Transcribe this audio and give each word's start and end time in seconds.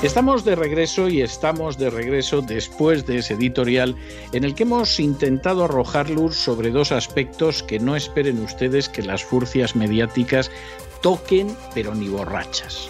Estamos 0.00 0.44
de 0.44 0.54
regreso 0.54 1.08
y 1.08 1.22
estamos 1.22 1.76
de 1.76 1.90
regreso 1.90 2.40
después 2.40 3.04
de 3.04 3.18
ese 3.18 3.34
editorial 3.34 3.96
en 4.32 4.44
el 4.44 4.54
que 4.54 4.62
hemos 4.62 5.00
intentado 5.00 5.64
arrojar 5.64 6.08
luz 6.08 6.36
sobre 6.36 6.70
dos 6.70 6.92
aspectos 6.92 7.64
que 7.64 7.80
no 7.80 7.96
esperen 7.96 8.40
ustedes 8.40 8.88
que 8.88 9.02
las 9.02 9.24
furcias 9.24 9.74
mediáticas 9.74 10.52
toquen, 11.02 11.48
pero 11.74 11.96
ni 11.96 12.06
borrachas. 12.06 12.88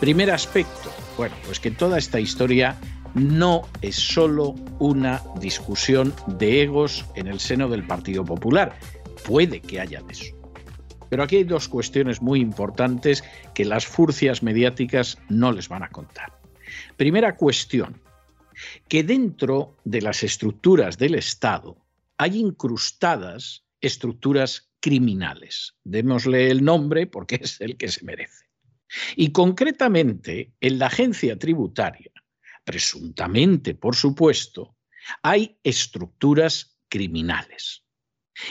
Primer 0.00 0.30
aspecto, 0.30 0.90
bueno, 1.18 1.36
pues 1.44 1.60
que 1.60 1.70
toda 1.70 1.98
esta 1.98 2.18
historia 2.18 2.78
no 3.12 3.68
es 3.82 3.96
solo 3.96 4.54
una 4.78 5.22
discusión 5.38 6.14
de 6.28 6.62
egos 6.62 7.04
en 7.14 7.26
el 7.26 7.40
seno 7.40 7.68
del 7.68 7.86
Partido 7.86 8.24
Popular. 8.24 8.74
Puede 9.22 9.60
que 9.60 9.80
haya 9.80 10.00
de 10.00 10.12
eso. 10.14 10.34
Pero 11.10 11.22
aquí 11.22 11.36
hay 11.36 11.44
dos 11.44 11.68
cuestiones 11.68 12.22
muy 12.22 12.40
importantes 12.40 13.22
que 13.52 13.66
las 13.66 13.86
furcias 13.86 14.42
mediáticas 14.42 15.18
no 15.28 15.52
les 15.52 15.68
van 15.68 15.82
a 15.82 15.90
contar. 15.90 16.37
Primera 16.98 17.36
cuestión, 17.36 18.02
que 18.88 19.04
dentro 19.04 19.76
de 19.84 20.02
las 20.02 20.24
estructuras 20.24 20.98
del 20.98 21.14
Estado 21.14 21.86
hay 22.16 22.38
incrustadas 22.38 23.64
estructuras 23.80 24.72
criminales. 24.80 25.76
Démosle 25.84 26.50
el 26.50 26.64
nombre 26.64 27.06
porque 27.06 27.38
es 27.40 27.60
el 27.60 27.76
que 27.76 27.86
se 27.86 28.04
merece. 28.04 28.46
Y 29.14 29.30
concretamente, 29.30 30.54
en 30.60 30.80
la 30.80 30.86
agencia 30.86 31.38
tributaria, 31.38 32.10
presuntamente, 32.64 33.76
por 33.76 33.94
supuesto, 33.94 34.76
hay 35.22 35.56
estructuras 35.62 36.80
criminales. 36.88 37.84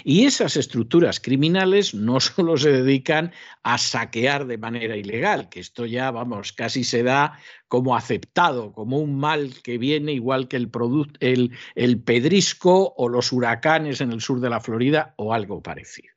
Y 0.03 0.25
esas 0.25 0.57
estructuras 0.57 1.19
criminales 1.19 1.93
no 1.93 2.19
solo 2.19 2.57
se 2.57 2.71
dedican 2.71 3.31
a 3.63 3.77
saquear 3.77 4.45
de 4.45 4.57
manera 4.57 4.95
ilegal, 4.95 5.49
que 5.49 5.59
esto 5.59 5.85
ya, 5.85 6.11
vamos, 6.11 6.53
casi 6.53 6.83
se 6.83 7.03
da 7.03 7.39
como 7.67 7.95
aceptado, 7.95 8.71
como 8.73 8.99
un 8.99 9.19
mal 9.19 9.53
que 9.63 9.77
viene 9.77 10.13
igual 10.13 10.47
que 10.47 10.57
el, 10.57 10.71
el, 11.19 11.51
el 11.75 12.01
pedrisco 12.01 12.93
o 12.97 13.09
los 13.09 13.31
huracanes 13.31 14.01
en 14.01 14.11
el 14.11 14.21
sur 14.21 14.39
de 14.39 14.49
la 14.49 14.61
Florida 14.61 15.13
o 15.17 15.33
algo 15.33 15.61
parecido, 15.61 16.13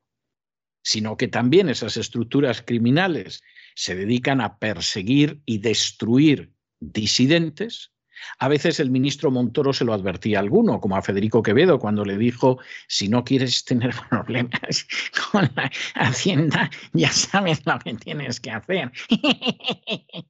sino 0.83 1.17
que 1.17 1.29
también 1.29 1.69
esas 1.69 1.97
estructuras 1.97 2.63
criminales 2.63 3.43
se 3.75 3.95
dedican 3.95 4.41
a 4.41 4.59
perseguir 4.59 5.41
y 5.45 5.59
destruir 5.59 6.53
disidentes, 6.81 7.93
a 8.39 8.49
veces 8.49 8.81
el 8.81 8.91
ministro 8.91 9.31
Montoro 9.31 9.73
se 9.73 9.85
lo 9.85 9.93
advertía 9.93 10.39
a 10.39 10.41
alguno, 10.41 10.81
como 10.81 10.97
a 10.97 11.03
Federico 11.03 11.43
Quevedo, 11.43 11.79
cuando 11.79 12.05
le 12.05 12.17
dijo, 12.17 12.59
si 12.89 13.09
no 13.09 13.25
quieres 13.25 13.65
tener 13.65 13.95
problemas 14.11 14.87
con 15.31 15.51
la 15.55 15.71
Hacienda, 15.95 16.71
ya 16.93 17.11
sabes 17.11 17.65
lo 17.67 17.79
que 17.79 17.95
tienes 17.95 18.41
que 18.41 18.51
hacer. 18.51 18.93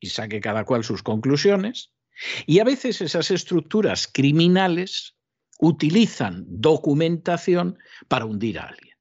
y 0.00 0.08
saque 0.08 0.40
cada 0.40 0.64
cual 0.64 0.84
sus 0.84 1.02
conclusiones. 1.02 1.92
Y 2.46 2.60
a 2.60 2.64
veces 2.64 3.00
esas 3.00 3.30
estructuras 3.30 4.08
criminales 4.12 5.16
utilizan 5.58 6.44
documentación 6.48 7.78
para 8.08 8.24
hundir 8.24 8.58
a 8.58 8.64
alguien. 8.64 8.95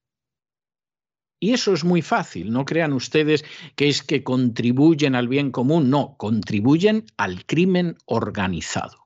Y 1.45 1.53
eso 1.53 1.73
es 1.73 1.83
muy 1.83 2.01
fácil, 2.01 2.51
no 2.51 2.65
crean 2.65 2.91
ustedes 2.91 3.45
que 3.75 3.87
es 3.87 4.01
que 4.01 4.23
contribuyen 4.23 5.13
al 5.13 5.27
bien 5.27 5.51
común, 5.51 5.91
no, 5.91 6.15
contribuyen 6.17 7.05
al 7.17 7.45
crimen 7.45 7.99
organizado. 8.05 9.05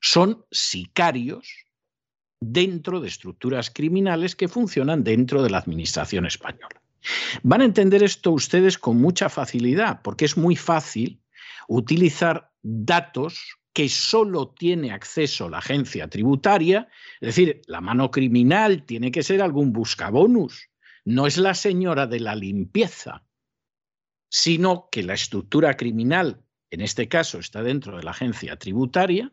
Son 0.00 0.44
sicarios 0.50 1.46
dentro 2.40 2.98
de 2.98 3.06
estructuras 3.06 3.70
criminales 3.70 4.34
que 4.34 4.48
funcionan 4.48 5.04
dentro 5.04 5.40
de 5.40 5.50
la 5.50 5.58
Administración 5.58 6.26
española. 6.26 6.82
Van 7.44 7.60
a 7.60 7.66
entender 7.66 8.02
esto 8.02 8.32
ustedes 8.32 8.76
con 8.76 9.00
mucha 9.00 9.28
facilidad, 9.28 10.02
porque 10.02 10.24
es 10.24 10.36
muy 10.36 10.56
fácil 10.56 11.20
utilizar 11.68 12.50
datos 12.60 13.56
que 13.72 13.88
solo 13.88 14.48
tiene 14.48 14.90
acceso 14.90 15.48
la 15.48 15.58
agencia 15.58 16.08
tributaria, 16.08 16.88
es 17.20 17.36
decir, 17.36 17.62
la 17.68 17.80
mano 17.80 18.10
criminal 18.10 18.82
tiene 18.82 19.12
que 19.12 19.22
ser 19.22 19.40
algún 19.42 19.72
buscabonus 19.72 20.71
no 21.04 21.26
es 21.26 21.38
la 21.38 21.54
señora 21.54 22.06
de 22.06 22.20
la 22.20 22.34
limpieza, 22.34 23.24
sino 24.28 24.88
que 24.90 25.02
la 25.02 25.14
estructura 25.14 25.76
criminal, 25.76 26.42
en 26.70 26.80
este 26.80 27.08
caso, 27.08 27.38
está 27.38 27.62
dentro 27.62 27.96
de 27.96 28.02
la 28.02 28.12
agencia 28.12 28.56
tributaria 28.56 29.32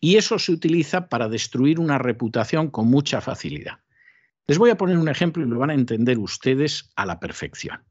y 0.00 0.16
eso 0.16 0.38
se 0.38 0.52
utiliza 0.52 1.08
para 1.08 1.28
destruir 1.28 1.80
una 1.80 1.98
reputación 1.98 2.70
con 2.70 2.88
mucha 2.88 3.20
facilidad. 3.20 3.80
Les 4.46 4.58
voy 4.58 4.70
a 4.70 4.76
poner 4.76 4.96
un 4.96 5.08
ejemplo 5.08 5.44
y 5.44 5.48
lo 5.48 5.58
van 5.58 5.70
a 5.70 5.74
entender 5.74 6.18
ustedes 6.18 6.90
a 6.96 7.04
la 7.04 7.20
perfección. 7.20 7.84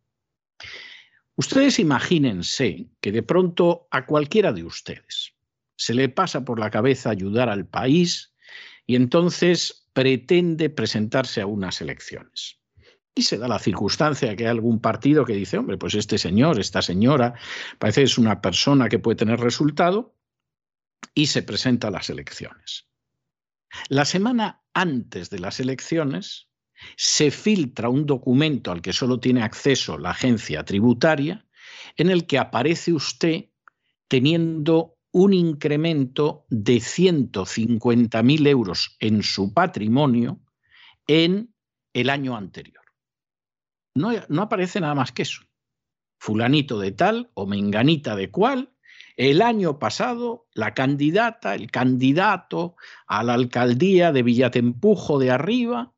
Ustedes 1.35 1.77
imagínense 1.77 2.87
que 2.99 3.11
de 3.11 3.21
pronto 3.21 3.87
a 3.91 4.07
cualquiera 4.07 4.51
de 4.51 4.63
ustedes 4.63 5.35
se 5.75 5.93
le 5.93 6.09
pasa 6.09 6.43
por 6.43 6.59
la 6.59 6.71
cabeza 6.71 7.11
ayudar 7.11 7.49
al 7.49 7.67
país 7.67 8.33
y 8.87 8.95
entonces 8.95 9.87
pretende 9.93 10.71
presentarse 10.71 11.41
a 11.41 11.45
unas 11.45 11.81
elecciones. 11.81 12.59
Y 13.17 13.23
se 13.23 13.39
da 13.39 13.47
la 13.47 13.57
circunstancia 13.57 14.35
que 14.35 14.43
hay 14.43 14.51
algún 14.51 14.79
partido 14.79 15.25
que 15.25 15.33
dice, 15.33 15.57
hombre, 15.57 15.75
pues 15.79 15.95
este 15.95 16.19
señor, 16.19 16.59
esta 16.59 16.83
señora, 16.83 17.33
parece 17.79 18.01
que 18.01 18.05
es 18.05 18.19
una 18.19 18.41
persona 18.41 18.89
que 18.89 18.99
puede 18.99 19.15
tener 19.15 19.39
resultado 19.39 20.15
y 21.15 21.25
se 21.25 21.41
presenta 21.41 21.87
a 21.87 21.91
las 21.91 22.11
elecciones. 22.11 22.87
La 23.89 24.05
semana 24.05 24.61
antes 24.75 25.31
de 25.31 25.39
las 25.39 25.59
elecciones 25.59 26.49
se 26.95 27.31
filtra 27.31 27.89
un 27.89 28.05
documento 28.05 28.71
al 28.71 28.83
que 28.83 28.93
solo 28.93 29.19
tiene 29.19 29.41
acceso 29.41 29.97
la 29.97 30.11
agencia 30.11 30.63
tributaria 30.63 31.43
en 31.95 32.11
el 32.11 32.27
que 32.27 32.37
aparece 32.37 32.93
usted 32.93 33.45
teniendo 34.07 34.99
un 35.09 35.33
incremento 35.33 36.45
de 36.49 36.75
150.000 36.75 38.47
euros 38.47 38.95
en 38.99 39.23
su 39.23 39.55
patrimonio 39.55 40.39
en 41.07 41.51
el 41.93 42.11
año 42.11 42.37
anterior. 42.37 42.86
No, 43.97 44.41
aparece 44.41 44.79
nada 44.79 44.95
más 44.95 45.11
que 45.11 45.23
eso. 45.23 45.41
Fulanito 46.19 46.79
de 46.79 46.91
tal 46.91 47.31
o 47.33 47.45
menganita 47.45 48.15
de 48.15 48.29
cual, 48.31 48.73
el 49.17 49.41
año 49.41 49.79
pasado 49.79 50.47
la 50.53 50.73
candidata, 50.73 51.55
el 51.55 51.71
candidato 51.71 52.75
a 53.07 53.23
la 53.23 53.33
alcaldía 53.33 54.11
de 54.11 54.23
Villatempujo 54.23 55.19
de 55.19 55.31
arriba, 55.31 55.93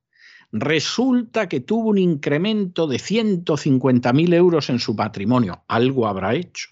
resulta 0.52 1.48
que 1.50 1.60
tuvo 1.60 1.90
un 1.90 1.98
incremento 1.98 2.88
de 2.88 2.98
150.000 2.98 4.34
euros 4.34 4.70
en 4.70 4.80
su 4.80 4.96
patrimonio. 4.96 5.64
Algo 5.68 6.08
habrá 6.08 6.36
hecho. 6.36 6.70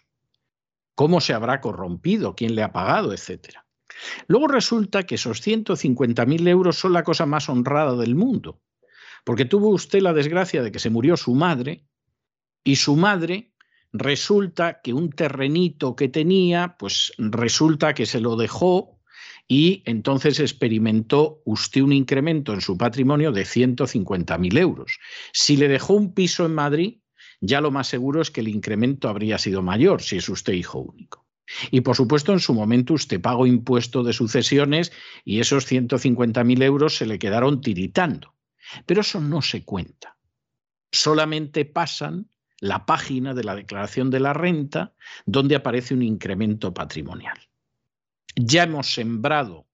¿Cómo 0.96 1.22
se 1.22 1.34
habrá 1.34 1.62
corrompido? 1.62 2.36
¿Quién 2.36 2.56
le 2.56 2.64
ha 2.64 2.72
pagado? 2.72 3.14
Etcétera. 3.14 3.66
Luego 4.28 4.48
resulta 4.48 5.04
que 5.04 5.16
esos 5.16 5.46
150.000 5.46 6.48
euros 6.48 6.78
son 6.78 6.94
la 6.94 7.04
cosa 7.04 7.26
más 7.26 7.50
honrada 7.50 7.96
del 7.96 8.16
mundo 8.16 8.62
porque 9.28 9.44
tuvo 9.44 9.72
usted 9.72 10.00
la 10.00 10.14
desgracia 10.14 10.64
de 10.64 10.72
que 10.72 10.80
se 10.80 10.90
murió 10.90 11.18
su 11.18 11.36
madre 11.36 11.84
y 12.64 12.78
su 12.78 12.96
madre 12.96 13.52
resulta 13.92 14.80
que 14.82 14.94
un 14.94 15.10
terrenito 15.10 15.98
que 15.98 16.08
tenía, 16.08 16.78
pues 16.80 17.12
resulta 17.18 17.94
que 17.94 18.06
se 18.06 18.22
lo 18.22 18.38
dejó 18.38 19.02
y 19.46 19.84
entonces 19.86 20.40
experimentó 20.40 21.42
usted 21.44 21.82
un 21.82 21.92
incremento 21.92 22.54
en 22.54 22.62
su 22.62 22.78
patrimonio 22.78 23.34
de 23.34 23.44
150.000 23.44 24.58
euros. 24.58 24.98
Si 25.34 25.58
le 25.58 25.68
dejó 25.68 25.96
un 25.96 26.14
piso 26.14 26.46
en 26.46 26.56
Madrid, 26.56 27.00
ya 27.42 27.60
lo 27.60 27.70
más 27.70 27.90
seguro 27.90 28.22
es 28.22 28.32
que 28.32 28.40
el 28.40 28.48
incremento 28.48 29.10
habría 29.10 29.38
sido 29.40 29.62
mayor 29.62 30.02
si 30.02 30.16
es 30.16 30.30
usted 30.30 30.54
hijo 30.54 30.80
único. 30.80 31.28
Y 31.70 31.82
por 31.82 31.98
supuesto, 31.98 32.32
en 32.32 32.40
su 32.40 32.54
momento 32.54 32.94
usted 32.94 33.20
pagó 33.20 33.46
impuesto 33.46 34.04
de 34.04 34.14
sucesiones 34.14 34.94
y 35.26 35.42
esos 35.42 35.70
150.000 35.70 36.64
euros 36.64 36.96
se 36.96 37.06
le 37.06 37.20
quedaron 37.20 37.60
tiritando. 37.60 38.37
Pero 38.86 39.02
eso 39.02 39.20
no 39.20 39.42
se 39.42 39.64
cuenta. 39.64 40.18
Solamente 40.92 41.66
pasan 41.66 42.30
la 42.60 42.86
página 42.86 43.34
de 43.34 43.44
la 43.44 43.56
declaración 43.56 44.10
de 44.10 44.20
la 44.20 44.34
renta 44.34 44.94
donde 45.26 45.56
aparece 45.56 45.94
un 45.94 46.02
incremento 46.02 46.74
patrimonial. 46.74 47.38
Ya 48.36 48.64
hemos 48.64 48.94
sembrado 48.94 49.68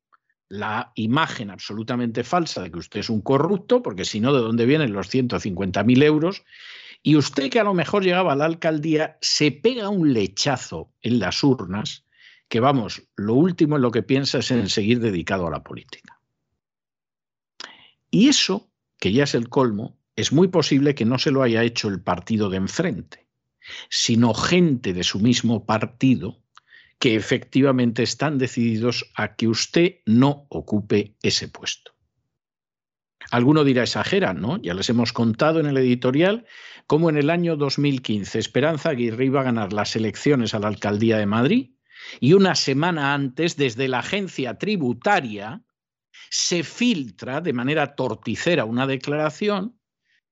la 0.50 0.92
imagen 0.95 1.50
absolutamente 1.50 2.24
falsa 2.24 2.62
de 2.62 2.72
que 2.72 2.80
usted 2.80 3.00
es 3.00 3.10
un 3.10 3.22
corrupto, 3.22 3.81
porque 3.81 4.06
si 4.06 4.19
no, 4.19 4.34
¿de 4.34 4.42
dónde 4.42 4.66
vienen 4.66 4.94
los 4.94 5.12
150.000 5.13 6.04
euros? 6.04 6.44
Y 7.01 7.16
usted 7.16 7.50
que 7.50 7.60
a 7.60 7.63
lo 7.63 7.74
mejor 7.74 8.04
llegaba 8.04 8.34
a 8.34 8.36
la 8.36 8.45
alcaldía 8.45 9.18
se 9.22 9.51
pega 9.51 9.90
un 9.90 10.13
lechazo 10.13 10.94
en 11.01 11.19
las 11.19 11.44
urnas 11.44 12.06
que, 12.48 12.60
vamos, 12.60 13.04
lo 13.16 13.34
último 13.34 13.78
en 13.78 13.81
lo 13.81 13.92
que 13.92 14.04
piensa 14.04 14.38
es 14.38 14.51
en 14.51 14.69
seguir 14.69 15.00
dedicado 15.00 15.48
a 15.48 15.51
la 15.51 15.63
política. 15.63 16.19
Y 18.12 18.30
eso, 18.30 18.69
que 19.04 19.12
ya 19.12 19.26
es 19.26 19.36
el 19.36 19.50
colmo, 19.50 20.00
es 20.16 20.32
muy 20.32 20.48
posible 20.48 20.96
que 20.96 21.04
no 21.04 21.20
se 21.20 21.30
lo 21.30 21.44
haya 21.44 21.62
hecho 21.62 21.90
el 21.90 22.02
partido 22.02 22.50
de 22.50 22.56
enfrente, 22.56 23.28
sino 23.90 24.34
gente 24.34 24.94
de 24.94 25.04
su 25.04 25.20
mismo 25.20 25.66
partido 25.66 26.42
que 27.00 27.16
efectivamente 27.16 28.02
están 28.02 28.38
decididos 28.38 29.12
a 29.14 29.36
que 29.36 29.50
usted 29.50 29.96
no 30.06 30.48
ocupe 30.48 31.18
ese 31.22 31.50
puesto. 31.50 31.92
Alguno 33.30 33.66
dirá 33.66 33.84
exagera, 33.84 34.34
¿no? 34.34 34.62
Ya 34.62 34.74
les 34.74 34.90
hemos 34.90 35.12
contado 35.12 35.60
en 35.60 35.66
el 35.66 35.76
editorial 35.76 36.46
cómo 36.88 37.10
en 37.10 37.18
el 37.18 37.30
año 37.30 37.58
2015 37.58 38.40
Esperanza 38.40 38.92
Aguirre 38.92 39.26
iba 39.26 39.42
a 39.42 39.44
ganar 39.52 39.74
las 39.74 39.98
elecciones 39.98 40.54
a 40.54 40.60
la 40.60 40.70
alcaldía 40.70 41.18
de 41.18 41.26
Madrid 41.26 41.72
y 42.22 42.32
una 42.32 42.56
semana 42.56 43.14
antes 43.14 43.58
desde 43.58 43.90
la 43.90 44.00
agencia 44.00 44.58
tributaria 44.58 45.62
se 46.35 46.63
filtra 46.63 47.41
de 47.41 47.53
manera 47.53 47.94
torticera 47.94 48.65
una 48.65 48.88
declaración 48.88 49.80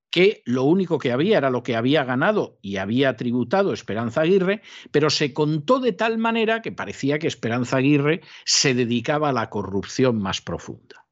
que 0.10 0.42
lo 0.46 0.64
único 0.64 0.98
que 0.98 1.12
había 1.12 1.38
era 1.38 1.52
lo 1.52 1.62
que 1.62 1.76
había 1.76 2.04
ganado 2.04 2.58
y 2.64 2.78
había 2.78 3.16
tributado 3.16 3.72
Esperanza 3.72 4.22
Aguirre, 4.22 4.64
pero 4.90 5.12
se 5.12 5.32
contó 5.32 5.80
de 5.80 5.94
tal 5.94 6.18
manera 6.18 6.64
que 6.64 6.72
parecía 6.72 7.20
que 7.20 7.28
Esperanza 7.28 7.78
Aguirre 7.78 8.22
se 8.46 8.74
dedicaba 8.74 9.30
a 9.30 9.34
la 9.34 9.52
corrupción 9.52 10.20
más 10.20 10.42
profunda. 10.42 11.06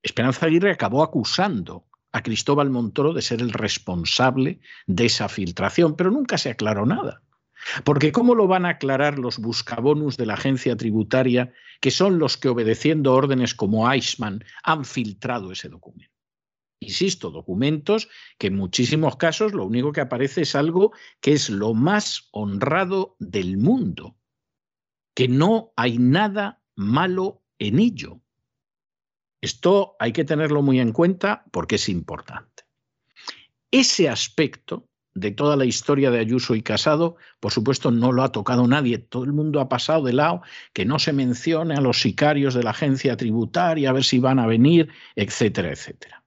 Esperanza 0.00 0.46
Aguirre 0.46 0.70
acabó 0.70 1.02
acusando 1.02 1.88
a 2.12 2.22
Cristóbal 2.22 2.70
Montoro 2.70 3.14
de 3.14 3.22
ser 3.22 3.40
el 3.40 3.50
responsable 3.50 4.60
de 4.86 5.06
esa 5.06 5.28
filtración, 5.28 5.96
pero 5.96 6.12
nunca 6.12 6.38
se 6.38 6.50
aclaró 6.50 6.86
nada. 6.86 7.23
Porque 7.84 8.12
¿cómo 8.12 8.34
lo 8.34 8.46
van 8.46 8.66
a 8.66 8.70
aclarar 8.70 9.18
los 9.18 9.38
buscabonus 9.38 10.16
de 10.16 10.26
la 10.26 10.34
agencia 10.34 10.76
tributaria, 10.76 11.52
que 11.80 11.90
son 11.90 12.18
los 12.18 12.36
que 12.36 12.48
obedeciendo 12.48 13.14
órdenes 13.14 13.54
como 13.54 13.90
Eichmann 13.90 14.44
han 14.62 14.84
filtrado 14.84 15.52
ese 15.52 15.68
documento? 15.68 16.12
Insisto, 16.80 17.30
documentos 17.30 18.08
que 18.38 18.48
en 18.48 18.56
muchísimos 18.56 19.16
casos 19.16 19.54
lo 19.54 19.64
único 19.64 19.92
que 19.92 20.02
aparece 20.02 20.42
es 20.42 20.54
algo 20.54 20.92
que 21.20 21.32
es 21.32 21.48
lo 21.48 21.72
más 21.72 22.28
honrado 22.30 23.16
del 23.18 23.56
mundo, 23.56 24.16
que 25.14 25.28
no 25.28 25.72
hay 25.76 25.98
nada 25.98 26.62
malo 26.74 27.42
en 27.58 27.78
ello. 27.78 28.20
Esto 29.40 29.96
hay 29.98 30.12
que 30.12 30.24
tenerlo 30.24 30.62
muy 30.62 30.80
en 30.80 30.92
cuenta 30.92 31.44
porque 31.52 31.76
es 31.76 31.88
importante. 31.88 32.64
Ese 33.70 34.08
aspecto 34.08 34.88
de 35.14 35.30
toda 35.30 35.56
la 35.56 35.64
historia 35.64 36.10
de 36.10 36.18
Ayuso 36.18 36.54
y 36.54 36.62
Casado, 36.62 37.16
por 37.40 37.52
supuesto, 37.52 37.90
no 37.90 38.12
lo 38.12 38.22
ha 38.22 38.32
tocado 38.32 38.66
nadie. 38.66 38.98
Todo 38.98 39.24
el 39.24 39.32
mundo 39.32 39.60
ha 39.60 39.68
pasado 39.68 40.04
de 40.04 40.12
lado 40.12 40.42
que 40.72 40.84
no 40.84 40.98
se 40.98 41.12
mencione 41.12 41.74
a 41.74 41.80
los 41.80 42.00
sicarios 42.00 42.54
de 42.54 42.62
la 42.62 42.70
agencia 42.70 43.16
tributaria, 43.16 43.90
a 43.90 43.92
ver 43.92 44.04
si 44.04 44.18
van 44.18 44.38
a 44.38 44.46
venir, 44.46 44.88
etcétera, 45.14 45.70
etcétera. 45.70 46.24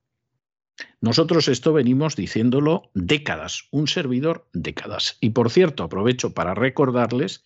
Nosotros 1.01 1.47
esto 1.47 1.73
venimos 1.73 2.15
diciéndolo 2.15 2.89
décadas, 2.93 3.67
un 3.71 3.87
servidor 3.87 4.47
décadas. 4.53 5.17
Y 5.21 5.31
por 5.31 5.49
cierto, 5.49 5.83
aprovecho 5.83 6.33
para 6.33 6.53
recordarles 6.53 7.43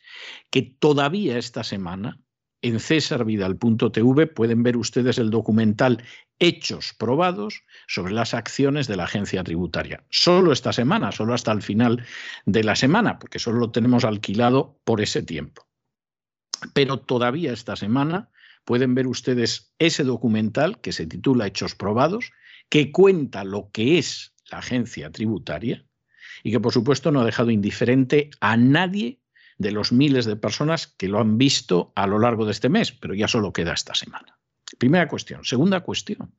que 0.50 0.62
todavía 0.62 1.38
esta 1.38 1.64
semana 1.64 2.20
en 2.62 2.80
cesarvidal.tv 2.80 4.28
pueden 4.28 4.64
ver 4.64 4.78
ustedes 4.78 5.18
el 5.18 5.30
documental 5.30 6.04
Hechos 6.40 6.96
probados 6.98 7.64
sobre 7.88 8.14
las 8.14 8.34
acciones 8.34 8.88
de 8.88 8.96
la 8.96 9.04
agencia 9.04 9.44
tributaria. 9.44 10.04
Solo 10.10 10.52
esta 10.52 10.74
semana, 10.74 11.12
solo 11.12 11.36
hasta 11.36 11.52
el 11.52 11.62
final 11.62 12.04
de 12.46 12.64
la 12.64 12.76
semana, 12.76 13.20
porque 13.20 13.38
solo 13.38 13.60
lo 13.60 13.72
tenemos 13.72 14.06
alquilado 14.06 14.80
por 14.84 15.02
ese 15.02 15.22
tiempo. 15.22 15.68
Pero 16.74 17.00
todavía 17.00 17.54
esta 17.54 17.76
semana 17.76 18.32
pueden 18.66 18.96
ver 18.96 19.08
ustedes 19.08 19.74
ese 19.78 20.04
documental 20.04 20.82
que 20.82 20.94
se 20.94 21.06
titula 21.06 21.48
Hechos 21.48 21.76
probados 21.76 22.32
que 22.70 22.92
cuenta 22.92 23.44
lo 23.44 23.70
que 23.72 24.00
es 24.00 24.34
la 24.52 24.60
agencia 24.60 25.12
tributaria 25.12 25.86
y 26.44 26.52
que 26.52 26.60
por 26.60 26.74
supuesto 26.74 27.12
no 27.12 27.22
ha 27.22 27.26
dejado 27.26 27.52
indiferente 27.52 28.32
a 28.40 28.58
nadie 28.58 29.21
de 29.62 29.72
los 29.72 29.92
miles 29.92 30.26
de 30.26 30.36
personas 30.36 30.88
que 30.88 31.08
lo 31.08 31.20
han 31.20 31.38
visto 31.38 31.92
a 31.96 32.08
lo 32.08 32.20
largo 32.20 32.46
de 32.46 32.52
este 32.52 32.70
mes, 32.70 32.92
pero 32.92 33.14
ya 33.14 33.28
solo 33.28 33.54
queda 33.54 33.74
esta 33.74 33.96
semana. 33.96 34.40
Primera 34.78 35.08
cuestión. 35.08 35.44
Segunda 35.44 35.82
cuestión. 35.82 36.36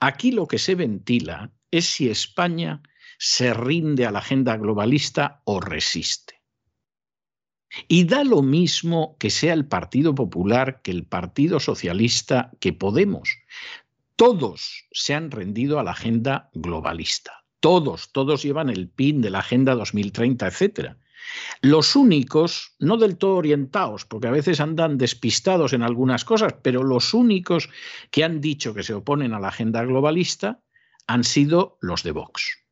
Aquí 0.00 0.30
lo 0.30 0.46
que 0.46 0.58
se 0.58 0.74
ventila 0.74 1.50
es 1.70 1.86
si 1.86 2.08
España 2.08 2.82
se 3.18 3.54
rinde 3.54 4.06
a 4.06 4.10
la 4.10 4.18
agenda 4.18 4.56
globalista 4.56 5.42
o 5.44 5.60
resiste. 5.60 6.42
Y 7.88 8.04
da 8.04 8.22
lo 8.22 8.42
mismo 8.42 9.16
que 9.18 9.30
sea 9.30 9.52
el 9.52 9.66
Partido 9.66 10.14
Popular, 10.14 10.80
que 10.82 10.92
el 10.92 11.06
Partido 11.06 11.58
Socialista, 11.58 12.52
que 12.60 12.72
Podemos 12.72 13.28
todos 14.16 14.86
se 14.92 15.14
han 15.14 15.30
rendido 15.30 15.78
a 15.78 15.82
la 15.82 15.90
agenda 15.90 16.50
globalista. 16.54 17.44
Todos, 17.60 18.12
todos 18.12 18.42
llevan 18.42 18.70
el 18.70 18.88
PIN 18.88 19.20
de 19.20 19.30
la 19.30 19.40
Agenda 19.40 19.74
2030, 19.74 20.46
etc. 20.46 20.96
Los 21.62 21.96
únicos, 21.96 22.74
no 22.78 22.96
del 22.96 23.16
todo 23.16 23.36
orientados, 23.36 24.04
porque 24.04 24.28
a 24.28 24.32
veces 24.32 24.60
andan 24.60 24.98
despistados 24.98 25.72
en 25.72 25.82
algunas 25.82 26.24
cosas, 26.24 26.54
pero 26.62 26.82
los 26.82 27.14
únicos 27.14 27.70
que 28.10 28.24
han 28.24 28.40
dicho 28.40 28.74
que 28.74 28.82
se 28.82 28.94
oponen 28.94 29.32
a 29.32 29.40
la 29.40 29.48
agenda 29.48 29.84
globalista 29.84 30.60
han 31.06 31.24
sido 31.24 31.78
los 31.80 32.02
de 32.02 32.12
Vox. 32.12 32.64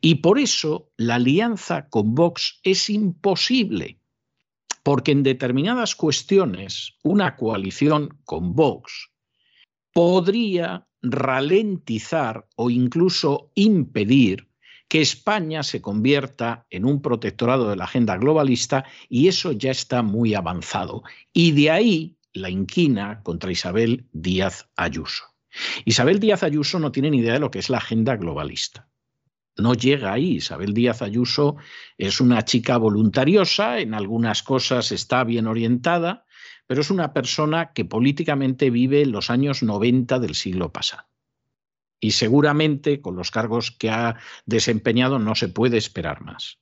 Y 0.00 0.16
por 0.16 0.38
eso 0.38 0.90
la 0.96 1.16
alianza 1.16 1.88
con 1.88 2.14
Vox 2.14 2.60
es 2.62 2.88
imposible, 2.90 4.00
porque 4.82 5.12
en 5.12 5.22
determinadas 5.22 5.94
cuestiones 5.94 6.96
una 7.02 7.36
coalición 7.36 8.18
con 8.24 8.54
Vox 8.54 9.10
podría 9.92 10.86
ralentizar 11.02 12.46
o 12.56 12.70
incluso 12.70 13.50
impedir 13.54 14.47
que 14.88 15.02
España 15.02 15.62
se 15.62 15.80
convierta 15.82 16.66
en 16.70 16.84
un 16.84 17.02
protectorado 17.02 17.68
de 17.68 17.76
la 17.76 17.84
agenda 17.84 18.16
globalista 18.16 18.84
y 19.08 19.28
eso 19.28 19.52
ya 19.52 19.70
está 19.70 20.02
muy 20.02 20.34
avanzado. 20.34 21.02
Y 21.32 21.52
de 21.52 21.70
ahí 21.70 22.16
la 22.32 22.50
inquina 22.50 23.22
contra 23.22 23.52
Isabel 23.52 24.06
Díaz 24.12 24.68
Ayuso. 24.76 25.24
Isabel 25.84 26.20
Díaz 26.20 26.42
Ayuso 26.42 26.78
no 26.78 26.92
tiene 26.92 27.10
ni 27.10 27.18
idea 27.18 27.34
de 27.34 27.40
lo 27.40 27.50
que 27.50 27.58
es 27.58 27.70
la 27.70 27.78
agenda 27.78 28.16
globalista. 28.16 28.88
No 29.56 29.74
llega 29.74 30.12
ahí. 30.12 30.36
Isabel 30.36 30.72
Díaz 30.72 31.02
Ayuso 31.02 31.56
es 31.98 32.20
una 32.20 32.44
chica 32.44 32.76
voluntariosa, 32.76 33.80
en 33.80 33.92
algunas 33.92 34.42
cosas 34.42 34.92
está 34.92 35.24
bien 35.24 35.46
orientada, 35.46 36.24
pero 36.66 36.80
es 36.80 36.90
una 36.90 37.12
persona 37.12 37.72
que 37.72 37.84
políticamente 37.84 38.70
vive 38.70 39.04
los 39.06 39.30
años 39.30 39.62
90 39.62 40.18
del 40.20 40.34
siglo 40.34 40.72
pasado. 40.72 41.07
Y 42.00 42.12
seguramente 42.12 43.00
con 43.00 43.16
los 43.16 43.30
cargos 43.30 43.70
que 43.70 43.90
ha 43.90 44.16
desempeñado 44.46 45.18
no 45.18 45.34
se 45.34 45.48
puede 45.48 45.76
esperar 45.76 46.22
más. 46.22 46.58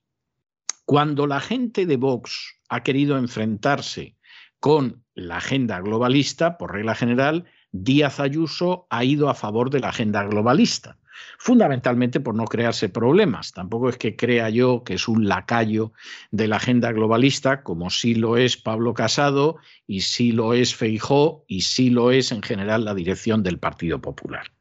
Cuando 0.84 1.26
la 1.26 1.40
gente 1.40 1.84
de 1.84 1.96
Vox 1.96 2.60
ha 2.68 2.82
querido 2.82 3.18
enfrentarse 3.18 4.16
con 4.60 5.04
la 5.14 5.38
agenda 5.38 5.80
globalista, 5.80 6.58
por 6.58 6.72
regla 6.72 6.94
general, 6.94 7.44
Díaz 7.72 8.20
Ayuso 8.20 8.86
ha 8.90 9.04
ido 9.04 9.28
a 9.28 9.34
favor 9.34 9.70
de 9.70 9.80
la 9.80 9.88
agenda 9.88 10.24
globalista 10.24 10.98
fundamentalmente 11.38 12.20
por 12.20 12.34
no 12.34 12.44
crearse 12.44 12.88
problemas. 12.88 13.52
Tampoco 13.52 13.88
es 13.88 13.96
que 13.96 14.16
crea 14.16 14.50
yo 14.50 14.82
que 14.84 14.94
es 14.94 15.08
un 15.08 15.28
lacayo 15.28 15.92
de 16.30 16.48
la 16.48 16.56
agenda 16.56 16.92
globalista, 16.92 17.62
como 17.62 17.90
sí 17.90 18.14
lo 18.14 18.36
es 18.36 18.56
Pablo 18.56 18.94
Casado 18.94 19.56
y 19.86 20.00
sí 20.00 20.32
lo 20.32 20.54
es 20.54 20.74
Feijó 20.74 21.44
y 21.46 21.62
sí 21.62 21.90
lo 21.90 22.10
es 22.10 22.32
en 22.32 22.42
general 22.42 22.84
la 22.84 22.94
dirección 22.94 23.42
del 23.42 23.58
Partido 23.58 24.00
Popular. 24.00 24.52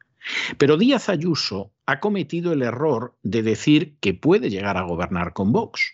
Pero 0.57 0.77
Díaz 0.77 1.09
Ayuso 1.09 1.73
ha 1.85 1.99
cometido 1.99 2.53
el 2.53 2.61
error 2.61 3.17
de 3.23 3.43
decir 3.43 3.97
que 3.99 4.13
puede 4.13 4.49
llegar 4.49 4.77
a 4.77 4.83
gobernar 4.83 5.33
con 5.33 5.51
Vox. 5.51 5.93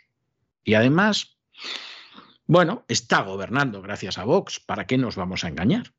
Y 0.64 0.76
además, 0.76 1.38
bueno, 2.46 2.86
está 2.88 3.22
gobernando 3.22 3.82
gracias 3.82 4.18
a 4.18 4.26
Vox. 4.26 4.60
¿Para 4.60 4.86
qué 4.86 4.98
nos 4.98 5.16
vamos 5.16 5.44
a 5.44 5.50
engañar? 5.50 5.94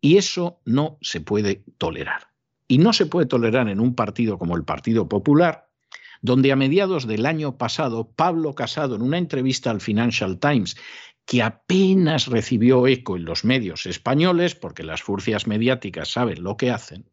Y 0.00 0.16
eso 0.16 0.60
no 0.64 0.98
se 1.00 1.20
puede 1.20 1.64
tolerar. 1.78 2.28
Y 2.66 2.78
no 2.78 2.92
se 2.92 3.06
puede 3.06 3.26
tolerar 3.26 3.68
en 3.68 3.80
un 3.80 3.94
partido 3.94 4.38
como 4.38 4.56
el 4.56 4.64
Partido 4.64 5.08
Popular, 5.08 5.70
donde 6.20 6.52
a 6.52 6.56
mediados 6.56 7.06
del 7.06 7.26
año 7.26 7.56
pasado 7.56 8.12
Pablo 8.12 8.54
Casado, 8.54 8.96
en 8.96 9.02
una 9.02 9.18
entrevista 9.18 9.70
al 9.70 9.80
Financial 9.80 10.38
Times, 10.38 10.76
que 11.24 11.42
apenas 11.42 12.26
recibió 12.26 12.86
eco 12.86 13.16
en 13.16 13.24
los 13.24 13.44
medios 13.44 13.86
españoles, 13.86 14.54
porque 14.54 14.82
las 14.82 15.02
furcias 15.02 15.46
mediáticas 15.46 16.08
saben 16.10 16.42
lo 16.42 16.56
que 16.56 16.70
hacen, 16.70 17.10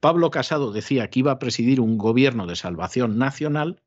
Pablo 0.00 0.30
Casado 0.30 0.72
decía 0.72 1.10
que 1.10 1.20
iba 1.20 1.32
a 1.32 1.38
presidir 1.38 1.80
un 1.80 1.98
gobierno 1.98 2.46
de 2.46 2.56
salvación 2.56 3.18
nacional, 3.18 3.82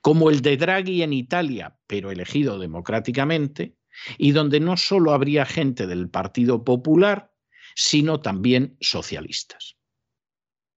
como 0.00 0.30
el 0.30 0.42
de 0.42 0.56
Draghi 0.56 1.02
en 1.02 1.12
Italia, 1.12 1.78
pero 1.86 2.10
elegido 2.10 2.58
democráticamente, 2.58 3.76
y 4.16 4.32
donde 4.32 4.60
no 4.60 4.76
solo 4.76 5.12
habría 5.12 5.44
gente 5.44 5.86
del 5.86 6.08
Partido 6.08 6.64
Popular, 6.64 7.32
sino 7.74 8.20
también 8.20 8.76
socialistas. 8.80 9.76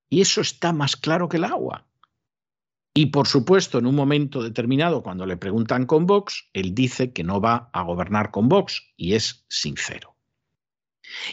Y 0.10 0.22
eso 0.22 0.42
está 0.42 0.74
más 0.74 0.96
claro 0.96 1.30
que 1.30 1.38
el 1.38 1.46
agua. 1.46 1.88
Y 2.94 3.08
por 3.08 3.28
supuesto, 3.28 3.80
en 3.80 3.86
un 3.86 3.96
momento 3.96 4.44
determinado, 4.44 5.02
cuando 5.02 5.26
le 5.26 5.38
preguntan 5.38 5.86
con 5.86 6.06
Vox, 6.06 6.50
él 6.52 6.76
dice 6.76 7.14
que 7.14 7.24
no 7.24 7.40
va 7.40 7.70
a 7.72 7.84
gobernar 7.84 8.32
con 8.32 8.50
Vox 8.50 8.92
y 8.98 9.14
es 9.14 9.46
sincero. 9.48 10.18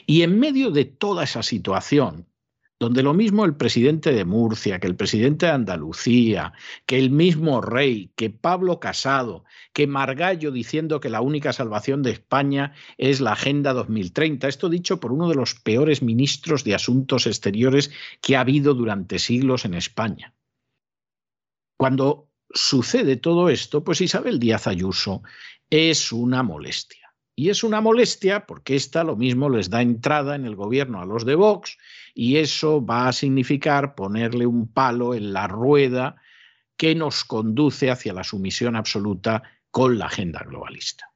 Y 0.06 0.22
en 0.22 0.38
medio 0.38 0.70
de 0.70 0.84
toda 0.84 1.24
esa 1.24 1.42
situación, 1.42 2.27
donde 2.80 3.02
lo 3.02 3.12
mismo 3.12 3.44
el 3.44 3.56
presidente 3.56 4.12
de 4.12 4.24
Murcia, 4.24 4.78
que 4.78 4.86
el 4.86 4.94
presidente 4.94 5.46
de 5.46 5.52
Andalucía, 5.52 6.52
que 6.86 6.98
el 6.98 7.10
mismo 7.10 7.60
rey, 7.60 8.12
que 8.14 8.30
Pablo 8.30 8.78
Casado, 8.78 9.44
que 9.72 9.88
Margallo 9.88 10.52
diciendo 10.52 11.00
que 11.00 11.10
la 11.10 11.20
única 11.20 11.52
salvación 11.52 12.02
de 12.02 12.12
España 12.12 12.74
es 12.96 13.20
la 13.20 13.32
Agenda 13.32 13.72
2030. 13.72 14.46
Esto 14.46 14.68
dicho 14.68 15.00
por 15.00 15.12
uno 15.12 15.28
de 15.28 15.34
los 15.34 15.54
peores 15.56 16.02
ministros 16.02 16.62
de 16.62 16.76
Asuntos 16.76 17.26
Exteriores 17.26 17.90
que 18.20 18.36
ha 18.36 18.40
habido 18.40 18.74
durante 18.74 19.18
siglos 19.18 19.64
en 19.64 19.74
España. 19.74 20.34
Cuando 21.76 22.28
sucede 22.50 23.16
todo 23.16 23.48
esto, 23.48 23.82
pues 23.82 24.00
Isabel 24.00 24.38
Díaz 24.38 24.68
Ayuso 24.68 25.22
es 25.68 26.12
una 26.12 26.44
molestia. 26.44 27.07
Y 27.38 27.50
es 27.50 27.62
una 27.62 27.80
molestia 27.80 28.46
porque 28.46 28.74
esta 28.74 29.04
lo 29.04 29.14
mismo 29.14 29.48
les 29.48 29.70
da 29.70 29.80
entrada 29.80 30.34
en 30.34 30.44
el 30.44 30.56
gobierno 30.56 31.00
a 31.00 31.06
los 31.06 31.24
de 31.24 31.36
Vox 31.36 31.78
y 32.12 32.38
eso 32.38 32.84
va 32.84 33.06
a 33.06 33.12
significar 33.12 33.94
ponerle 33.94 34.44
un 34.44 34.66
palo 34.66 35.14
en 35.14 35.32
la 35.32 35.46
rueda 35.46 36.16
que 36.76 36.96
nos 36.96 37.22
conduce 37.22 37.92
hacia 37.92 38.12
la 38.12 38.24
sumisión 38.24 38.74
absoluta 38.74 39.44
con 39.70 39.98
la 39.98 40.06
agenda 40.06 40.40
globalista. 40.40 41.12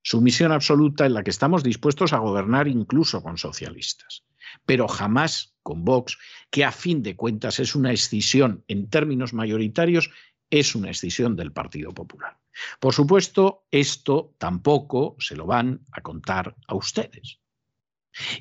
Sumisión 0.00 0.50
absoluta 0.50 1.04
en 1.04 1.12
la 1.12 1.22
que 1.22 1.30
estamos 1.30 1.62
dispuestos 1.62 2.14
a 2.14 2.20
gobernar 2.20 2.66
incluso 2.66 3.22
con 3.22 3.36
socialistas, 3.36 4.24
pero 4.64 4.88
jamás 4.88 5.58
con 5.62 5.84
Vox, 5.84 6.16
que 6.48 6.64
a 6.64 6.72
fin 6.72 7.02
de 7.02 7.16
cuentas 7.16 7.60
es 7.60 7.74
una 7.74 7.92
escisión 7.92 8.64
en 8.66 8.88
términos 8.88 9.34
mayoritarios, 9.34 10.10
es 10.48 10.74
una 10.74 10.88
escisión 10.88 11.36
del 11.36 11.52
Partido 11.52 11.92
Popular. 11.92 12.38
Por 12.78 12.94
supuesto, 12.94 13.64
esto 13.70 14.34
tampoco 14.38 15.16
se 15.18 15.36
lo 15.36 15.46
van 15.46 15.80
a 15.92 16.00
contar 16.00 16.56
a 16.66 16.74
ustedes. 16.74 17.40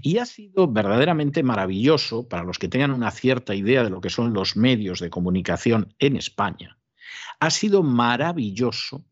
Y 0.01 0.17
ha 0.17 0.25
sido 0.25 0.67
verdaderamente 0.67 1.43
maravilloso 1.43 2.27
para 2.27 2.43
los 2.43 2.57
que 2.57 2.67
tengan 2.67 2.91
una 2.91 3.11
cierta 3.11 3.53
idea 3.53 3.83
de 3.83 3.89
lo 3.89 4.01
que 4.01 4.09
son 4.09 4.33
los 4.33 4.55
medios 4.55 4.99
de 4.99 5.09
comunicación 5.09 5.93
en 5.99 6.17
España. 6.17 6.77
Ha 7.39 7.49
sido 7.49 7.83
maravilloso 7.83 9.05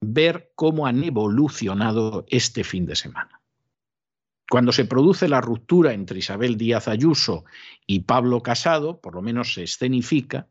ver 0.00 0.52
cómo 0.54 0.86
han 0.86 1.02
evolucionado 1.04 2.24
este 2.28 2.64
fin 2.64 2.86
de 2.86 2.96
semana. 2.96 3.42
Cuando 4.50 4.72
se 4.72 4.86
produce 4.86 5.28
la 5.28 5.42
ruptura 5.42 5.92
entre 5.92 6.20
Isabel 6.20 6.56
Díaz 6.56 6.88
Ayuso 6.88 7.44
y 7.86 8.00
Pablo 8.00 8.42
Casado, 8.42 9.00
por 9.00 9.14
lo 9.14 9.20
menos 9.20 9.52
se 9.52 9.64
escenifica, 9.64 10.48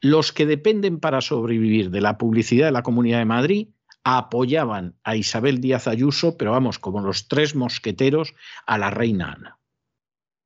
los 0.00 0.32
que 0.32 0.46
dependen 0.46 1.00
para 1.00 1.20
sobrevivir 1.20 1.90
de 1.90 2.00
la 2.00 2.18
publicidad 2.18 2.66
de 2.66 2.72
la 2.72 2.82
Comunidad 2.82 3.18
de 3.18 3.24
Madrid 3.24 3.68
apoyaban 4.04 4.96
a 5.04 5.16
Isabel 5.16 5.60
Díaz 5.60 5.86
Ayuso, 5.86 6.36
pero 6.36 6.52
vamos, 6.52 6.78
como 6.78 7.00
los 7.00 7.28
tres 7.28 7.54
mosqueteros, 7.54 8.34
a 8.66 8.78
la 8.78 8.90
reina 8.90 9.32
Ana. 9.32 9.58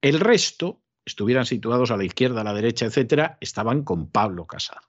El 0.00 0.18
resto, 0.18 0.82
estuvieran 1.04 1.46
situados 1.46 1.90
a 1.90 1.96
la 1.96 2.04
izquierda, 2.04 2.40
a 2.40 2.44
la 2.44 2.54
derecha, 2.54 2.86
etcétera, 2.86 3.38
estaban 3.40 3.84
con 3.84 4.10
Pablo 4.10 4.46
Casado. 4.46 4.80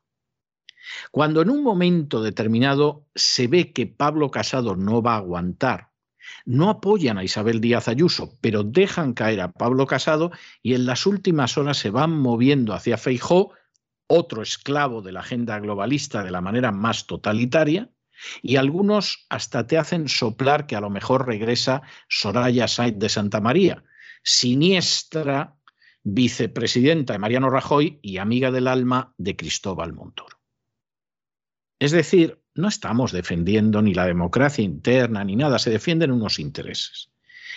Cuando 1.12 1.42
en 1.42 1.50
un 1.50 1.64
momento 1.64 2.22
determinado 2.22 3.08
se 3.16 3.48
ve 3.48 3.72
que 3.74 3.88
Pablo 3.88 4.32
Casado 4.32 4.76
no 4.76 5.02
va 5.02 5.14
a 5.14 5.18
aguantar, 5.18 5.92
no 6.46 6.70
apoyan 6.70 7.18
a 7.18 7.24
Isabel 7.24 7.62
Díaz 7.62 7.88
Ayuso, 7.88 8.38
pero 8.42 8.64
dejan 8.64 9.14
caer 9.14 9.42
a 9.42 9.52
Pablo 9.52 9.88
Casado 9.88 10.32
y 10.62 10.74
en 10.74 10.86
las 10.86 11.06
últimas 11.06 11.58
horas 11.58 11.78
se 11.78 11.90
van 11.90 12.12
moviendo 12.12 12.74
hacia 12.74 12.98
Feijó 12.98 13.52
otro 14.08 14.42
esclavo 14.42 15.02
de 15.02 15.12
la 15.12 15.22
agenda 15.22 15.60
globalista 15.60 16.24
de 16.24 16.32
la 16.32 16.42
manera 16.42 16.72
más 16.72 17.08
totalitaria, 17.08 17.90
y 18.42 18.56
algunos 18.56 19.26
hasta 19.30 19.68
te 19.68 19.78
hacen 19.78 20.08
soplar 20.08 20.66
que 20.66 20.76
a 20.76 20.82
lo 20.82 20.90
mejor 20.90 21.28
regresa 21.28 21.82
Soraya 22.08 22.68
Said 22.68 22.96
de 22.96 23.10
Santa 23.10 23.42
María, 23.42 23.84
siniestra 24.24 25.56
vicepresidenta 26.04 27.14
de 27.14 27.20
Mariano 27.20 27.50
Rajoy 27.50 28.00
y 28.02 28.18
amiga 28.18 28.52
del 28.52 28.68
alma 28.68 29.14
de 29.18 29.36
Cristóbal 29.36 29.94
Montoro. 29.94 30.40
Es 31.80 31.92
decir, 31.92 32.42
no 32.56 32.68
estamos 32.68 33.12
defendiendo 33.12 33.82
ni 33.82 33.94
la 33.94 34.06
democracia 34.06 34.64
interna 34.64 35.24
ni 35.24 35.36
nada, 35.36 35.60
se 35.60 35.70
defienden 35.70 36.12
unos 36.12 36.40
intereses. 36.40 37.10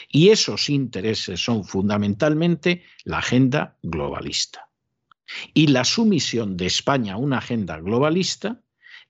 Y 0.09 0.31
esos 0.31 0.69
intereses 0.69 1.45
son 1.45 1.65
fundamentalmente 1.65 2.85
la 3.05 3.19
agenda 3.19 3.76
globalista 3.83 4.66
y 5.54 5.68
la 5.68 5.85
sumisión 5.85 6.56
de 6.56 6.66
España 6.66 7.14
a 7.14 7.18
una 7.18 7.38
agenda 7.38 7.78
globalista 7.78 8.61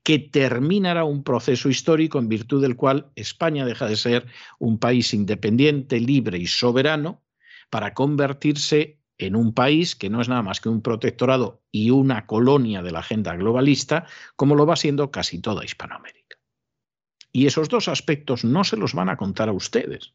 que 0.02 0.18
terminará 0.18 1.04
un 1.04 1.24
proceso 1.24 1.68
histórico 1.68 2.18
en 2.18 2.28
virtud 2.28 2.62
del 2.62 2.76
cual 2.76 3.10
España 3.16 3.66
deja 3.66 3.86
de 3.86 3.96
ser 3.96 4.26
un 4.58 4.78
país 4.78 5.12
independiente, 5.12 5.98
libre 5.98 6.38
y 6.38 6.46
soberano 6.46 7.24
para 7.70 7.92
convertirse 7.92 9.00
en 9.18 9.34
un 9.34 9.52
país 9.52 9.96
que 9.96 10.10
no 10.10 10.20
es 10.20 10.28
nada 10.28 10.42
más 10.42 10.60
que 10.60 10.68
un 10.68 10.82
protectorado 10.82 11.62
y 11.72 11.90
una 11.90 12.26
colonia 12.26 12.82
de 12.82 12.92
la 12.92 13.00
agenda 13.00 13.34
globalista, 13.34 14.06
como 14.36 14.54
lo 14.54 14.66
va 14.66 14.76
siendo 14.76 15.10
casi 15.10 15.40
toda 15.40 15.64
Hispanoamérica. 15.64 16.36
Y 17.32 17.46
esos 17.46 17.68
dos 17.68 17.88
aspectos 17.88 18.44
no 18.44 18.64
se 18.64 18.76
los 18.76 18.94
van 18.94 19.08
a 19.08 19.16
contar 19.16 19.48
a 19.48 19.52
ustedes. 19.52 20.14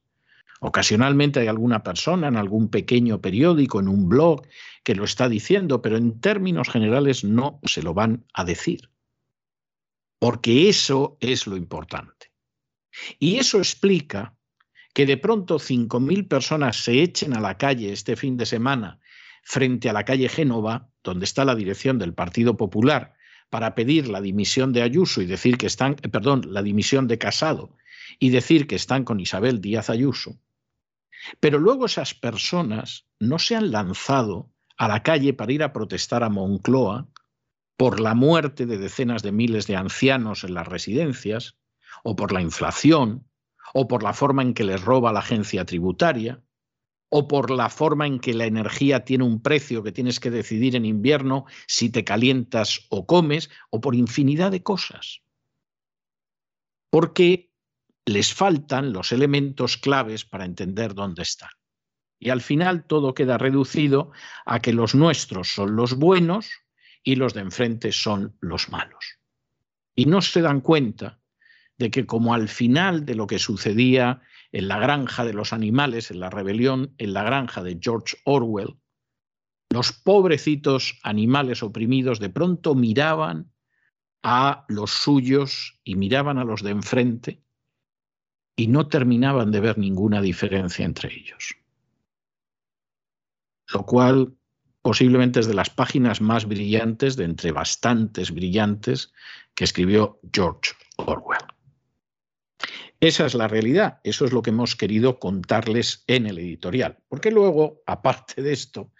Ocasionalmente 0.63 1.39
hay 1.39 1.47
alguna 1.47 1.81
persona 1.81 2.27
en 2.27 2.35
algún 2.35 2.69
pequeño 2.69 3.19
periódico, 3.19 3.79
en 3.79 3.87
un 3.87 4.07
blog, 4.07 4.43
que 4.83 4.93
lo 4.93 5.03
está 5.03 5.27
diciendo, 5.27 5.81
pero 5.81 5.97
en 5.97 6.21
términos 6.21 6.69
generales 6.69 7.23
no 7.23 7.59
se 7.63 7.81
lo 7.81 7.95
van 7.95 8.25
a 8.35 8.43
decir. 8.43 8.91
Porque 10.19 10.69
eso 10.69 11.17
es 11.19 11.47
lo 11.47 11.57
importante. 11.57 12.31
Y 13.17 13.37
eso 13.37 13.57
explica 13.57 14.37
que 14.93 15.07
de 15.07 15.17
pronto 15.17 15.57
5.000 15.57 16.27
personas 16.27 16.83
se 16.83 17.01
echen 17.01 17.35
a 17.35 17.41
la 17.41 17.57
calle 17.57 17.91
este 17.91 18.15
fin 18.15 18.37
de 18.37 18.45
semana 18.45 18.99
frente 19.41 19.89
a 19.89 19.93
la 19.93 20.05
calle 20.05 20.29
Génova, 20.29 20.91
donde 21.03 21.25
está 21.25 21.43
la 21.43 21.55
dirección 21.55 21.97
del 21.97 22.13
Partido 22.13 22.55
Popular, 22.55 23.15
para 23.49 23.73
pedir 23.73 24.07
la 24.07 24.21
dimisión 24.21 24.73
de 24.73 24.83
Ayuso 24.83 25.23
y 25.23 25.25
decir 25.25 25.57
que 25.57 25.65
están, 25.65 25.95
eh, 26.03 26.09
perdón, 26.09 26.43
la 26.49 26.61
dimisión 26.61 27.07
de 27.07 27.17
Casado 27.17 27.75
y 28.19 28.29
decir 28.29 28.67
que 28.67 28.75
están 28.75 29.03
con 29.05 29.19
Isabel 29.19 29.59
Díaz 29.59 29.89
Ayuso, 29.89 30.37
pero 31.39 31.59
luego 31.59 31.85
esas 31.85 32.13
personas 32.13 33.07
no 33.19 33.39
se 33.39 33.55
han 33.55 33.71
lanzado 33.71 34.51
a 34.77 34.87
la 34.87 35.03
calle 35.03 35.33
para 35.33 35.51
ir 35.51 35.63
a 35.63 35.73
protestar 35.73 36.23
a 36.23 36.29
Moncloa 36.29 37.07
por 37.77 37.99
la 37.99 38.13
muerte 38.13 38.65
de 38.65 38.77
decenas 38.77 39.23
de 39.23 39.31
miles 39.31 39.67
de 39.67 39.75
ancianos 39.75 40.43
en 40.43 40.53
las 40.53 40.67
residencias, 40.67 41.57
o 42.03 42.15
por 42.15 42.31
la 42.31 42.41
inflación, 42.41 43.27
o 43.73 43.87
por 43.87 44.03
la 44.03 44.13
forma 44.13 44.41
en 44.41 44.53
que 44.53 44.63
les 44.63 44.83
roba 44.83 45.13
la 45.13 45.19
agencia 45.19 45.65
tributaria, 45.65 46.43
o 47.09 47.27
por 47.27 47.51
la 47.51 47.69
forma 47.69 48.07
en 48.07 48.19
que 48.19 48.33
la 48.33 48.45
energía 48.45 49.03
tiene 49.03 49.23
un 49.25 49.41
precio 49.41 49.83
que 49.83 49.91
tienes 49.91 50.19
que 50.19 50.31
decidir 50.31 50.75
en 50.75 50.85
invierno 50.85 51.45
si 51.67 51.89
te 51.89 52.03
calientas 52.03 52.85
o 52.89 53.05
comes, 53.05 53.49
o 53.69 53.81
por 53.81 53.95
infinidad 53.95 54.51
de 54.51 54.63
cosas. 54.63 55.21
Porque 56.89 57.50
les 58.05 58.33
faltan 58.33 58.93
los 58.93 59.11
elementos 59.11 59.77
claves 59.77 60.25
para 60.25 60.45
entender 60.45 60.93
dónde 60.93 61.23
están. 61.23 61.51
Y 62.19 62.29
al 62.29 62.41
final 62.41 62.85
todo 62.85 63.13
queda 63.13 63.37
reducido 63.37 64.11
a 64.45 64.59
que 64.59 64.73
los 64.73 64.95
nuestros 64.95 65.49
son 65.53 65.75
los 65.75 65.95
buenos 65.95 66.49
y 67.03 67.15
los 67.15 67.33
de 67.33 67.41
enfrente 67.41 67.91
son 67.91 68.37
los 68.39 68.69
malos. 68.69 69.19
Y 69.95 70.05
no 70.05 70.21
se 70.21 70.41
dan 70.41 70.61
cuenta 70.61 71.19
de 71.77 71.89
que 71.89 72.05
como 72.05 72.33
al 72.33 72.47
final 72.47 73.05
de 73.05 73.15
lo 73.15 73.27
que 73.27 73.39
sucedía 73.39 74.21
en 74.51 74.67
la 74.67 74.77
granja 74.77 75.25
de 75.25 75.33
los 75.33 75.53
animales, 75.53 76.11
en 76.11 76.19
la 76.19 76.29
rebelión 76.29 76.93
en 76.97 77.13
la 77.13 77.23
granja 77.23 77.63
de 77.63 77.79
George 77.81 78.17
Orwell, 78.23 78.77
los 79.71 79.93
pobrecitos 79.93 80.99
animales 81.01 81.63
oprimidos 81.63 82.19
de 82.19 82.29
pronto 82.29 82.75
miraban 82.75 83.51
a 84.21 84.65
los 84.67 84.91
suyos 84.91 85.79
y 85.83 85.95
miraban 85.95 86.37
a 86.37 86.43
los 86.43 86.61
de 86.61 86.71
enfrente 86.71 87.41
y 88.61 88.67
no 88.67 88.87
terminaban 88.87 89.49
de 89.49 89.59
ver 89.59 89.79
ninguna 89.79 90.21
diferencia 90.21 90.85
entre 90.85 91.11
ellos. 91.11 91.55
Lo 93.73 93.87
cual 93.87 94.35
posiblemente 94.83 95.39
es 95.39 95.47
de 95.47 95.55
las 95.55 95.71
páginas 95.71 96.21
más 96.21 96.45
brillantes, 96.45 97.15
de 97.15 97.23
entre 97.23 97.51
bastantes 97.51 98.29
brillantes, 98.29 99.13
que 99.55 99.63
escribió 99.63 100.19
George 100.31 100.73
Orwell. 100.97 101.41
Esa 102.99 103.25
es 103.25 103.33
la 103.33 103.47
realidad, 103.47 103.99
eso 104.03 104.25
es 104.25 104.31
lo 104.31 104.43
que 104.43 104.51
hemos 104.51 104.75
querido 104.75 105.17
contarles 105.17 106.03
en 106.05 106.27
el 106.27 106.37
editorial, 106.37 106.99
porque 107.09 107.31
luego, 107.31 107.81
aparte 107.87 108.43
de 108.43 108.53
esto, 108.53 108.91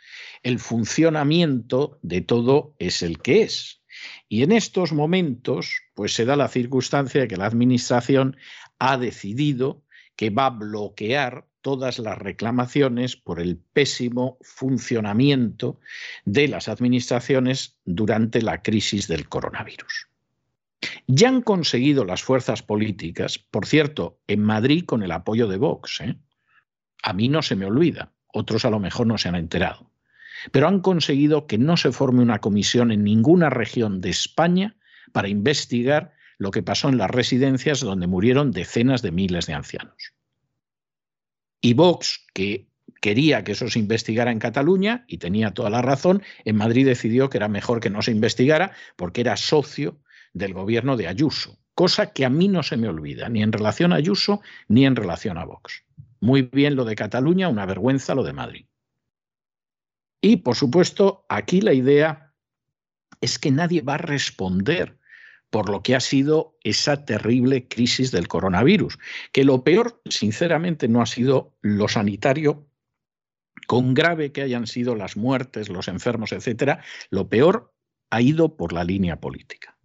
el 0.41 0.57
funcionamiento 0.57 1.99
de 2.01 2.21
todo 2.21 2.73
es 2.79 3.03
el 3.03 3.21
que 3.21 3.43
es. 3.43 3.83
Y 4.27 4.41
en 4.41 4.53
estos 4.53 4.91
momentos, 4.91 5.81
pues 5.93 6.15
se 6.15 6.25
da 6.25 6.35
la 6.35 6.47
circunstancia 6.47 7.21
de 7.21 7.27
que 7.27 7.37
la 7.37 7.45
Administración 7.45 8.37
ha 8.81 8.97
decidido 8.97 9.83
que 10.15 10.31
va 10.31 10.47
a 10.47 10.49
bloquear 10.49 11.45
todas 11.61 11.99
las 11.99 12.17
reclamaciones 12.17 13.15
por 13.15 13.39
el 13.39 13.57
pésimo 13.57 14.39
funcionamiento 14.41 15.79
de 16.25 16.47
las 16.47 16.67
administraciones 16.67 17.77
durante 17.85 18.41
la 18.41 18.63
crisis 18.63 19.07
del 19.07 19.29
coronavirus. 19.29 20.07
Ya 21.05 21.29
han 21.29 21.43
conseguido 21.43 22.05
las 22.05 22.23
fuerzas 22.23 22.63
políticas, 22.63 23.37
por 23.37 23.67
cierto, 23.67 24.19
en 24.25 24.41
Madrid 24.41 24.83
con 24.85 25.03
el 25.03 25.11
apoyo 25.11 25.47
de 25.47 25.57
Vox. 25.57 26.01
¿eh? 26.01 26.17
A 27.03 27.13
mí 27.13 27.29
no 27.29 27.43
se 27.43 27.55
me 27.55 27.67
olvida, 27.67 28.11
otros 28.33 28.65
a 28.65 28.71
lo 28.71 28.79
mejor 28.79 29.05
no 29.05 29.19
se 29.19 29.29
han 29.29 29.35
enterado, 29.35 29.91
pero 30.51 30.67
han 30.67 30.79
conseguido 30.79 31.45
que 31.45 31.59
no 31.59 31.77
se 31.77 31.91
forme 31.91 32.23
una 32.23 32.39
comisión 32.39 32.91
en 32.91 33.03
ninguna 33.03 33.51
región 33.51 34.01
de 34.01 34.09
España 34.09 34.75
para 35.11 35.27
investigar 35.27 36.15
lo 36.41 36.49
que 36.49 36.63
pasó 36.63 36.89
en 36.89 36.97
las 36.97 37.11
residencias 37.11 37.81
donde 37.81 38.07
murieron 38.07 38.51
decenas 38.51 39.03
de 39.03 39.11
miles 39.11 39.45
de 39.45 39.53
ancianos. 39.53 40.15
Y 41.61 41.75
Vox, 41.75 42.25
que 42.33 42.67
quería 42.99 43.43
que 43.43 43.51
eso 43.51 43.69
se 43.69 43.77
investigara 43.77 44.31
en 44.31 44.39
Cataluña, 44.39 45.05
y 45.07 45.19
tenía 45.19 45.53
toda 45.53 45.69
la 45.69 45.83
razón, 45.83 46.23
en 46.43 46.55
Madrid 46.55 46.87
decidió 46.87 47.29
que 47.29 47.37
era 47.37 47.47
mejor 47.47 47.79
que 47.79 47.91
no 47.91 48.01
se 48.01 48.09
investigara 48.09 48.71
porque 48.95 49.21
era 49.21 49.37
socio 49.37 49.99
del 50.33 50.55
gobierno 50.55 50.97
de 50.97 51.07
Ayuso, 51.07 51.59
cosa 51.75 52.11
que 52.11 52.25
a 52.25 52.31
mí 52.31 52.47
no 52.47 52.63
se 52.63 52.75
me 52.75 52.87
olvida, 52.87 53.29
ni 53.29 53.43
en 53.43 53.51
relación 53.51 53.93
a 53.93 53.97
Ayuso 53.97 54.41
ni 54.67 54.87
en 54.87 54.95
relación 54.95 55.37
a 55.37 55.45
Vox. 55.45 55.83
Muy 56.21 56.41
bien 56.41 56.75
lo 56.75 56.85
de 56.85 56.95
Cataluña, 56.95 57.49
una 57.49 57.67
vergüenza 57.67 58.15
lo 58.15 58.23
de 58.23 58.33
Madrid. 58.33 58.65
Y, 60.21 60.37
por 60.37 60.55
supuesto, 60.55 61.23
aquí 61.29 61.61
la 61.61 61.73
idea 61.73 62.33
es 63.21 63.37
que 63.37 63.51
nadie 63.51 63.83
va 63.83 63.93
a 63.93 63.99
responder 63.99 64.97
por 65.51 65.69
lo 65.69 65.83
que 65.83 65.93
ha 65.95 65.99
sido 65.99 66.57
esa 66.63 67.05
terrible 67.05 67.67
crisis 67.67 68.09
del 68.11 68.27
coronavirus, 68.27 68.97
que 69.31 69.43
lo 69.43 69.63
peor, 69.63 70.01
sinceramente, 70.09 70.87
no 70.87 71.01
ha 71.01 71.05
sido 71.05 71.53
lo 71.61 71.87
sanitario, 71.87 72.65
con 73.67 73.93
grave 73.93 74.31
que 74.31 74.41
hayan 74.41 74.65
sido 74.65 74.95
las 74.95 75.15
muertes, 75.15 75.69
los 75.69 75.87
enfermos, 75.87 76.31
etcétera, 76.31 76.83
lo 77.09 77.29
peor 77.29 77.73
ha 78.09 78.21
ido 78.21 78.57
por 78.57 78.73
la 78.73 78.83
línea 78.83 79.19
política. 79.19 79.77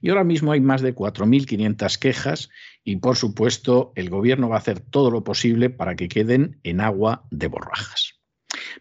Y 0.00 0.08
ahora 0.08 0.24
mismo 0.24 0.52
hay 0.52 0.60
más 0.60 0.82
de 0.82 0.94
4.500 0.94 1.98
quejas 1.98 2.50
y, 2.82 2.96
por 2.96 3.16
supuesto, 3.16 3.92
el 3.94 4.10
gobierno 4.10 4.48
va 4.48 4.56
a 4.56 4.58
hacer 4.58 4.80
todo 4.80 5.10
lo 5.10 5.22
posible 5.22 5.70
para 5.70 5.94
que 5.94 6.08
queden 6.08 6.58
en 6.64 6.80
agua 6.80 7.24
de 7.30 7.46
borrajas. 7.46 8.11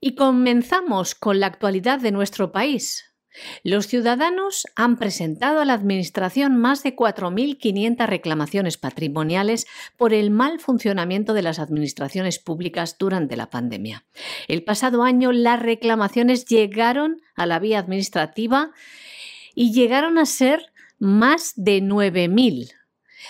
Y 0.00 0.14
comenzamos 0.14 1.14
con 1.14 1.38
la 1.38 1.46
actualidad 1.46 2.00
de 2.00 2.12
nuestro 2.12 2.50
país. 2.50 3.09
Los 3.62 3.86
ciudadanos 3.86 4.66
han 4.74 4.96
presentado 4.96 5.60
a 5.60 5.64
la 5.64 5.74
Administración 5.74 6.56
más 6.56 6.82
de 6.82 6.96
4.500 6.96 8.06
reclamaciones 8.06 8.76
patrimoniales 8.76 9.66
por 9.96 10.12
el 10.12 10.30
mal 10.30 10.60
funcionamiento 10.60 11.32
de 11.32 11.42
las 11.42 11.58
administraciones 11.58 12.38
públicas 12.38 12.96
durante 12.98 13.36
la 13.36 13.50
pandemia. 13.50 14.04
El 14.48 14.64
pasado 14.64 15.02
año 15.02 15.32
las 15.32 15.60
reclamaciones 15.60 16.44
llegaron 16.44 17.20
a 17.34 17.46
la 17.46 17.58
vía 17.58 17.78
administrativa 17.78 18.72
y 19.54 19.72
llegaron 19.72 20.18
a 20.18 20.26
ser 20.26 20.72
más 20.98 21.52
de 21.56 21.82
9.000. 21.82 22.79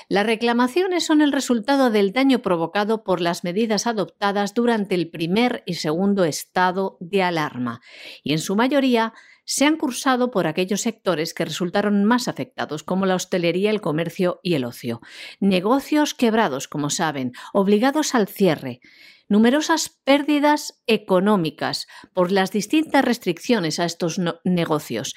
Las 0.09 0.26
reclamaciones 0.26 1.05
son 1.05 1.20
el 1.20 1.33
resultado 1.33 1.90
del 1.90 2.12
daño 2.12 2.40
provocado 2.40 3.05
por 3.05 3.20
las 3.20 3.44
medidas 3.44 3.87
adoptadas 3.87 4.55
durante 4.55 4.94
el 4.94 5.11
primer 5.11 5.62
y 5.66 5.74
segundo 5.74 6.24
estado 6.24 6.96
de 7.00 7.22
alarma, 7.22 7.81
y 8.22 8.33
en 8.33 8.38
su 8.38 8.57
mayoría 8.57 9.12
se 9.44 9.64
han 9.66 9.76
cursado 9.76 10.31
por 10.31 10.46
aquellos 10.46 10.83
sectores 10.83 11.35
que 11.35 11.44
resultaron 11.44 12.05
más 12.05 12.29
afectados, 12.29 12.85
como 12.85 13.05
la 13.05 13.16
hostelería, 13.16 13.70
el 13.70 13.81
comercio 13.81 14.38
y 14.44 14.55
el 14.55 14.64
ocio. 14.64 15.00
Negocios 15.40 16.14
quebrados, 16.14 16.68
como 16.68 16.88
saben, 16.88 17.33
obligados 17.53 18.14
al 18.14 18.29
cierre. 18.29 18.81
Numerosas 19.29 19.88
pérdidas 20.05 20.81
económicas 20.87 21.88
por 22.14 22.31
las 22.31 22.53
distintas 22.53 23.05
restricciones 23.05 23.81
a 23.81 23.87
estos 23.87 24.20
negocios. 24.44 25.14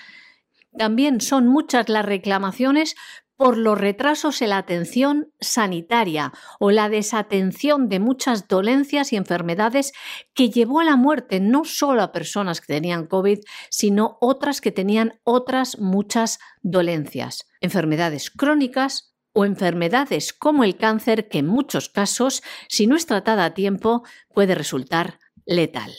También 0.76 1.22
son 1.22 1.48
muchas 1.48 1.88
las 1.88 2.04
reclamaciones 2.04 2.96
por 3.36 3.58
los 3.58 3.78
retrasos 3.78 4.42
en 4.42 4.50
la 4.50 4.58
atención 4.58 5.32
sanitaria 5.40 6.32
o 6.60 6.72
la 6.72 6.90
desatención 6.90 7.90
de 7.90 8.00
muchas 8.00 8.48
dolencias 8.48 9.12
y 9.14 9.16
enfermedades 9.16 9.94
que 10.34 10.50
llevó 10.50 10.80
a 10.80 10.84
la 10.84 10.96
muerte 10.96 11.40
no 11.40 11.66
solo 11.66 12.04
a 12.04 12.12
personas 12.12 12.62
que 12.62 12.74
tenían 12.74 13.08
COVID, 13.08 13.40
sino 13.70 14.18
otras 14.22 14.62
que 14.62 14.72
tenían 14.72 15.20
otras 15.24 15.80
muchas 15.80 16.40
dolencias, 16.62 17.48
enfermedades 17.62 18.30
crónicas 18.30 19.14
o 19.34 19.46
enfermedades 19.46 20.32
como 20.32 20.64
el 20.64 20.78
cáncer 20.78 21.28
que 21.28 21.40
en 21.40 21.48
muchos 21.48 21.90
casos, 21.90 22.44
si 22.70 22.88
no 22.88 22.96
es 22.96 23.06
tratada 23.06 23.46
a 23.46 23.54
tiempo, 23.54 24.04
puede 24.34 24.56
resultar 24.56 25.20
letal. 25.46 25.92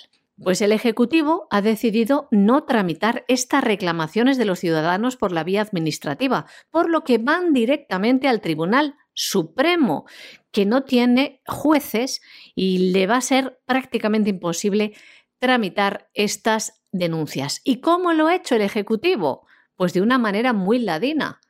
Pues 0.42 0.60
el 0.62 0.72
Ejecutivo 0.72 1.46
ha 1.50 1.62
decidido 1.62 2.26
no 2.32 2.64
tramitar 2.64 3.24
estas 3.28 3.62
reclamaciones 3.62 4.36
de 4.36 4.44
los 4.44 4.58
ciudadanos 4.58 5.16
por 5.16 5.30
la 5.30 5.44
vía 5.44 5.62
administrativa, 5.62 6.46
por 6.70 6.90
lo 6.90 7.04
que 7.04 7.18
van 7.18 7.52
directamente 7.52 8.26
al 8.26 8.40
Tribunal 8.40 8.96
Supremo, 9.12 10.06
que 10.50 10.66
no 10.66 10.82
tiene 10.82 11.40
jueces 11.46 12.20
y 12.56 12.90
le 12.90 13.06
va 13.06 13.18
a 13.18 13.20
ser 13.20 13.60
prácticamente 13.64 14.30
imposible 14.30 14.94
tramitar 15.38 16.10
estas 16.14 16.84
denuncias. 16.90 17.60
¿Y 17.62 17.80
cómo 17.80 18.12
lo 18.12 18.26
ha 18.26 18.34
hecho 18.34 18.56
el 18.56 18.62
Ejecutivo? 18.62 19.46
Pues 19.76 19.92
de 19.92 20.02
una 20.02 20.18
manera 20.18 20.52
muy 20.52 20.80
ladina 20.80 21.40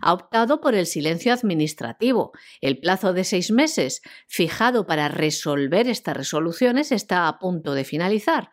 ha 0.00 0.12
optado 0.12 0.60
por 0.60 0.74
el 0.74 0.86
silencio 0.86 1.32
administrativo. 1.32 2.32
El 2.60 2.78
plazo 2.78 3.12
de 3.12 3.24
seis 3.24 3.50
meses 3.50 4.02
fijado 4.26 4.86
para 4.86 5.08
resolver 5.08 5.88
estas 5.88 6.16
resoluciones 6.16 6.92
está 6.92 7.28
a 7.28 7.38
punto 7.38 7.74
de 7.74 7.84
finalizar. 7.84 8.50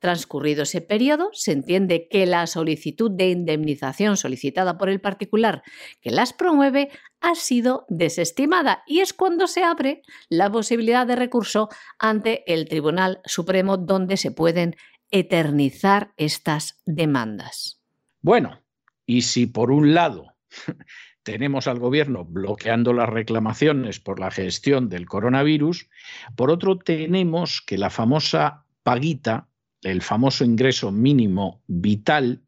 Transcurrido 0.00 0.62
ese 0.62 0.80
periodo, 0.80 1.30
se 1.32 1.50
entiende 1.50 2.06
que 2.08 2.24
la 2.24 2.46
solicitud 2.46 3.10
de 3.10 3.30
indemnización 3.30 4.16
solicitada 4.16 4.78
por 4.78 4.88
el 4.88 5.00
particular 5.00 5.62
que 6.00 6.12
las 6.12 6.32
promueve 6.32 6.90
ha 7.20 7.34
sido 7.34 7.84
desestimada 7.88 8.84
y 8.86 9.00
es 9.00 9.12
cuando 9.12 9.48
se 9.48 9.64
abre 9.64 10.02
la 10.28 10.52
posibilidad 10.52 11.04
de 11.04 11.16
recurso 11.16 11.68
ante 11.98 12.44
el 12.52 12.68
Tribunal 12.68 13.20
Supremo 13.24 13.76
donde 13.76 14.16
se 14.16 14.30
pueden 14.30 14.76
eternizar 15.10 16.12
estas 16.16 16.80
demandas. 16.86 17.80
Bueno, 18.20 18.62
y 19.04 19.22
si 19.22 19.46
por 19.46 19.72
un 19.72 19.94
lado 19.94 20.37
tenemos 21.22 21.66
al 21.66 21.78
gobierno 21.78 22.24
bloqueando 22.24 22.92
las 22.92 23.08
reclamaciones 23.08 24.00
por 24.00 24.20
la 24.20 24.30
gestión 24.30 24.88
del 24.88 25.06
coronavirus. 25.06 25.88
Por 26.36 26.50
otro, 26.50 26.78
tenemos 26.78 27.62
que 27.66 27.78
la 27.78 27.90
famosa 27.90 28.64
paguita, 28.82 29.48
el 29.82 30.02
famoso 30.02 30.44
ingreso 30.44 30.90
mínimo 30.92 31.62
vital, 31.66 32.42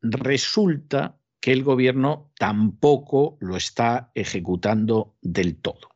resulta 0.00 1.18
que 1.40 1.52
el 1.52 1.62
gobierno 1.62 2.32
tampoco 2.38 3.36
lo 3.40 3.56
está 3.56 4.10
ejecutando 4.14 5.14
del 5.20 5.56
todo. 5.56 5.90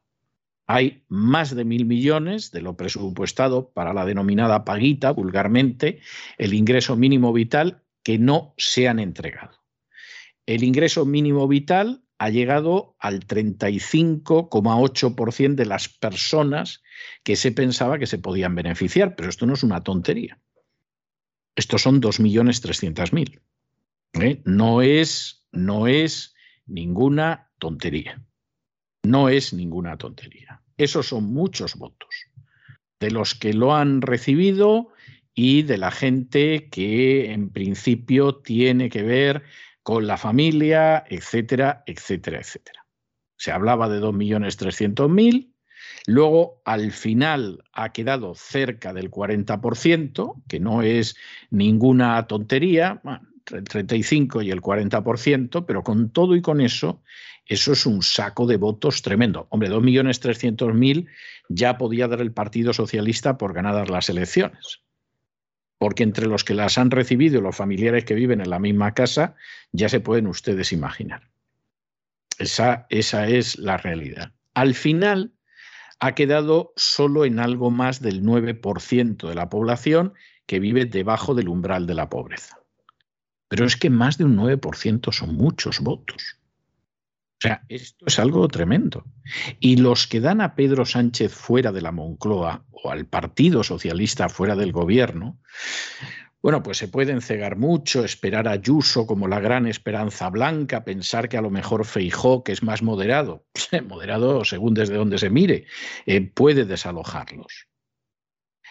Hay 0.67 1.05
más 1.09 1.57
de 1.57 1.65
mil 1.65 1.87
millones 1.87 2.53
de 2.53 2.63
lo 2.63 2.77
presupuestado 2.77 3.73
para 3.73 3.93
la 3.93 4.05
denominada 4.05 4.65
paguita, 4.65 5.11
vulgarmente, 5.11 6.01
el 6.39 6.55
ingreso 6.55 6.95
mínimo 6.95 7.33
vital, 7.33 7.83
que 8.05 8.19
no 8.19 8.55
se 8.57 8.87
han 8.87 9.01
entregado 9.01 9.60
el 10.47 10.65
ingreso 10.65 11.05
mínimo 11.05 11.47
vital 11.49 12.03
ha 12.19 12.29
llegado 12.29 12.97
al 12.99 13.27
35,8% 13.27 15.55
de 15.55 15.65
las 15.65 15.89
personas 15.89 16.83
que 17.23 17.37
se 17.37 17.53
pensaba 17.53 17.99
que 17.99 18.07
se 18.07 18.19
podían 18.19 18.55
beneficiar, 18.55 19.17
pero 19.17 19.31
esto 19.31 19.47
no 19.47 19.55
es 19.55 19.63
una 19.63 19.83
tontería. 19.83 20.39
Estos 21.57 21.81
son 21.83 22.03
2.300.000. 22.03 23.41
¿eh? 24.21 24.43
No, 24.45 24.83
es, 24.83 25.47
no 25.51 25.87
es 25.87 26.35
ninguna 26.67 27.51
tontería. 27.59 28.23
No 29.03 29.31
es 29.31 29.55
ninguna 29.55 29.97
tontería. 29.97 30.61
Esos 30.77 31.07
son 31.09 31.33
muchos 31.33 31.77
votos. 31.77 32.15
de 33.01 33.11
los 33.11 33.35
que 33.35 33.55
lo 33.55 33.75
han 33.75 34.03
recibido 34.03 34.93
y 35.35 35.63
de 35.63 35.79
la 35.79 35.91
gente 35.91 36.69
que 36.71 37.33
en 37.33 37.49
principio 37.49 38.37
tiene 38.37 38.91
que 38.91 39.03
ver 39.03 39.43
con 39.91 40.07
la 40.07 40.17
familia, 40.17 41.03
etcétera, 41.09 41.83
etcétera, 41.85 42.39
etcétera. 42.39 42.87
Se 43.37 43.51
hablaba 43.51 43.89
de 43.89 44.01
2.300.000, 44.01 45.53
luego 46.07 46.63
al 46.65 46.93
final 46.93 47.65
ha 47.73 47.91
quedado 47.91 48.37
cerca 48.37 48.93
del 48.93 49.11
40%, 49.11 50.45
que 50.47 50.61
no 50.61 50.83
es 50.83 51.17
ninguna 51.51 52.25
tontería, 52.29 53.03
entre 53.51 53.59
el 53.59 53.65
35 53.89 54.43
y 54.43 54.53
el 54.53 54.63
40%, 54.63 55.65
pero 55.67 55.83
con 55.83 56.11
todo 56.11 56.37
y 56.37 56.41
con 56.41 56.61
eso, 56.61 57.03
eso 57.45 57.73
es 57.73 57.85
un 57.85 58.03
saco 58.03 58.47
de 58.47 58.59
votos 58.59 59.03
tremendo. 59.03 59.49
Hombre, 59.51 59.71
2.300.000 59.71 61.09
ya 61.49 61.79
podía 61.79 62.07
dar 62.07 62.21
el 62.21 62.33
Partido 62.33 62.73
Socialista 62.73 63.37
por 63.37 63.55
ganadas 63.55 63.91
las 63.91 64.09
elecciones 64.09 64.85
porque 65.81 66.03
entre 66.03 66.27
los 66.27 66.45
que 66.45 66.53
las 66.53 66.77
han 66.77 66.91
recibido 66.91 67.39
y 67.39 67.43
los 67.43 67.57
familiares 67.57 68.05
que 68.05 68.15
viven 68.15 68.43
en 68.43 68.51
la 68.51 68.59
misma 68.59 68.93
casa, 68.93 69.35
ya 69.73 69.89
se 69.89 69.99
pueden 69.99 70.27
ustedes 70.27 70.73
imaginar. 70.73 71.31
Esa, 72.39 72.87
esa 72.91 73.27
es 73.27 73.59
la 73.59 73.79
realidad. 73.79 74.35
Al 74.53 74.75
final 74.75 75.33
ha 75.99 76.15
quedado 76.15 76.75
solo 76.77 77.25
en 77.25 77.39
algo 77.39 77.71
más 77.71 78.03
del 78.03 78.23
9% 78.23 79.27
de 79.27 79.35
la 79.35 79.49
población 79.49 80.13
que 80.45 80.61
vive 80.61 80.85
debajo 80.85 81.35
del 81.35 81.49
umbral 81.49 81.87
de 81.87 81.95
la 81.95 82.11
pobreza. 82.11 82.59
Pero 83.49 83.65
es 83.65 83.79
que 83.79 83.89
más 83.89 84.19
de 84.19 84.25
un 84.25 84.37
9% 84.37 85.11
son 85.15 85.35
muchos 85.35 85.81
votos. 85.81 86.40
O 87.41 87.49
sea, 87.49 87.65
esto 87.71 88.05
es 88.07 88.19
algo 88.19 88.47
tremendo. 88.49 89.07
Y 89.61 89.77
los 89.77 90.07
que 90.07 90.21
dan 90.21 90.43
a 90.43 90.55
Pedro 90.55 90.85
Sánchez 90.85 91.33
fuera 91.33 91.73
de 91.73 91.81
la 91.81 91.91
Moncloa 91.91 92.67
o 92.71 92.91
al 92.91 93.07
Partido 93.07 93.63
Socialista 93.65 94.29
fuera 94.29 94.57
del 94.57 94.73
gobierno, 94.73 95.41
bueno, 96.43 96.63
pues 96.63 96.77
se 96.77 96.89
pueden 96.89 97.23
cegar 97.23 97.57
mucho, 97.57 98.05
esperar 98.05 98.47
a 98.47 98.53
Ayuso 98.53 99.07
como 99.07 99.27
la 99.27 99.41
gran 99.41 99.67
esperanza 99.67 100.29
blanca, 100.29 100.85
pensar 100.85 101.31
que 101.31 101.39
a 101.39 101.43
lo 101.43 101.49
mejor 101.49 101.87
Feijó, 101.87 102.45
que 102.45 102.53
es 102.53 102.63
más 102.63 102.83
moderado, 102.83 103.47
moderado 103.89 104.45
según 104.45 104.75
desde 104.75 104.97
donde 104.97 105.17
se 105.17 105.31
mire, 105.31 105.65
eh, 106.05 106.21
puede 106.21 106.67
desalojarlos. 106.67 107.69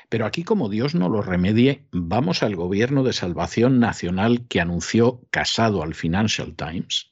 Pero 0.10 0.28
aquí, 0.28 0.44
como 0.44 0.70
Dios 0.70 0.94
no 0.94 1.10
lo 1.10 1.24
remedie, 1.24 1.88
vamos 1.92 2.44
al 2.44 2.56
gobierno 2.56 3.04
de 3.04 3.14
salvación 3.14 3.80
nacional 3.80 4.48
que 4.48 4.62
anunció 4.62 5.22
Casado 5.32 5.82
al 5.82 5.96
Financial 5.96 6.56
Times 6.56 7.10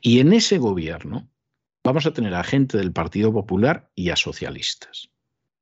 y 0.00 0.20
en 0.20 0.32
ese 0.32 0.58
gobierno 0.58 1.28
vamos 1.82 2.06
a 2.06 2.12
tener 2.12 2.34
a 2.34 2.44
gente 2.44 2.78
del 2.78 2.92
Partido 2.92 3.32
Popular 3.32 3.90
y 3.94 4.10
a 4.10 4.16
socialistas. 4.16 5.10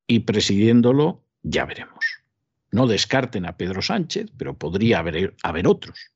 Y 0.07 0.19
presidiéndolo, 0.19 1.23
ya 1.43 1.65
veremos. 1.65 2.05
No 2.71 2.87
descarten 2.87 3.45
a 3.45 3.57
Pedro 3.57 3.81
Sánchez, 3.81 4.31
pero 4.37 4.57
podría 4.57 4.99
haber, 4.99 5.35
haber 5.43 5.67
otros. 5.67 6.11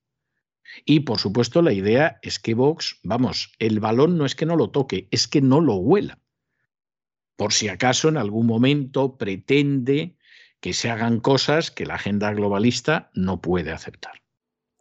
Y 0.86 1.02
por 1.02 1.20
supuesto 1.20 1.62
la 1.62 1.74
idea 1.74 2.20
es 2.22 2.40
que 2.40 2.54
Vox, 2.54 3.00
vamos, 3.04 3.52
el 3.60 3.80
balón 3.80 4.18
no 4.18 4.26
es 4.26 4.36
que 4.36 4.46
no 4.46 4.56
lo 4.56 4.72
toque, 4.72 5.08
es 5.12 5.28
que 5.28 5.42
no 5.42 5.62
lo 5.62 5.76
huela. 5.76 6.20
Por 7.36 7.54
si 7.54 7.68
acaso 7.68 8.10
en 8.10 8.18
algún 8.18 8.48
momento 8.48 9.18
pretende 9.18 10.16
que 10.60 10.74
se 10.74 10.90
hagan 10.90 11.20
cosas 11.20 11.72
que 11.72 11.86
la 11.86 11.96
agenda 11.96 12.32
globalista 12.34 13.12
no 13.14 13.42
puede 13.42 13.72
aceptar. 13.72 14.23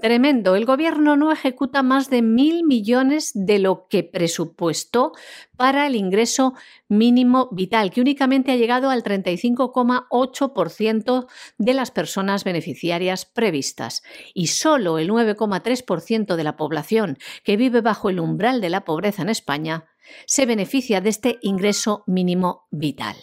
Tremendo. 0.02 0.56
El 0.56 0.64
gobierno 0.64 1.16
no 1.16 1.30
ejecuta 1.30 1.84
más 1.84 2.10
de 2.10 2.22
mil 2.22 2.64
millones 2.64 3.30
de 3.34 3.60
lo 3.60 3.86
que 3.86 4.02
presupuestó 4.02 5.12
para 5.56 5.86
el 5.86 5.94
ingreso 5.94 6.54
mínimo 6.88 7.48
vital, 7.52 7.92
que 7.92 8.00
únicamente 8.00 8.50
ha 8.50 8.56
llegado 8.56 8.90
al 8.90 9.04
35,8% 9.04 11.28
de 11.58 11.74
las 11.74 11.92
personas 11.92 12.42
beneficiarias 12.42 13.26
previstas. 13.26 14.02
Y 14.34 14.48
solo 14.48 14.98
el 14.98 15.08
9,3% 15.08 16.34
de 16.34 16.42
la 16.42 16.56
población 16.56 17.16
que 17.44 17.56
vive 17.56 17.80
bajo 17.80 18.10
el 18.10 18.18
umbral 18.18 18.60
de 18.60 18.70
la 18.70 18.84
pobreza 18.84 19.22
en 19.22 19.28
España 19.28 19.84
se 20.26 20.46
beneficia 20.46 21.00
de 21.00 21.10
este 21.10 21.38
ingreso 21.42 22.02
mínimo 22.08 22.66
vital. 22.72 23.14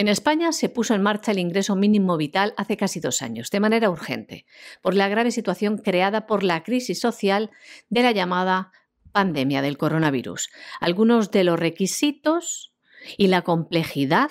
En 0.00 0.08
España 0.08 0.52
se 0.52 0.70
puso 0.70 0.94
en 0.94 1.02
marcha 1.02 1.30
el 1.30 1.38
ingreso 1.38 1.76
mínimo 1.76 2.16
vital 2.16 2.54
hace 2.56 2.78
casi 2.78 3.00
dos 3.00 3.20
años, 3.20 3.50
de 3.50 3.60
manera 3.60 3.90
urgente, 3.90 4.46
por 4.80 4.94
la 4.94 5.08
grave 5.10 5.30
situación 5.30 5.76
creada 5.76 6.26
por 6.26 6.42
la 6.42 6.62
crisis 6.62 6.98
social 6.98 7.50
de 7.90 8.02
la 8.02 8.12
llamada 8.12 8.72
pandemia 9.12 9.60
del 9.60 9.76
coronavirus. 9.76 10.48
Algunos 10.80 11.30
de 11.30 11.44
los 11.44 11.60
requisitos 11.60 12.72
y 13.18 13.26
la 13.26 13.42
complejidad 13.42 14.30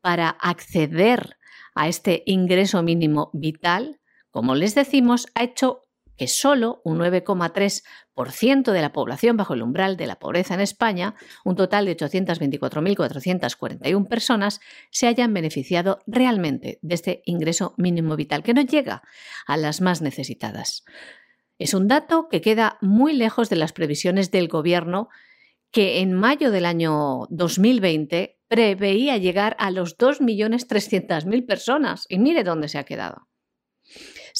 para 0.00 0.30
acceder 0.30 1.36
a 1.76 1.86
este 1.86 2.24
ingreso 2.26 2.82
mínimo 2.82 3.30
vital, 3.34 4.00
como 4.32 4.56
les 4.56 4.74
decimos, 4.74 5.28
ha 5.36 5.44
hecho 5.44 5.82
que 6.16 6.26
solo 6.26 6.82
un 6.84 6.98
9,3% 6.98 7.84
de 8.14 8.80
la 8.80 8.92
población 8.92 9.36
bajo 9.36 9.54
el 9.54 9.62
umbral 9.62 9.96
de 9.96 10.06
la 10.06 10.18
pobreza 10.18 10.54
en 10.54 10.60
España, 10.60 11.14
un 11.44 11.56
total 11.56 11.86
de 11.86 11.96
824.441 11.96 14.08
personas, 14.08 14.60
se 14.90 15.06
hayan 15.06 15.34
beneficiado 15.34 16.00
realmente 16.06 16.78
de 16.82 16.94
este 16.94 17.22
ingreso 17.24 17.74
mínimo 17.76 18.16
vital, 18.16 18.42
que 18.42 18.54
no 18.54 18.62
llega 18.62 19.02
a 19.46 19.56
las 19.56 19.80
más 19.80 20.02
necesitadas. 20.02 20.84
Es 21.58 21.74
un 21.74 21.88
dato 21.88 22.28
que 22.28 22.40
queda 22.40 22.78
muy 22.80 23.12
lejos 23.12 23.48
de 23.48 23.56
las 23.56 23.72
previsiones 23.72 24.30
del 24.30 24.48
Gobierno, 24.48 25.08
que 25.70 26.00
en 26.00 26.12
mayo 26.12 26.50
del 26.50 26.66
año 26.66 27.26
2020 27.30 28.38
preveía 28.48 29.16
llegar 29.16 29.56
a 29.58 29.70
los 29.70 29.96
2.300.000 29.96 31.46
personas. 31.46 32.04
Y 32.08 32.18
mire 32.18 32.44
dónde 32.44 32.68
se 32.68 32.78
ha 32.78 32.84
quedado. 32.84 33.28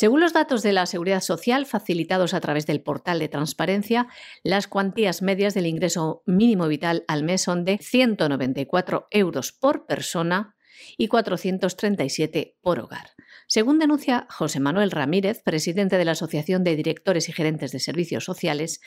Según 0.03 0.19
los 0.19 0.33
datos 0.33 0.65
de 0.65 0.73
la 0.73 0.87
Seguridad 0.87 1.21
Social 1.21 1.65
facilitados 1.65 2.35
a 2.35 2.41
través 2.41 2.67
del 2.67 2.83
portal 2.83 3.21
de 3.21 3.29
transparencia, 3.29 4.09
las 4.43 4.67
cuantías 4.67 5.23
medias 5.23 5.55
del 5.55 5.69
ingreso 5.69 6.25
mínimo 6.27 6.67
vital 6.67 7.05
al 7.07 7.23
mes 7.23 7.43
son 7.43 7.65
de 7.65 7.79
194 7.79 9.07
euros 9.13 9.53
por 9.53 9.87
persona 9.87 10.57
y 10.99 11.07
437 11.07 12.57
por 12.63 12.81
hogar. 12.81 13.11
Según 13.47 13.79
denuncia 13.79 14.27
José 14.29 14.59
Manuel 14.59 14.91
Ramírez, 14.91 15.41
presidente 15.45 15.97
de 15.99 16.05
la 16.05 16.13
Asociación 16.13 16.65
de 16.65 16.75
Directores 16.75 17.29
y 17.29 17.33
Gerentes 17.33 17.71
de 17.71 17.79
Servicios 17.79 18.25
Sociales, 18.25 18.81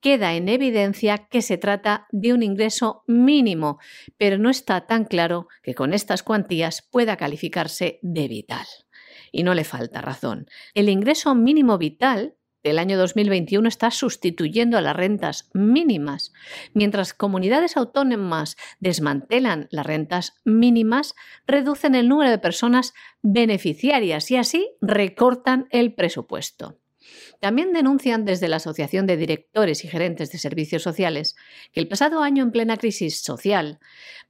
queda 0.00 0.34
en 0.34 0.48
evidencia 0.48 1.26
que 1.28 1.42
se 1.42 1.58
trata 1.58 2.06
de 2.12 2.34
un 2.34 2.44
ingreso 2.44 3.02
mínimo, 3.08 3.80
pero 4.16 4.38
no 4.38 4.48
está 4.48 4.86
tan 4.86 5.06
claro 5.06 5.48
que 5.64 5.74
con 5.74 5.92
estas 5.92 6.22
cuantías 6.22 6.82
pueda 6.82 7.16
calificarse 7.16 7.98
de 8.02 8.28
vital 8.28 8.66
y 9.32 9.42
no 9.42 9.54
le 9.54 9.64
falta 9.64 10.00
razón. 10.00 10.46
El 10.74 10.88
ingreso 10.88 11.34
mínimo 11.34 11.78
vital 11.78 12.36
del 12.62 12.78
año 12.78 12.96
2021 12.96 13.68
está 13.68 13.90
sustituyendo 13.90 14.78
a 14.78 14.80
las 14.80 14.94
rentas 14.94 15.50
mínimas. 15.52 16.32
Mientras 16.74 17.12
comunidades 17.12 17.76
autónomas 17.76 18.56
desmantelan 18.78 19.66
las 19.70 19.86
rentas 19.86 20.34
mínimas, 20.44 21.14
reducen 21.46 21.94
el 21.94 22.08
número 22.08 22.30
de 22.30 22.38
personas 22.38 22.94
beneficiarias 23.22 24.30
y 24.30 24.36
así 24.36 24.76
recortan 24.80 25.66
el 25.70 25.94
presupuesto. 25.94 26.81
También 27.42 27.72
denuncian 27.72 28.24
desde 28.24 28.46
la 28.46 28.58
Asociación 28.58 29.08
de 29.08 29.16
Directores 29.16 29.84
y 29.84 29.88
Gerentes 29.88 30.30
de 30.30 30.38
Servicios 30.38 30.84
Sociales 30.84 31.34
que 31.72 31.80
el 31.80 31.88
pasado 31.88 32.22
año, 32.22 32.44
en 32.44 32.52
plena 32.52 32.76
crisis 32.76 33.20
social 33.20 33.80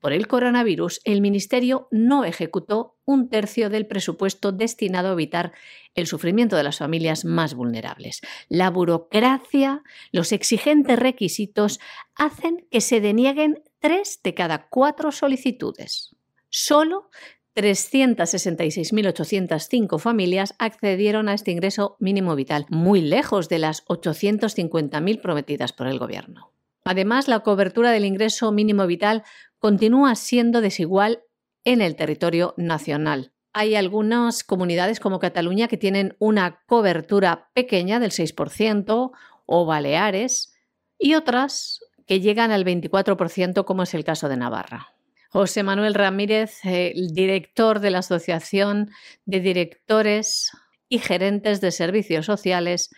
por 0.01 0.15
el 0.15 0.27
coronavirus, 0.27 1.03
el 1.05 1.21
Ministerio 1.21 1.89
no 1.91 2.25
ejecutó 2.25 2.97
un 3.05 3.29
tercio 3.29 3.69
del 3.69 3.87
presupuesto 3.87 4.51
destinado 4.51 5.11
a 5.11 5.13
evitar 5.13 5.53
el 5.95 6.07
sufrimiento 6.07 6.57
de 6.57 6.63
las 6.63 6.79
familias 6.79 7.27
más 7.27 7.53
vulnerables. 7.53 8.23
La 8.49 8.71
burocracia, 8.71 9.83
los 10.11 10.33
exigentes 10.33 10.99
requisitos 10.99 11.81
hacen 12.15 12.67
que 12.71 12.81
se 12.81 13.03
denieguen 13.03 13.63
tres 13.79 14.21
de 14.25 14.33
cada 14.33 14.69
cuatro 14.71 15.13
solicitudes. 15.13 16.17
Solo 16.49 17.11
366.805 17.55 19.99
familias 19.99 20.55
accedieron 20.59 21.29
a 21.29 21.35
este 21.35 21.51
ingreso 21.51 21.97
mínimo 22.01 22.35
vital, 22.35 22.67
muy 22.71 23.03
lejos 23.03 23.49
de 23.49 23.59
las 23.59 23.85
850.000 23.87 25.21
prometidas 25.21 25.73
por 25.73 25.87
el 25.87 25.99
Gobierno. 25.99 26.53
Además, 26.85 27.29
la 27.29 27.41
cobertura 27.41 27.91
del 27.91 28.05
ingreso 28.05 28.53
mínimo 28.53 28.87
vital 28.87 29.23
continúa 29.59 30.15
siendo 30.15 30.61
desigual 30.61 31.23
en 31.65 31.81
el 31.81 31.95
territorio 31.95 32.55
nacional. 32.57 33.33
Hay 33.53 33.75
algunas 33.75 34.45
comunidades 34.45 34.99
como 34.99 35.19
Cataluña 35.19 35.69
que 35.69 35.77
tienen 35.77 36.17
una 36.19 36.63
cobertura 36.67 37.51
pequeña 37.55 38.01
del 38.01 38.11
6% 38.11 39.13
o 39.47 39.67
Baleares 39.67 40.55
y 40.99 41.15
otras 41.15 41.81
que 42.07 42.21
llegan 42.21 42.51
al 42.51 42.65
24% 42.65 43.65
como 43.65 43.83
es 43.83 43.95
el 43.95 44.05
caso 44.05 44.29
de 44.29 44.39
Navarra. 44.39 44.92
José 45.33 45.63
Manuel 45.63 45.95
Ramírez, 45.95 46.59
el 46.65 47.15
director 47.15 47.81
de 47.81 47.91
la 47.91 48.01
Asociación 48.01 48.91
de 49.25 49.41
Directores 49.41 50.51
y 50.91 50.99
Gerentes 50.99 51.63
de 51.63 51.71
Servicios 51.71 52.27
Sociales, 52.27 52.91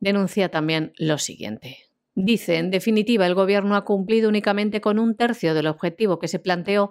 denuncia 0.00 0.48
también 0.48 0.92
lo 0.96 1.18
siguiente. 1.18 1.76
Dice, 2.14 2.56
en 2.56 2.70
definitiva, 2.70 3.26
el 3.26 3.34
Gobierno 3.34 3.76
ha 3.76 3.84
cumplido 3.84 4.30
únicamente 4.30 4.80
con 4.80 4.98
un 4.98 5.14
tercio 5.14 5.52
del 5.52 5.66
objetivo 5.66 6.18
que 6.18 6.26
se 6.26 6.38
planteó 6.38 6.90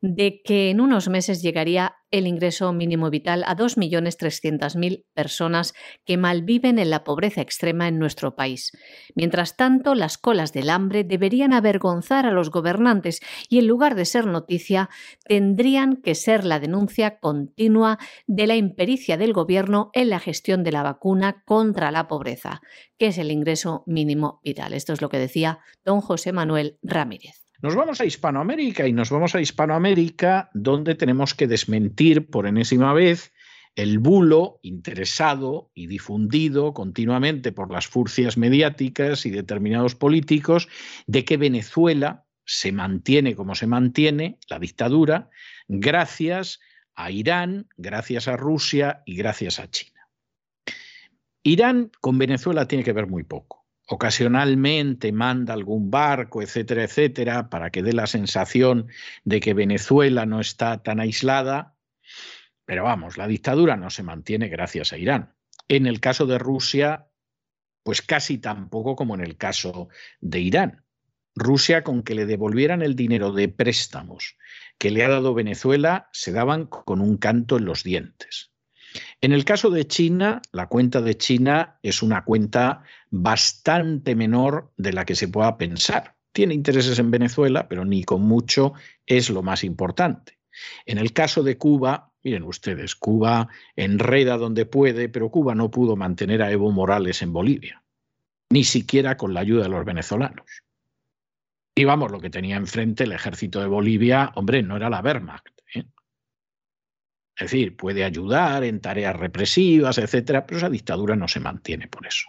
de 0.00 0.42
que 0.44 0.70
en 0.70 0.80
unos 0.80 1.08
meses 1.08 1.42
llegaría 1.42 1.96
el 2.10 2.26
ingreso 2.26 2.72
mínimo 2.72 3.10
vital 3.10 3.44
a 3.46 3.56
2.300.000 3.56 5.04
personas 5.12 5.74
que 6.04 6.16
malviven 6.16 6.78
en 6.78 6.90
la 6.90 7.04
pobreza 7.04 7.40
extrema 7.40 7.88
en 7.88 7.98
nuestro 7.98 8.34
país. 8.34 8.72
Mientras 9.14 9.56
tanto, 9.56 9.94
las 9.94 10.16
colas 10.16 10.52
del 10.52 10.70
hambre 10.70 11.04
deberían 11.04 11.52
avergonzar 11.52 12.26
a 12.26 12.32
los 12.32 12.50
gobernantes 12.50 13.20
y 13.48 13.58
en 13.58 13.66
lugar 13.66 13.94
de 13.94 14.04
ser 14.04 14.26
noticia, 14.26 14.88
tendrían 15.24 15.96
que 15.96 16.14
ser 16.14 16.44
la 16.44 16.60
denuncia 16.60 17.18
continua 17.18 17.98
de 18.26 18.46
la 18.46 18.56
impericia 18.56 19.16
del 19.16 19.32
gobierno 19.32 19.90
en 19.92 20.08
la 20.08 20.20
gestión 20.20 20.64
de 20.64 20.72
la 20.72 20.82
vacuna 20.82 21.42
contra 21.44 21.90
la 21.90 22.08
pobreza, 22.08 22.62
que 22.98 23.08
es 23.08 23.18
el 23.18 23.30
ingreso 23.30 23.82
mínimo 23.86 24.40
vital. 24.42 24.72
Esto 24.72 24.92
es 24.92 25.02
lo 25.02 25.08
que 25.08 25.18
decía 25.18 25.58
don 25.84 26.00
José 26.00 26.32
Manuel 26.32 26.78
Ramírez. 26.82 27.47
Nos 27.60 27.74
vamos 27.74 28.00
a 28.00 28.04
Hispanoamérica 28.04 28.86
y 28.86 28.92
nos 28.92 29.10
vamos 29.10 29.34
a 29.34 29.40
Hispanoamérica 29.40 30.48
donde 30.54 30.94
tenemos 30.94 31.34
que 31.34 31.48
desmentir 31.48 32.30
por 32.30 32.46
enésima 32.46 32.92
vez 32.92 33.32
el 33.74 33.98
bulo 33.98 34.60
interesado 34.62 35.72
y 35.74 35.88
difundido 35.88 36.72
continuamente 36.72 37.50
por 37.50 37.72
las 37.72 37.88
furcias 37.88 38.36
mediáticas 38.36 39.26
y 39.26 39.30
determinados 39.30 39.96
políticos 39.96 40.68
de 41.08 41.24
que 41.24 41.36
Venezuela 41.36 42.26
se 42.44 42.70
mantiene 42.70 43.34
como 43.34 43.56
se 43.56 43.66
mantiene, 43.66 44.38
la 44.48 44.60
dictadura, 44.60 45.28
gracias 45.66 46.60
a 46.94 47.10
Irán, 47.10 47.66
gracias 47.76 48.28
a 48.28 48.36
Rusia 48.36 49.02
y 49.04 49.16
gracias 49.16 49.58
a 49.58 49.68
China. 49.68 50.08
Irán 51.42 51.90
con 52.00 52.18
Venezuela 52.18 52.68
tiene 52.68 52.84
que 52.84 52.92
ver 52.92 53.08
muy 53.08 53.24
poco 53.24 53.57
ocasionalmente 53.88 55.12
manda 55.12 55.54
algún 55.54 55.90
barco, 55.90 56.42
etcétera, 56.42 56.84
etcétera, 56.84 57.48
para 57.48 57.70
que 57.70 57.82
dé 57.82 57.94
la 57.94 58.06
sensación 58.06 58.88
de 59.24 59.40
que 59.40 59.54
Venezuela 59.54 60.26
no 60.26 60.40
está 60.40 60.82
tan 60.82 61.00
aislada. 61.00 61.74
Pero 62.66 62.84
vamos, 62.84 63.16
la 63.16 63.26
dictadura 63.26 63.76
no 63.76 63.88
se 63.88 64.02
mantiene 64.02 64.48
gracias 64.48 64.92
a 64.92 64.98
Irán. 64.98 65.34
En 65.68 65.86
el 65.86 66.00
caso 66.00 66.26
de 66.26 66.38
Rusia, 66.38 67.08
pues 67.82 68.02
casi 68.02 68.36
tampoco 68.36 68.94
como 68.94 69.14
en 69.14 69.22
el 69.22 69.38
caso 69.38 69.88
de 70.20 70.40
Irán. 70.40 70.84
Rusia, 71.34 71.82
con 71.82 72.02
que 72.02 72.14
le 72.14 72.26
devolvieran 72.26 72.82
el 72.82 72.94
dinero 72.94 73.32
de 73.32 73.48
préstamos 73.48 74.36
que 74.76 74.90
le 74.90 75.02
ha 75.02 75.08
dado 75.08 75.32
Venezuela, 75.32 76.10
se 76.12 76.32
daban 76.32 76.66
con 76.66 77.00
un 77.00 77.16
canto 77.16 77.56
en 77.56 77.64
los 77.64 77.84
dientes. 77.84 78.52
En 79.20 79.32
el 79.32 79.44
caso 79.44 79.70
de 79.70 79.86
China, 79.86 80.42
la 80.52 80.66
cuenta 80.66 81.00
de 81.00 81.16
China 81.16 81.78
es 81.82 82.02
una 82.02 82.24
cuenta 82.24 82.82
bastante 83.10 84.14
menor 84.14 84.72
de 84.76 84.92
la 84.92 85.04
que 85.04 85.14
se 85.14 85.28
pueda 85.28 85.58
pensar. 85.58 86.14
Tiene 86.32 86.54
intereses 86.54 86.98
en 86.98 87.10
Venezuela, 87.10 87.68
pero 87.68 87.84
ni 87.84 88.04
con 88.04 88.22
mucho 88.22 88.74
es 89.06 89.30
lo 89.30 89.42
más 89.42 89.64
importante. 89.64 90.38
En 90.86 90.98
el 90.98 91.12
caso 91.12 91.42
de 91.42 91.56
Cuba, 91.56 92.12
miren 92.22 92.44
ustedes, 92.44 92.94
Cuba 92.94 93.48
enreda 93.76 94.36
donde 94.36 94.66
puede, 94.66 95.08
pero 95.08 95.30
Cuba 95.30 95.54
no 95.54 95.70
pudo 95.70 95.96
mantener 95.96 96.42
a 96.42 96.50
Evo 96.50 96.70
Morales 96.70 97.22
en 97.22 97.32
Bolivia, 97.32 97.82
ni 98.50 98.64
siquiera 98.64 99.16
con 99.16 99.34
la 99.34 99.40
ayuda 99.40 99.64
de 99.64 99.68
los 99.68 99.84
venezolanos. 99.84 100.46
Y 101.74 101.84
vamos, 101.84 102.10
lo 102.10 102.20
que 102.20 102.30
tenía 102.30 102.56
enfrente 102.56 103.04
el 103.04 103.12
ejército 103.12 103.60
de 103.60 103.68
Bolivia, 103.68 104.32
hombre, 104.34 104.62
no 104.62 104.76
era 104.76 104.90
la 104.90 105.00
Wehrmacht, 105.00 105.57
es 107.38 107.52
decir, 107.52 107.76
puede 107.76 108.02
ayudar 108.02 108.64
en 108.64 108.80
tareas 108.80 109.14
represivas, 109.14 109.96
etcétera, 109.98 110.44
pero 110.44 110.58
esa 110.58 110.68
dictadura 110.68 111.14
no 111.14 111.28
se 111.28 111.38
mantiene 111.38 111.86
por 111.86 112.04
eso. 112.04 112.28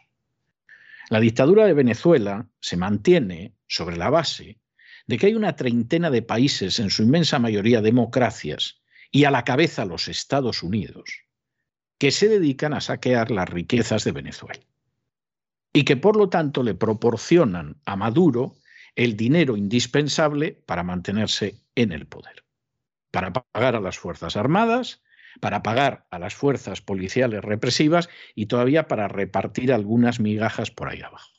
La 1.10 1.20
dictadura 1.20 1.66
de 1.66 1.74
Venezuela 1.74 2.48
se 2.60 2.78
mantiene 2.78 3.56
sobre 3.68 3.98
la 3.98 4.12
base 4.12 4.60
de 5.08 5.18
que 5.18 5.26
hay 5.26 5.34
una 5.34 5.56
treintena 5.56 6.12
de 6.12 6.22
países, 6.22 6.78
en 6.78 6.92
su 6.92 7.02
inmensa 7.02 7.40
mayoría 7.40 7.82
democracias, 7.82 8.82
y 9.10 9.24
a 9.24 9.32
la 9.32 9.44
cabeza 9.44 9.86
los 9.86 10.08
Estados 10.08 10.62
Unidos, 10.62 11.10
que 11.98 12.12
se 12.12 12.28
dedican 12.28 12.76
a 12.76 12.82
saquear 12.82 13.32
las 13.32 13.50
riquezas 13.50 14.04
de 14.04 14.12
Venezuela 14.12 14.62
y 15.74 15.84
que 15.84 15.98
por 15.98 16.18
lo 16.18 16.30
tanto 16.30 16.62
le 16.62 16.76
proporcionan 16.76 17.80
a 17.86 17.96
Maduro 17.96 18.56
el 18.96 19.16
dinero 19.16 19.58
indispensable 19.58 20.52
para 20.66 20.84
mantenerse 20.84 21.56
en 21.76 21.92
el 21.92 22.06
poder 22.06 22.44
para 23.12 23.34
pagar 23.34 23.76
a 23.76 23.80
las 23.80 23.98
Fuerzas 23.98 24.36
Armadas, 24.36 25.02
para 25.40 25.64
pagar 25.64 26.08
a 26.12 26.20
las 26.20 26.34
fuerzas 26.34 26.82
policiales 26.82 27.44
represivas 27.44 28.10
y 28.36 28.48
todavía 28.48 28.88
para 28.88 29.08
repartir 29.08 29.72
algunas 29.72 30.20
migajas 30.20 30.72
por 30.72 30.90
ahí 30.90 31.02
abajo. 31.02 31.32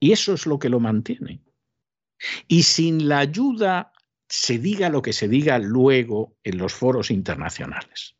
Y 0.00 0.12
eso 0.12 0.34
es 0.34 0.46
lo 0.46 0.58
que 0.58 0.68
lo 0.68 0.80
mantiene. 0.80 1.42
Y 2.46 2.62
sin 2.64 3.08
la 3.08 3.18
ayuda, 3.18 3.92
se 4.28 4.58
diga 4.58 4.88
lo 4.88 5.02
que 5.02 5.12
se 5.12 5.28
diga 5.28 5.58
luego 5.58 6.36
en 6.42 6.58
los 6.58 6.74
foros 6.74 7.10
internacionales, 7.10 8.16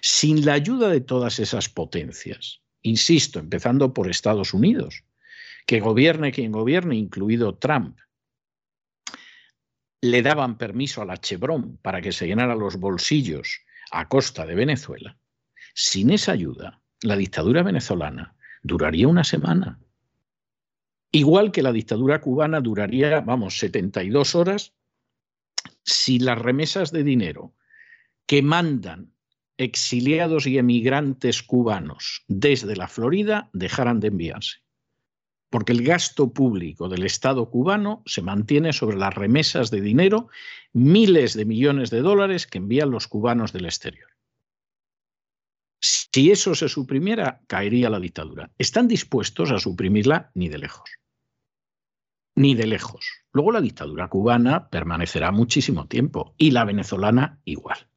sin 0.00 0.44
la 0.44 0.54
ayuda 0.54 0.88
de 0.88 1.00
todas 1.00 1.38
esas 1.38 1.68
potencias, 1.68 2.62
insisto, 2.82 3.38
empezando 3.38 3.92
por 3.92 4.08
Estados 4.08 4.54
Unidos, 4.54 5.04
que 5.66 5.80
gobierne 5.80 6.32
quien 6.32 6.52
gobierne, 6.52 6.96
incluido 6.96 7.56
Trump, 7.56 7.98
le 10.10 10.22
daban 10.22 10.58
permiso 10.58 11.02
a 11.02 11.04
la 11.04 11.16
Chevron 11.16 11.76
para 11.78 12.00
que 12.00 12.12
se 12.12 12.26
llenara 12.26 12.54
los 12.54 12.76
bolsillos 12.76 13.60
a 13.90 14.08
costa 14.08 14.46
de 14.46 14.54
Venezuela, 14.54 15.18
sin 15.74 16.10
esa 16.10 16.32
ayuda, 16.32 16.80
la 17.02 17.16
dictadura 17.16 17.62
venezolana 17.62 18.36
duraría 18.62 19.08
una 19.08 19.24
semana. 19.24 19.78
Igual 21.12 21.52
que 21.52 21.62
la 21.62 21.72
dictadura 21.72 22.20
cubana 22.20 22.60
duraría, 22.60 23.20
vamos, 23.20 23.58
72 23.58 24.34
horas 24.34 24.74
si 25.84 26.18
las 26.18 26.38
remesas 26.38 26.90
de 26.90 27.04
dinero 27.04 27.54
que 28.26 28.42
mandan 28.42 29.12
exiliados 29.56 30.46
y 30.46 30.58
emigrantes 30.58 31.42
cubanos 31.42 32.24
desde 32.28 32.76
la 32.76 32.88
Florida 32.88 33.48
dejaran 33.52 34.00
de 34.00 34.08
enviarse 34.08 34.65
porque 35.50 35.72
el 35.72 35.82
gasto 35.82 36.32
público 36.32 36.88
del 36.88 37.04
Estado 37.04 37.48
cubano 37.50 38.02
se 38.06 38.22
mantiene 38.22 38.72
sobre 38.72 38.96
las 38.96 39.14
remesas 39.14 39.70
de 39.70 39.80
dinero, 39.80 40.28
miles 40.72 41.34
de 41.34 41.44
millones 41.44 41.90
de 41.90 42.02
dólares 42.02 42.46
que 42.46 42.58
envían 42.58 42.90
los 42.90 43.06
cubanos 43.06 43.52
del 43.52 43.66
exterior. 43.66 44.08
Si 45.80 46.30
eso 46.30 46.54
se 46.54 46.68
suprimiera, 46.68 47.42
caería 47.46 47.90
la 47.90 48.00
dictadura. 48.00 48.50
Están 48.58 48.88
dispuestos 48.88 49.50
a 49.50 49.58
suprimirla 49.58 50.30
ni 50.34 50.48
de 50.48 50.58
lejos. 50.58 50.90
Ni 52.34 52.54
de 52.54 52.66
lejos. 52.66 53.06
Luego 53.32 53.52
la 53.52 53.60
dictadura 53.60 54.08
cubana 54.08 54.68
permanecerá 54.68 55.30
muchísimo 55.30 55.86
tiempo 55.86 56.34
y 56.38 56.50
la 56.50 56.64
venezolana 56.64 57.40
igual. 57.44 57.88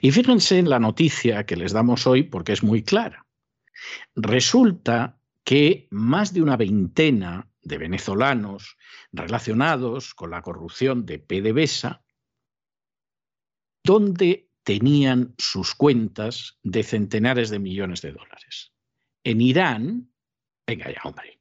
Y 0.00 0.10
fíjense 0.10 0.58
en 0.58 0.68
la 0.68 0.78
noticia 0.78 1.46
que 1.46 1.56
les 1.56 1.72
damos 1.72 2.06
hoy 2.06 2.24
porque 2.24 2.52
es 2.52 2.62
muy 2.62 2.82
clara. 2.82 3.26
Resulta 4.14 5.15
que 5.46 5.86
más 5.92 6.34
de 6.34 6.42
una 6.42 6.56
veintena 6.56 7.48
de 7.62 7.78
venezolanos 7.78 8.76
relacionados 9.12 10.12
con 10.12 10.32
la 10.32 10.42
corrupción 10.42 11.06
de 11.06 11.20
PDVSA, 11.20 12.04
donde 13.84 14.50
tenían 14.64 15.36
sus 15.38 15.76
cuentas 15.76 16.58
de 16.64 16.82
centenares 16.82 17.48
de 17.48 17.60
millones 17.60 18.02
de 18.02 18.10
dólares. 18.10 18.72
En 19.22 19.40
Irán, 19.40 20.12
venga 20.66 20.92
ya, 20.92 21.00
hombre. 21.04 21.40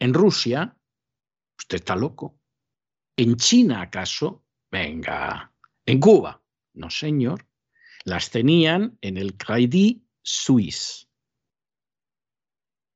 En 0.00 0.12
Rusia, 0.12 0.76
usted 1.56 1.76
está 1.76 1.94
loco. 1.94 2.40
En 3.16 3.36
China, 3.36 3.82
acaso, 3.82 4.44
venga. 4.68 5.54
En 5.86 6.00
Cuba, 6.00 6.42
no 6.72 6.90
señor. 6.90 7.46
Las 8.04 8.30
tenían 8.30 8.98
en 9.00 9.16
el 9.16 9.36
Crédit 9.36 10.04
Suisse 10.22 11.03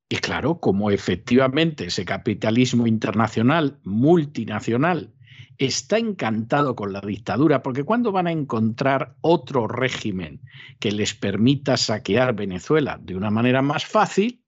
y 0.09 0.17
claro, 0.17 0.59
como 0.59 0.89
efectivamente 0.89 1.85
ese 1.85 2.03
capitalismo 2.03 2.87
internacional, 2.87 3.79
multinacional, 3.83 5.13
está 5.59 5.99
encantado 5.99 6.75
con 6.75 6.93
la 6.93 7.01
dictadura, 7.01 7.61
porque 7.61 7.83
¿cuándo 7.83 8.11
van 8.11 8.25
a 8.25 8.31
encontrar 8.31 9.17
otro 9.21 9.67
régimen 9.67 10.41
que 10.79 10.91
les 10.91 11.13
permita 11.13 11.77
saquear 11.77 12.33
Venezuela 12.33 12.97
de 12.99 13.15
una 13.15 13.29
manera 13.29 13.61
más 13.61 13.85
fácil? 13.85 14.43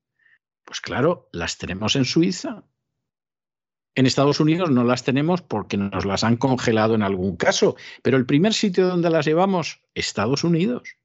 Pues 0.65 0.81
claro, 0.81 1.29
las 1.31 1.59
tenemos 1.59 1.95
en 1.95 2.05
Suiza. 2.05 2.63
En 3.93 4.07
Estados 4.07 4.39
Unidos 4.39 4.71
no 4.71 4.83
las 4.83 5.03
tenemos 5.03 5.43
porque 5.43 5.77
nos 5.77 6.05
las 6.05 6.23
han 6.23 6.37
congelado 6.37 6.95
en 6.95 7.03
algún 7.03 7.35
caso, 7.35 7.75
pero 8.01 8.17
el 8.17 8.25
primer 8.25 8.53
sitio 8.53 8.87
donde 8.87 9.11
las 9.11 9.25
llevamos, 9.25 9.83
Estados 9.93 10.43
Unidos. 10.43 10.95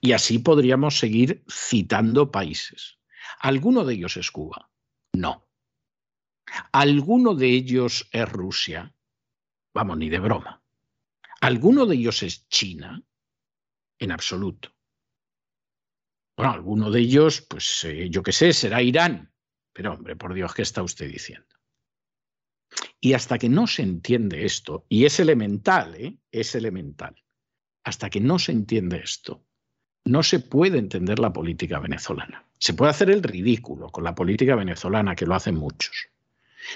Y 0.00 0.12
así 0.12 0.38
podríamos 0.38 0.98
seguir 0.98 1.42
citando 1.48 2.30
países. 2.30 2.98
¿Alguno 3.40 3.84
de 3.84 3.94
ellos 3.94 4.16
es 4.16 4.30
Cuba? 4.30 4.70
No. 5.14 5.48
¿Alguno 6.72 7.34
de 7.34 7.48
ellos 7.48 8.08
es 8.12 8.28
Rusia? 8.30 8.94
Vamos, 9.74 9.98
ni 9.98 10.08
de 10.08 10.18
broma. 10.18 10.62
¿Alguno 11.40 11.86
de 11.86 11.96
ellos 11.96 12.22
es 12.22 12.48
China? 12.48 13.02
En 13.98 14.12
absoluto. 14.12 14.74
Bueno, 16.36 16.52
alguno 16.52 16.90
de 16.90 17.00
ellos, 17.00 17.42
pues 17.42 17.84
eh, 17.84 18.08
yo 18.10 18.22
qué 18.22 18.32
sé, 18.32 18.52
será 18.52 18.82
Irán. 18.82 19.32
Pero 19.72 19.94
hombre, 19.94 20.16
por 20.16 20.34
Dios, 20.34 20.54
¿qué 20.54 20.62
está 20.62 20.82
usted 20.82 21.10
diciendo? 21.10 21.54
Y 23.00 23.12
hasta 23.12 23.38
que 23.38 23.48
no 23.48 23.66
se 23.66 23.82
entiende 23.82 24.44
esto, 24.44 24.86
y 24.88 25.04
es 25.04 25.20
elemental, 25.20 25.94
¿eh? 25.94 26.18
es 26.30 26.54
elemental, 26.54 27.22
hasta 27.84 28.08
que 28.08 28.20
no 28.20 28.38
se 28.38 28.52
entiende 28.52 28.98
esto, 28.98 29.44
no 30.04 30.22
se 30.22 30.40
puede 30.40 30.78
entender 30.78 31.18
la 31.18 31.32
política 31.32 31.78
venezolana. 31.78 32.44
Se 32.58 32.74
puede 32.74 32.90
hacer 32.90 33.10
el 33.10 33.22
ridículo 33.22 33.90
con 33.90 34.04
la 34.04 34.14
política 34.14 34.54
venezolana, 34.54 35.16
que 35.16 35.26
lo 35.26 35.34
hacen 35.34 35.56
muchos. 35.56 36.08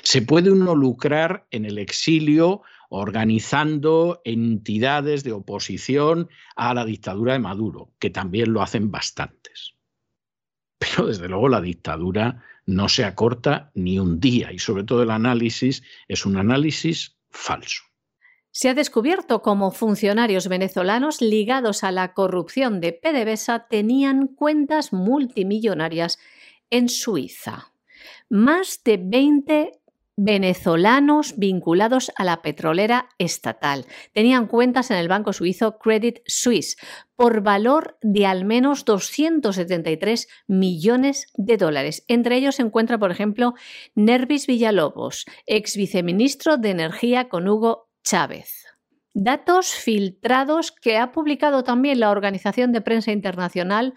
Se 0.02 0.22
puede 0.22 0.50
uno 0.50 0.74
lucrar 0.74 1.46
en 1.50 1.64
el 1.64 1.78
exilio 1.78 2.62
organizando 2.90 4.20
entidades 4.24 5.24
de 5.24 5.32
oposición 5.32 6.28
a 6.56 6.72
la 6.72 6.84
dictadura 6.84 7.34
de 7.34 7.38
Maduro, 7.38 7.92
que 7.98 8.10
también 8.10 8.52
lo 8.52 8.62
hacen 8.62 8.90
bastantes. 8.90 9.74
Pero 10.78 11.06
desde 11.06 11.28
luego 11.28 11.48
la 11.48 11.60
dictadura 11.60 12.42
no 12.64 12.88
se 12.88 13.04
acorta 13.04 13.70
ni 13.74 13.98
un 13.98 14.20
día 14.20 14.52
y 14.52 14.58
sobre 14.58 14.84
todo 14.84 15.02
el 15.02 15.10
análisis 15.10 15.82
es 16.06 16.24
un 16.24 16.36
análisis 16.36 17.16
falso. 17.30 17.88
Se 18.59 18.68
ha 18.68 18.75
descubierto 18.75 19.40
cómo 19.40 19.71
funcionarios 19.71 20.49
venezolanos 20.49 21.21
ligados 21.21 21.85
a 21.85 21.92
la 21.92 22.12
corrupción 22.12 22.81
de 22.81 22.92
PDVSA 22.92 23.68
tenían 23.68 24.27
cuentas 24.27 24.92
multimillonarias 24.92 26.18
en 26.68 26.88
Suiza. 26.88 27.73
Más 28.29 28.83
de 28.83 28.97
20 29.01 29.79
venezolanos 30.16 31.38
vinculados 31.38 32.11
a 32.16 32.25
la 32.25 32.42
petrolera 32.42 33.09
estatal. 33.18 33.87
Tenían 34.12 34.49
cuentas 34.49 34.90
en 34.90 34.97
el 34.97 35.07
banco 35.07 35.33
suizo 35.33 35.79
Credit 35.79 36.18
Suisse 36.27 36.77
por 37.14 37.42
valor 37.42 37.97
de 38.03 38.27
al 38.27 38.44
menos 38.44 38.85
273 38.85 40.27
millones 40.49 41.29
de 41.37 41.59
dólares. 41.59 42.05
Entre 42.09 42.35
ellos 42.35 42.57
se 42.57 42.62
encuentra, 42.62 42.99
por 42.99 43.12
ejemplo, 43.12 43.55
Nervis 43.94 44.49
Villalobos, 44.49 45.27
ex 45.47 45.77
viceministro 45.77 46.57
de 46.57 46.71
Energía 46.71 47.29
con 47.29 47.47
Hugo 47.47 47.88
Chávez. 48.09 48.64
Datos 49.12 49.75
filtrados 49.75 50.73
que 50.73 50.97
ha 50.97 51.12
publicado 51.12 51.62
también 51.62 52.01
la 52.01 52.11
organización 52.11 52.73
de 52.73 52.81
prensa 52.81 53.12
internacional 53.12 53.92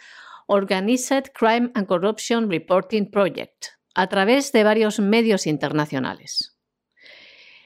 Organized 0.47 1.31
Crime 1.33 1.71
and 1.75 1.87
Corruption 1.87 2.49
Reporting 2.51 3.09
Project 3.09 3.67
a 3.95 4.07
través 4.07 4.51
de 4.51 4.65
varios 4.65 4.99
medios 4.99 5.47
internacionales. 5.47 6.57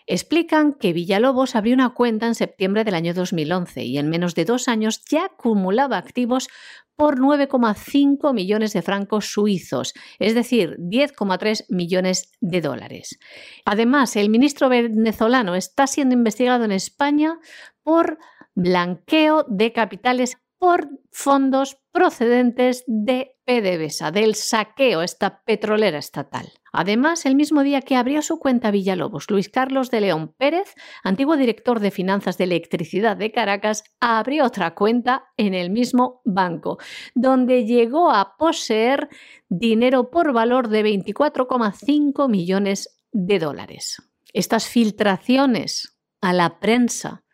Explican 0.08 0.74
que 0.74 0.94
Villalobos 0.94 1.56
abrió 1.56 1.74
una 1.74 1.94
cuenta 1.94 2.28
en 2.28 2.36
septiembre 2.36 2.84
del 2.84 2.96
año 2.96 3.14
2011 3.14 3.84
y 3.84 3.98
en 3.98 4.10
menos 4.10 4.36
de 4.36 4.46
dos 4.46 4.68
años 4.68 5.04
ya 5.10 5.26
acumulaba 5.26 5.98
activos 5.98 6.48
por 6.96 7.20
9,5 7.20 8.34
millones 8.34 8.74
de 8.74 8.82
francos 8.82 9.26
suizos, 9.32 9.94
es 10.20 10.34
decir, 10.34 10.78
10,3 10.78 11.66
millones 11.70 12.32
de 12.40 12.62
dólares. 12.62 13.20
Además, 13.66 14.16
el 14.16 14.30
ministro 14.30 14.70
venezolano 14.70 15.56
está 15.56 15.88
siendo 15.88 16.14
investigado 16.14 16.64
en 16.64 16.72
España 16.72 17.40
por 17.84 18.18
blanqueo 18.54 19.46
de 19.50 19.74
capitales 19.74 20.38
por 20.66 20.90
fondos 21.12 21.78
procedentes 21.92 22.84
de 22.88 23.38
PDVSA, 23.46 24.10
del 24.10 24.34
saqueo, 24.34 25.04
esta 25.04 25.44
petrolera 25.44 26.00
estatal. 26.00 26.54
Además, 26.74 27.28
el 27.28 27.36
mismo 27.36 27.62
día 27.62 27.84
que 27.84 27.96
abrió 27.96 28.24
su 28.24 28.40
cuenta 28.40 28.72
Villalobos, 28.72 29.30
Luis 29.30 29.48
Carlos 29.48 29.92
de 29.92 30.02
León 30.02 30.34
Pérez, 30.36 30.74
antiguo 31.04 31.38
director 31.38 31.80
de 31.80 31.92
finanzas 31.92 32.40
de 32.40 32.46
electricidad 32.46 33.16
de 33.16 33.32
Caracas, 33.32 33.84
abrió 34.00 34.44
otra 34.44 34.74
cuenta 34.74 35.26
en 35.38 35.54
el 35.54 35.70
mismo 35.70 36.24
banco, 36.26 36.80
donde 37.14 37.66
llegó 37.66 38.10
a 38.10 38.36
poseer 38.36 39.08
dinero 39.48 40.10
por 40.10 40.34
valor 40.34 40.68
de 40.70 40.84
24,5 40.84 42.28
millones 42.28 43.04
de 43.12 43.38
dólares. 43.38 43.98
Estas 44.34 44.68
filtraciones 44.68 45.96
a 46.22 46.34
la 46.34 46.60
prensa 46.60 47.25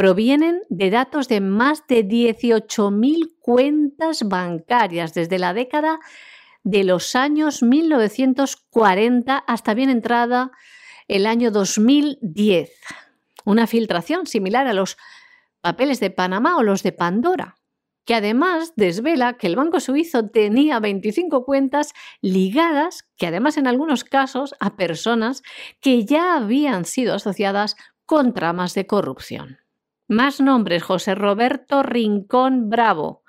provienen 0.00 0.62
de 0.70 0.88
datos 0.88 1.28
de 1.28 1.42
más 1.42 1.86
de 1.86 2.08
18.000 2.08 3.34
cuentas 3.38 4.22
bancarias 4.26 5.12
desde 5.12 5.38
la 5.38 5.52
década 5.52 6.00
de 6.62 6.84
los 6.84 7.14
años 7.14 7.62
1940 7.62 9.36
hasta 9.36 9.74
bien 9.74 9.90
entrada 9.90 10.52
el 11.06 11.26
año 11.26 11.50
2010. 11.50 12.70
Una 13.44 13.66
filtración 13.66 14.26
similar 14.26 14.66
a 14.68 14.72
los 14.72 14.96
papeles 15.60 16.00
de 16.00 16.08
Panamá 16.08 16.56
o 16.56 16.62
los 16.62 16.82
de 16.82 16.92
Pandora, 16.92 17.58
que 18.06 18.14
además 18.14 18.72
desvela 18.76 19.34
que 19.34 19.48
el 19.48 19.56
Banco 19.56 19.80
Suizo 19.80 20.30
tenía 20.30 20.80
25 20.80 21.44
cuentas 21.44 21.92
ligadas, 22.22 23.04
que 23.18 23.26
además 23.26 23.58
en 23.58 23.66
algunos 23.66 24.04
casos 24.04 24.54
a 24.60 24.76
personas 24.76 25.42
que 25.82 26.06
ya 26.06 26.36
habían 26.36 26.86
sido 26.86 27.12
asociadas 27.12 27.76
con 28.06 28.32
tramas 28.32 28.72
de 28.72 28.86
corrupción. 28.86 29.58
Más 30.10 30.40
nombres, 30.40 30.82
José 30.82 31.14
Roberto 31.14 31.84
Rincón 31.84 32.68
Bravo, 32.68 33.22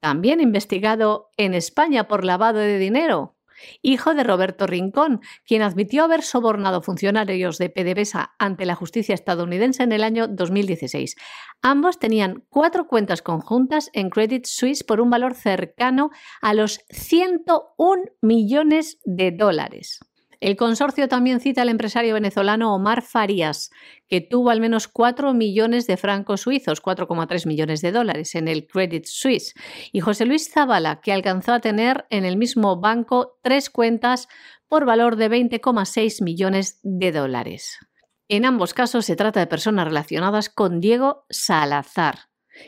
también 0.00 0.40
investigado 0.40 1.28
en 1.36 1.52
España 1.52 2.08
por 2.08 2.24
lavado 2.24 2.58
de 2.58 2.78
dinero, 2.78 3.36
hijo 3.82 4.14
de 4.14 4.24
Roberto 4.24 4.66
Rincón, 4.66 5.20
quien 5.44 5.60
admitió 5.60 6.04
haber 6.04 6.22
sobornado 6.22 6.80
funcionarios 6.80 7.58
de 7.58 7.68
PDVSA 7.68 8.34
ante 8.38 8.64
la 8.64 8.76
justicia 8.76 9.14
estadounidense 9.14 9.82
en 9.82 9.92
el 9.92 10.02
año 10.02 10.26
2016. 10.26 11.16
Ambos 11.60 11.98
tenían 11.98 12.44
cuatro 12.48 12.86
cuentas 12.86 13.20
conjuntas 13.20 13.90
en 13.92 14.08
Credit 14.08 14.46
Suisse 14.46 14.84
por 14.84 15.02
un 15.02 15.10
valor 15.10 15.34
cercano 15.34 16.12
a 16.40 16.54
los 16.54 16.80
101 16.88 18.04
millones 18.22 19.00
de 19.04 19.32
dólares. 19.32 20.00
El 20.42 20.56
consorcio 20.56 21.06
también 21.06 21.38
cita 21.38 21.62
al 21.62 21.68
empresario 21.68 22.14
venezolano 22.14 22.74
Omar 22.74 23.02
Farías, 23.02 23.70
que 24.08 24.20
tuvo 24.20 24.50
al 24.50 24.60
menos 24.60 24.88
4 24.88 25.34
millones 25.34 25.86
de 25.86 25.96
francos 25.96 26.40
suizos, 26.40 26.82
4,3 26.82 27.46
millones 27.46 27.80
de 27.80 27.92
dólares, 27.92 28.34
en 28.34 28.48
el 28.48 28.66
Credit 28.66 29.04
Suisse, 29.06 29.54
y 29.92 30.00
José 30.00 30.26
Luis 30.26 30.50
Zavala, 30.50 31.00
que 31.00 31.12
alcanzó 31.12 31.52
a 31.52 31.60
tener 31.60 32.06
en 32.10 32.24
el 32.24 32.36
mismo 32.36 32.80
banco 32.80 33.38
tres 33.40 33.70
cuentas 33.70 34.26
por 34.66 34.84
valor 34.84 35.14
de 35.14 35.30
20,6 35.30 36.24
millones 36.24 36.80
de 36.82 37.12
dólares. 37.12 37.78
En 38.26 38.44
ambos 38.44 38.74
casos 38.74 39.06
se 39.06 39.14
trata 39.14 39.38
de 39.38 39.46
personas 39.46 39.86
relacionadas 39.86 40.48
con 40.48 40.80
Diego 40.80 41.24
Salazar. 41.30 42.18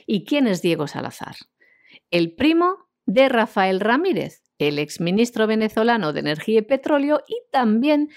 ¿Y 0.06 0.24
quién 0.24 0.46
es 0.46 0.62
Diego 0.62 0.86
Salazar? 0.86 1.34
El 2.12 2.36
primo 2.36 2.86
de 3.04 3.28
Rafael 3.28 3.80
Ramírez, 3.80 4.43
el 4.68 4.78
exministro 4.78 5.46
venezolano 5.46 6.12
de 6.12 6.20
Energía 6.20 6.60
y 6.60 6.62
Petróleo 6.62 7.20
y 7.26 7.42
también 7.50 8.10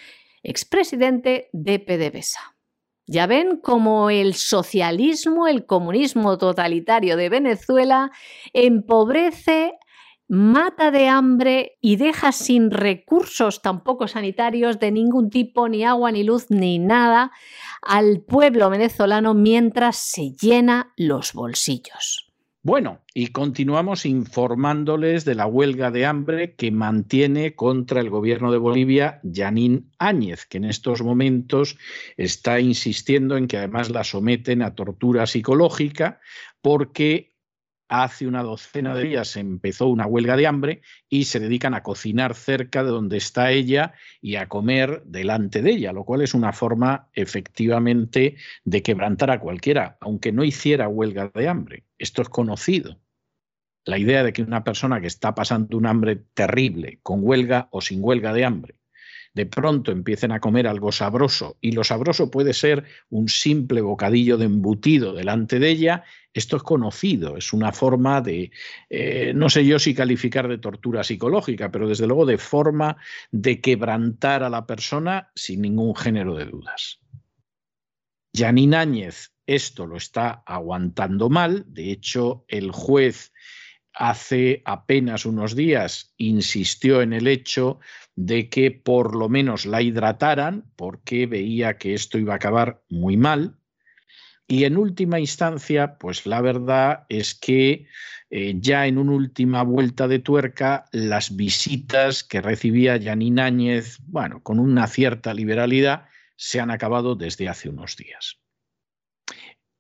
expresidente 0.43 1.49
de 1.53 1.79
PDVSA. 1.79 2.57
Ya 3.05 3.25
ven 3.25 3.57
cómo 3.62 4.10
el 4.10 4.33
socialismo, 4.33 5.47
el 5.47 5.65
comunismo 5.65 6.38
totalitario 6.38 7.15
de 7.15 7.29
Venezuela 7.29 8.12
empobrece, 8.51 9.73
mata 10.27 10.91
de 10.91 11.07
hambre 11.07 11.77
y 11.79 11.95
deja 11.95 12.33
sin 12.33 12.69
recursos 12.69 13.62
tampoco 13.62 14.10
sanitarios 14.10 14.77
de 14.79 14.91
ningún 14.91 15.29
tipo, 15.29 15.69
ni 15.69 15.86
agua, 15.86 16.12
ni 16.12 16.23
luz, 16.23 16.47
ni 16.49 16.79
nada, 16.79 17.31
al 17.81 18.23
pueblo 18.27 18.69
venezolano 18.69 19.33
mientras 19.33 19.95
se 19.95 20.31
llena 20.31 20.93
los 20.97 21.31
bolsillos. 21.31 22.26
Bueno, 22.67 22.99
y 23.13 23.27
continuamos 23.27 24.06
informándoles 24.06 25.23
de 25.23 25.36
la 25.36 25.45
huelga 25.45 25.89
de 25.89 26.06
hambre 26.06 26.53
que 26.56 26.69
mantiene 26.69 27.56
contra 27.56 28.01
el 28.01 28.10
gobierno 28.10 28.51
de 28.51 28.58
Bolivia 28.58 29.21
Yanín 29.23 29.93
Áñez, 29.99 30.45
que 30.45 30.58
en 30.58 30.65
estos 30.65 31.01
momentos 31.01 31.77
está 32.17 32.60
insistiendo 32.60 33.38
en 33.38 33.47
que 33.47 33.56
además 33.56 33.89
la 33.89 34.03
someten 34.03 34.62
a 34.62 34.75
tortura 34.75 35.27
psicológica 35.27 36.19
porque 36.62 37.37
hace 37.89 38.28
una 38.28 38.43
docena 38.43 38.93
de 38.93 39.04
días 39.04 39.36
empezó 39.38 39.88
una 39.88 40.06
huelga 40.06 40.36
de 40.36 40.47
hambre 40.47 40.82
y 41.10 41.26
se 41.26 41.39
dedican 41.39 41.73
a 41.73 41.84
cocinar 41.84 42.36
cerca 42.36 42.84
de 42.84 42.89
donde 42.89 43.17
está 43.17 43.52
ella 43.52 43.93
y 44.21 44.36
a 44.36 44.47
comer 44.47 45.04
delante 45.06 45.62
de 45.62 45.71
ella, 45.71 45.93
lo 45.93 46.04
cual 46.04 46.21
es 46.21 46.34
una 46.34 46.54
forma 46.54 47.10
efectivamente 47.13 48.36
de 48.65 48.84
quebrantar 48.84 49.32
a 49.32 49.39
cualquiera, 49.39 49.97
aunque 50.02 50.32
no 50.32 50.43
hiciera 50.43 50.88
huelga 50.88 51.32
de 51.34 51.47
hambre. 51.47 51.86
Esto 51.97 52.21
es 52.21 52.30
conocido. 52.30 53.00
La 53.86 53.97
idea 53.97 54.23
de 54.23 54.34
que 54.34 54.41
una 54.41 54.65
persona 54.65 55.00
que 55.00 55.08
está 55.08 55.34
pasando 55.34 55.78
un 55.78 55.86
hambre 55.86 56.17
terrible, 56.34 57.00
con 57.04 57.19
huelga 57.23 57.69
o 57.71 57.80
sin 57.80 58.04
huelga 58.04 58.34
de 58.34 58.43
hambre, 58.43 58.76
de 59.38 59.45
pronto 59.45 59.91
empiecen 59.91 60.31
a 60.31 60.40
comer 60.40 60.67
algo 60.67 60.92
sabroso 60.92 61.58
y 61.62 61.73
lo 61.73 61.83
sabroso 61.83 62.31
puede 62.31 62.54
ser 62.54 62.85
un 63.12 63.29
simple 63.29 63.81
bocadillo 63.81 64.35
de 64.38 64.46
embutido 64.46 65.13
delante 65.13 65.60
de 65.60 65.69
ella, 65.69 66.04
esto 66.40 66.58
es 66.58 66.63
conocido, 66.63 67.38
es 67.38 67.54
una 67.54 67.71
forma 67.71 68.21
de, 68.21 68.52
eh, 68.90 69.31
no 69.35 69.50
sé 69.50 69.65
yo 69.65 69.79
si 69.79 69.94
calificar 69.94 70.48
de 70.48 70.58
tortura 70.58 71.04
psicológica, 71.04 71.71
pero 71.71 71.88
desde 71.88 72.08
luego 72.08 72.25
de 72.25 72.38
forma 72.38 72.98
de 73.31 73.62
quebrantar 73.62 74.44
a 74.44 74.50
la 74.50 74.65
persona 74.65 75.31
sin 75.35 75.62
ningún 75.62 75.96
género 75.96 76.35
de 76.35 76.46
dudas. 76.46 77.00
Yanín 78.33 78.75
Áñez 78.75 79.31
esto 79.48 79.88
lo 79.88 79.96
está 79.96 80.44
aguantando 80.46 81.29
mal, 81.29 81.63
de 81.67 81.92
hecho 81.92 82.44
el 82.50 82.71
juez 82.71 83.31
hace 83.94 84.62
apenas 84.65 85.25
unos 85.25 85.56
días 85.56 86.13
insistió 86.17 87.02
en 87.02 87.13
el 87.13 87.27
hecho 87.27 87.79
de 88.15 88.50
que 88.50 88.71
por 88.71 89.15
lo 89.15 89.29
menos 89.29 89.65
la 89.65 89.81
hidrataran 89.81 90.65
porque 90.75 91.25
veía 91.25 91.77
que 91.77 91.94
esto 91.94 92.17
iba 92.17 92.33
a 92.33 92.35
acabar 92.35 92.83
muy 92.90 93.15
mal. 93.15 93.58
Y 94.48 94.63
en 94.63 94.77
última 94.77 95.19
instancia, 95.19 95.98
pues 95.98 96.25
la 96.25 96.39
verdad 96.41 97.06
es 97.10 97.35
que 97.35 97.87
eh, 98.29 98.56
ya 98.60 98.87
en 98.87 98.98
una 98.98 99.12
última 99.12 99.63
vuelta 99.63 100.08
de 100.08 100.19
tuerca, 100.19 100.85
las 100.91 101.35
visitas 101.35 102.23
que 102.23 102.41
recibía 102.41 103.02
Janine 103.02 103.41
Áñez, 103.41 103.98
bueno, 104.04 104.41
con 104.41 104.60
una 104.60 104.87
cierta 104.87 105.33
liberalidad, 105.33 106.08
se 106.37 106.60
han 106.62 106.71
acabado 106.71 107.15
desde 107.15 107.50
hace 107.50 107.67
unos 107.67 107.98
días. 107.98 108.39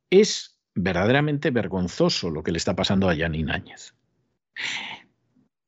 Es 0.09 0.59
verdaderamente 0.75 1.51
vergonzoso 1.51 2.29
lo 2.29 2.43
que 2.43 2.51
le 2.51 2.57
está 2.57 2.75
pasando 2.75 3.09
a 3.09 3.15
Janine 3.15 3.53
Áñez. 3.53 3.93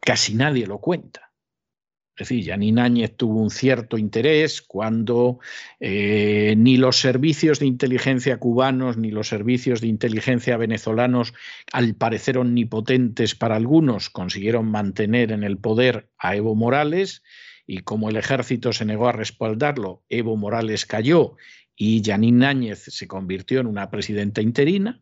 Casi 0.01 0.35
nadie 0.35 0.67
lo 0.67 0.79
cuenta. 0.79 1.28
Es 2.19 2.27
decir, 2.27 2.47
Janine 2.47 2.81
Áñez 2.81 3.15
tuvo 3.15 3.41
un 3.41 3.49
cierto 3.49 3.97
interés 3.97 4.61
cuando 4.61 5.39
eh, 5.79 6.53
ni 6.57 6.75
los 6.75 6.99
servicios 6.99 7.59
de 7.59 7.65
inteligencia 7.65 8.39
cubanos 8.39 8.97
ni 8.97 9.09
los 9.09 9.29
servicios 9.29 9.79
de 9.79 9.87
inteligencia 9.87 10.57
venezolanos, 10.57 11.33
al 11.71 11.95
parecer 11.95 12.37
omnipotentes 12.37 13.35
para 13.35 13.55
algunos, 13.55 14.09
consiguieron 14.09 14.69
mantener 14.69 15.31
en 15.31 15.45
el 15.45 15.59
poder 15.59 16.09
a 16.17 16.35
Evo 16.35 16.55
Morales 16.55 17.23
y 17.65 17.83
como 17.83 18.09
el 18.09 18.17
ejército 18.17 18.73
se 18.73 18.83
negó 18.83 19.07
a 19.07 19.13
respaldarlo, 19.13 20.03
Evo 20.09 20.35
Morales 20.35 20.85
cayó 20.85 21.37
y 21.73 22.03
Janine 22.03 22.47
Áñez 22.47 22.79
se 22.79 23.07
convirtió 23.07 23.61
en 23.61 23.67
una 23.67 23.89
presidenta 23.89 24.41
interina. 24.41 25.01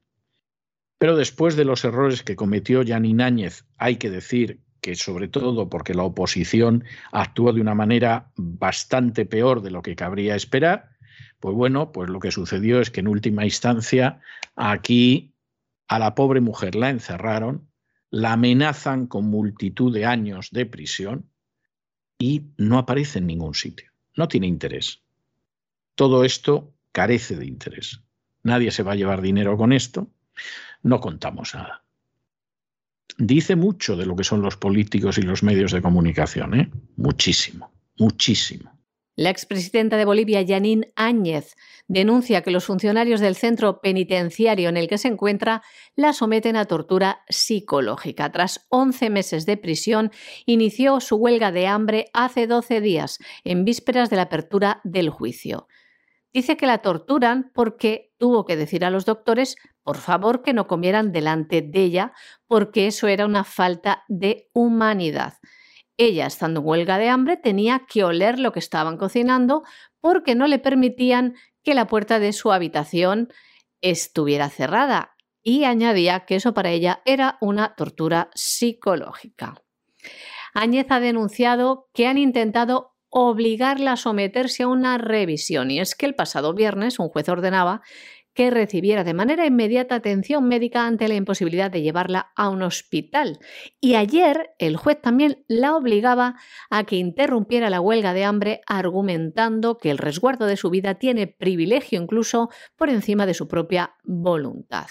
Pero 0.99 1.15
después 1.15 1.55
de 1.55 1.65
los 1.65 1.83
errores 1.83 2.21
que 2.21 2.35
cometió 2.35 2.83
Janine 2.85 3.23
Áñez, 3.23 3.65
hay 3.77 3.95
que 3.95 4.11
decir 4.11 4.61
que 4.81 4.95
sobre 4.95 5.27
todo 5.27 5.69
porque 5.69 5.93
la 5.93 6.03
oposición 6.03 6.83
actuó 7.11 7.53
de 7.53 7.61
una 7.61 7.75
manera 7.75 8.31
bastante 8.35 9.25
peor 9.25 9.61
de 9.61 9.71
lo 9.71 9.81
que 9.81 9.95
cabría 9.95 10.35
esperar, 10.35 10.91
pues 11.39 11.55
bueno, 11.55 11.91
pues 11.91 12.09
lo 12.09 12.19
que 12.19 12.31
sucedió 12.31 12.81
es 12.81 12.91
que 12.91 13.01
en 13.01 13.07
última 13.07 13.45
instancia 13.45 14.19
aquí 14.55 15.33
a 15.87 15.99
la 15.99 16.15
pobre 16.15 16.41
mujer 16.41 16.75
la 16.75 16.89
encerraron, 16.89 17.69
la 18.09 18.33
amenazan 18.33 19.07
con 19.07 19.25
multitud 19.25 19.93
de 19.93 20.05
años 20.05 20.49
de 20.51 20.65
prisión 20.65 21.29
y 22.19 22.47
no 22.57 22.77
aparece 22.77 23.19
en 23.19 23.27
ningún 23.27 23.53
sitio. 23.53 23.91
No 24.15 24.27
tiene 24.27 24.47
interés. 24.47 25.03
Todo 25.95 26.23
esto 26.23 26.73
carece 26.91 27.35
de 27.35 27.45
interés. 27.45 28.01
Nadie 28.43 28.71
se 28.71 28.83
va 28.83 28.93
a 28.93 28.95
llevar 28.95 29.21
dinero 29.21 29.57
con 29.57 29.71
esto. 29.71 30.09
No 30.81 30.99
contamos 30.99 31.53
nada 31.53 31.86
dice 33.17 33.55
mucho 33.55 33.95
de 33.95 34.05
lo 34.05 34.15
que 34.15 34.23
son 34.23 34.41
los 34.41 34.57
políticos 34.57 35.17
y 35.17 35.21
los 35.21 35.43
medios 35.43 35.71
de 35.71 35.81
comunicación, 35.81 36.59
¿eh? 36.59 36.71
Muchísimo, 36.95 37.71
muchísimo. 37.97 38.77
La 39.19 39.31
expresidenta 39.31 39.97
de 39.97 40.05
Bolivia, 40.05 40.45
Janine 40.47 40.93
Áñez, 40.95 41.55
denuncia 41.87 42.43
que 42.43 42.51
los 42.51 42.65
funcionarios 42.65 43.19
del 43.19 43.35
centro 43.35 43.81
penitenciario 43.81 44.69
en 44.69 44.77
el 44.77 44.87
que 44.87 44.99
se 44.99 45.07
encuentra 45.07 45.63
la 45.95 46.13
someten 46.13 46.55
a 46.55 46.65
tortura 46.65 47.23
psicológica. 47.27 48.31
Tras 48.31 48.67
11 48.69 49.09
meses 49.09 49.47
de 49.47 49.57
prisión, 49.57 50.11
inició 50.45 50.99
su 50.99 51.15
huelga 51.15 51.51
de 51.51 51.65
hambre 51.65 52.05
hace 52.13 52.45
12 52.45 52.79
días, 52.79 53.17
en 53.43 53.65
vísperas 53.65 54.11
de 54.11 54.17
la 54.17 54.23
apertura 54.23 54.81
del 54.83 55.09
juicio. 55.09 55.67
Dice 56.37 56.55
que 56.55 56.67
la 56.67 56.83
torturan 56.83 57.49
porque 57.51 58.13
tuvo 58.19 58.45
que 58.45 58.55
decir 58.55 58.85
a 58.85 58.91
los 58.91 59.05
doctores, 59.05 59.55
por 59.81 59.97
favor, 59.97 60.43
que 60.43 60.53
no 60.53 60.67
comieran 60.67 61.11
delante 61.11 61.63
de 61.63 61.81
ella, 61.81 62.13
porque 62.45 62.85
eso 62.85 63.07
era 63.07 63.25
una 63.25 63.43
falta 63.43 64.03
de 64.07 64.47
humanidad. 64.53 65.33
Ella, 65.97 66.27
estando 66.27 66.59
en 66.59 66.67
huelga 66.67 66.99
de 66.99 67.09
hambre, 67.09 67.37
tenía 67.37 67.87
que 67.91 68.03
oler 68.03 68.37
lo 68.37 68.51
que 68.51 68.59
estaban 68.59 68.97
cocinando 68.97 69.63
porque 69.99 70.35
no 70.35 70.45
le 70.45 70.59
permitían 70.59 71.33
que 71.63 71.73
la 71.73 71.87
puerta 71.87 72.19
de 72.19 72.31
su 72.33 72.51
habitación 72.51 73.29
estuviera 73.81 74.51
cerrada 74.51 75.15
y 75.41 75.63
añadía 75.63 76.25
que 76.25 76.35
eso 76.35 76.53
para 76.53 76.69
ella 76.69 77.01
era 77.05 77.39
una 77.41 77.73
tortura 77.73 78.29
psicológica. 78.35 79.63
Áñez 80.53 80.85
ha 80.91 80.99
denunciado 80.99 81.89
que 81.95 82.05
han 82.05 82.19
intentado 82.19 82.96
obligarla 83.19 83.93
a 83.93 83.97
someterse 83.97 84.61
a 84.61 84.67
una 84.67 84.99
revisión. 84.99 85.71
Y 85.71 85.79
es 85.79 85.95
que 85.95 86.05
el 86.05 86.13
pasado 86.13 86.53
viernes 86.53 86.99
un 86.99 87.09
juez 87.09 87.27
ordenaba 87.29 87.81
que 88.35 88.51
recibiera 88.51 89.03
de 89.03 89.15
manera 89.15 89.47
inmediata 89.47 89.95
atención 89.95 90.47
médica 90.47 90.85
ante 90.85 91.07
la 91.07 91.15
imposibilidad 91.15 91.71
de 91.71 91.81
llevarla 91.81 92.31
a 92.35 92.49
un 92.49 92.61
hospital. 92.61 93.39
Y 93.81 93.95
ayer 93.95 94.51
el 94.59 94.77
juez 94.77 95.01
también 95.01 95.43
la 95.47 95.75
obligaba 95.75 96.35
a 96.69 96.83
que 96.83 96.97
interrumpiera 96.97 97.71
la 97.71 97.81
huelga 97.81 98.13
de 98.13 98.23
hambre 98.23 98.61
argumentando 98.67 99.79
que 99.79 99.89
el 99.89 99.97
resguardo 99.97 100.45
de 100.45 100.55
su 100.55 100.69
vida 100.69 100.99
tiene 100.99 101.25
privilegio 101.25 101.99
incluso 101.99 102.51
por 102.75 102.91
encima 102.91 103.25
de 103.25 103.33
su 103.33 103.47
propia 103.47 103.95
voluntad. 104.03 104.89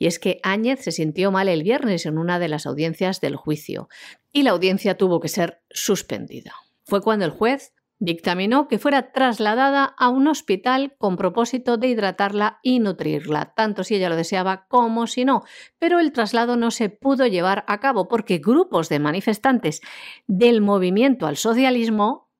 Y 0.00 0.08
es 0.08 0.18
que 0.18 0.40
Áñez 0.42 0.80
se 0.80 0.90
sintió 0.90 1.30
mal 1.30 1.48
el 1.48 1.62
viernes 1.62 2.04
en 2.04 2.18
una 2.18 2.40
de 2.40 2.48
las 2.48 2.66
audiencias 2.66 3.20
del 3.20 3.36
juicio 3.36 3.88
y 4.32 4.42
la 4.42 4.50
audiencia 4.50 4.96
tuvo 4.96 5.20
que 5.20 5.28
ser 5.28 5.62
suspendida 5.70 6.52
fue 6.90 7.00
cuando 7.00 7.24
el 7.24 7.30
juez 7.30 7.72
dictaminó 8.00 8.66
que 8.66 8.78
fuera 8.78 9.12
trasladada 9.12 9.84
a 9.84 10.08
un 10.08 10.26
hospital 10.26 10.96
con 10.98 11.16
propósito 11.16 11.76
de 11.76 11.88
hidratarla 11.88 12.58
y 12.62 12.80
nutrirla, 12.80 13.52
tanto 13.54 13.84
si 13.84 13.94
ella 13.94 14.08
lo 14.08 14.16
deseaba 14.16 14.66
como 14.68 15.06
si 15.06 15.24
no. 15.24 15.42
Pero 15.78 16.00
el 16.00 16.12
traslado 16.12 16.56
no 16.56 16.70
se 16.70 16.88
pudo 16.88 17.26
llevar 17.26 17.64
a 17.68 17.78
cabo 17.78 18.08
porque 18.08 18.38
grupos 18.38 18.88
de 18.88 18.98
manifestantes 18.98 19.80
del 20.26 20.62
movimiento 20.62 21.26
al 21.26 21.36
socialismo 21.36 22.30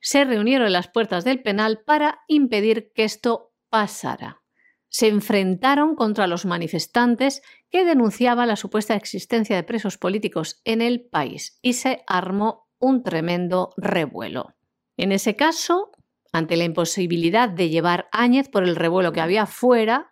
se 0.00 0.24
reunieron 0.24 0.66
en 0.66 0.74
las 0.74 0.88
puertas 0.88 1.24
del 1.24 1.42
penal 1.42 1.82
para 1.86 2.20
impedir 2.28 2.92
que 2.94 3.04
esto 3.04 3.54
pasara. 3.70 4.42
Se 4.88 5.08
enfrentaron 5.08 5.94
contra 5.94 6.26
los 6.26 6.44
manifestantes 6.44 7.42
que 7.70 7.84
denunciaban 7.84 8.48
la 8.48 8.56
supuesta 8.56 8.94
existencia 8.94 9.56
de 9.56 9.62
presos 9.62 9.96
políticos 9.98 10.60
en 10.64 10.82
el 10.82 11.06
país 11.06 11.58
y 11.62 11.74
se 11.74 12.04
armó 12.06 12.65
un 12.78 13.02
tremendo 13.02 13.70
revuelo. 13.76 14.54
En 14.96 15.12
ese 15.12 15.36
caso, 15.36 15.90
ante 16.32 16.56
la 16.56 16.64
imposibilidad 16.64 17.48
de 17.48 17.68
llevar 17.68 18.08
Áñez 18.12 18.48
por 18.48 18.64
el 18.64 18.76
revuelo 18.76 19.12
que 19.12 19.20
había 19.20 19.46
fuera, 19.46 20.10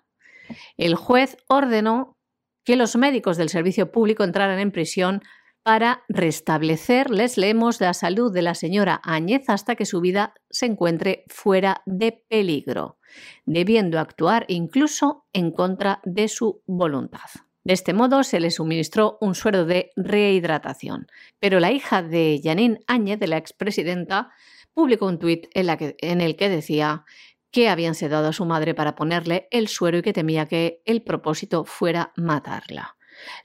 el 0.77 0.95
juez 0.95 1.37
ordenó 1.49 2.17
que 2.65 2.77
los 2.77 2.97
médicos 2.97 3.37
del 3.37 3.49
servicio 3.49 3.93
público 3.93 4.25
entraran 4.25 4.59
en 4.59 4.73
prisión 4.73 5.23
para 5.63 6.05
restablecer, 6.09 7.11
les 7.11 7.39
leemos, 7.39 7.81
la 7.81 7.95
salud 7.95 8.31
de 8.33 8.43
la 8.43 8.55
señora 8.55 9.01
Áñez 9.03 9.49
hasta 9.49 9.77
que 9.77 9.87
su 9.87 10.03
vida 10.03 10.35
se 10.51 10.67
encuentre 10.67 11.25
fuera 11.29 11.83
de 11.87 12.23
peligro, 12.29 12.99
debiendo 13.47 13.99
actuar 13.99 14.45
incluso 14.49 15.25
en 15.33 15.53
contra 15.53 16.01
de 16.05 16.29
su 16.29 16.63
voluntad. 16.67 17.31
De 17.65 17.73
este 17.73 17.95
modo 17.95 18.23
se 18.25 18.41
le 18.41 18.51
suministró 18.51 19.17
un 19.23 19.35
suero 19.35 19.65
de 19.65 19.91
rehidratación. 19.97 21.07
Pero 21.41 21.61
la 21.61 21.73
hija 21.73 22.03
de 22.03 22.41
Janine 22.45 22.81
Áñez, 22.87 23.19
de 23.19 23.27
la 23.27 23.39
expresidenta, 23.39 24.31
publicó 24.75 25.07
un 25.07 25.19
tuit 25.19 25.47
en, 25.55 26.21
el 26.21 26.37
que 26.37 26.49
decía 26.51 27.05
que 27.51 27.71
habían 27.71 27.95
sedado 27.95 28.29
a 28.29 28.33
su 28.33 28.45
madre 28.45 28.75
para 28.75 28.95
ponerle 28.95 29.49
el 29.51 29.69
suero 29.69 29.99
y 29.99 30.03
que 30.03 30.13
temía 30.13 30.47
que 30.47 30.83
el 30.85 31.03
propósito 31.03 31.65
fuera 31.65 32.13
matarla. 32.17 32.97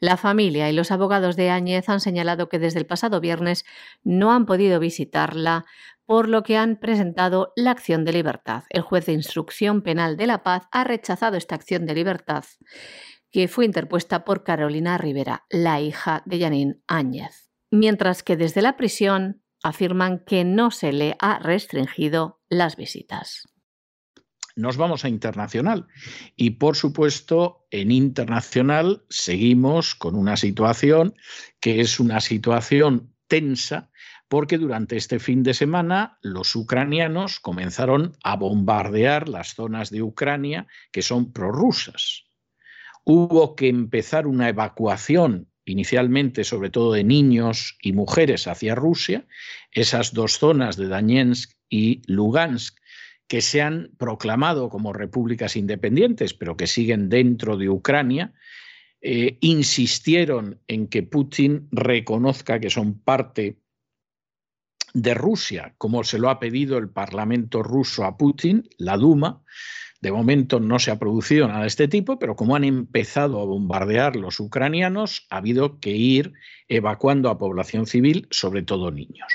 La 0.02 0.18
familia 0.18 0.70
y 0.70 0.74
los 0.74 0.92
abogados 0.92 1.36
de 1.38 1.52
Áñez 1.52 1.88
han 1.88 2.02
señalado 2.02 2.50
que 2.50 2.60
desde 2.60 2.80
el 2.80 2.88
pasado 2.88 3.22
viernes 3.22 3.66
no 4.04 4.34
han 4.34 4.46
podido 4.46 4.80
visitarla, 4.80 5.66
por 6.06 6.28
lo 6.28 6.42
que 6.42 6.58
han 6.58 6.78
presentado 6.78 7.54
la 7.56 7.70
acción 7.70 8.04
de 8.04 8.14
libertad. 8.14 8.64
El 8.70 8.82
juez 8.82 9.06
de 9.06 9.14
instrucción 9.14 9.84
penal 9.84 10.18
de 10.18 10.26
La 10.26 10.42
Paz 10.42 10.64
ha 10.72 10.84
rechazado 10.84 11.38
esta 11.38 11.54
acción 11.54 11.86
de 11.86 11.94
libertad 11.94 12.44
que 13.32 13.48
fue 13.48 13.66
interpuesta 13.66 14.26
por 14.26 14.44
Carolina 14.44 14.98
Rivera, 14.98 15.46
la 15.50 15.82
hija 15.82 16.24
de 16.26 16.40
Janine 16.40 16.80
Áñez. 16.88 17.50
Mientras 17.72 18.24
que 18.24 18.36
desde 18.36 18.62
la 18.62 18.78
prisión 18.78 19.44
afirman 19.64 20.20
que 20.26 20.44
no 20.44 20.72
se 20.72 20.92
le 20.92 21.16
ha 21.20 21.40
restringido 21.40 22.42
las 22.50 22.76
visitas. 22.76 23.48
Nos 24.56 24.78
vamos 24.78 25.06
a 25.06 25.10
internacional 25.10 25.88
y 26.36 26.52
por 26.52 26.76
supuesto 26.76 27.66
en 27.72 27.92
internacional 27.92 29.06
seguimos 29.10 29.96
con 29.96 30.16
una 30.16 30.36
situación 30.38 31.16
que 31.60 31.82
es 31.82 32.00
una 32.00 32.20
situación 32.20 33.16
tensa 33.28 33.90
porque 34.28 34.58
durante 34.58 34.98
este 34.98 35.20
fin 35.20 35.44
de 35.44 35.54
semana 35.54 36.18
los 36.22 36.56
ucranianos 36.56 37.40
comenzaron 37.40 38.18
a 38.24 38.36
bombardear 38.36 39.30
las 39.30 39.56
zonas 39.56 39.92
de 39.92 40.02
Ucrania 40.02 40.68
que 40.92 41.04
son 41.04 41.32
prorrusas 41.32 42.29
hubo 43.10 43.56
que 43.56 43.68
empezar 43.70 44.28
una 44.28 44.50
evacuación 44.50 45.48
inicialmente 45.66 46.44
sobre 46.44 46.70
todo 46.70 46.94
de 46.94 47.04
niños 47.04 47.76
y 47.82 47.94
mujeres 47.94 48.48
hacia 48.48 48.76
Rusia, 48.76 49.26
esas 49.72 50.14
dos 50.14 50.38
zonas 50.38 50.78
de 50.78 50.88
Donetsk 50.88 51.52
y 51.70 52.02
Lugansk 52.06 52.78
que 53.28 53.42
se 53.42 53.62
han 53.62 53.92
proclamado 53.98 54.70
como 54.70 54.94
repúblicas 54.94 55.56
independientes, 55.56 56.34
pero 56.34 56.56
que 56.56 56.68
siguen 56.68 57.10
dentro 57.10 57.58
de 57.58 57.70
Ucrania, 57.70 58.34
eh, 59.02 59.38
insistieron 59.42 60.60
en 60.68 60.88
que 60.88 61.04
Putin 61.04 61.68
reconozca 61.72 62.60
que 62.60 62.70
son 62.70 63.00
parte 63.00 63.60
de 64.94 65.14
Rusia, 65.14 65.74
como 65.78 66.04
se 66.04 66.18
lo 66.18 66.30
ha 66.30 66.40
pedido 66.40 66.78
el 66.78 66.90
Parlamento 66.90 67.64
ruso 67.64 68.04
a 68.04 68.18
Putin, 68.18 68.68
la 68.78 68.98
Duma. 68.98 69.44
De 70.02 70.12
momento 70.12 70.60
no 70.60 70.80
se 70.80 70.92
ha 70.92 71.00
producido 71.00 71.48
nada 71.48 71.62
de 71.62 71.68
este 71.68 71.88
tipo, 71.88 72.20
pero 72.20 72.36
como 72.36 72.56
han 72.56 72.64
empezado 72.64 73.42
a 73.42 73.46
bombardear 73.46 74.16
los 74.16 74.40
ucranianos, 74.40 75.28
ha 75.30 75.38
habido 75.38 75.80
que 75.80 75.92
ir 75.92 76.34
evacuando 76.70 77.30
a 77.30 77.38
población 77.38 77.86
civil, 77.86 78.28
sobre 78.32 78.62
todo 78.64 78.92
niños. 78.92 79.34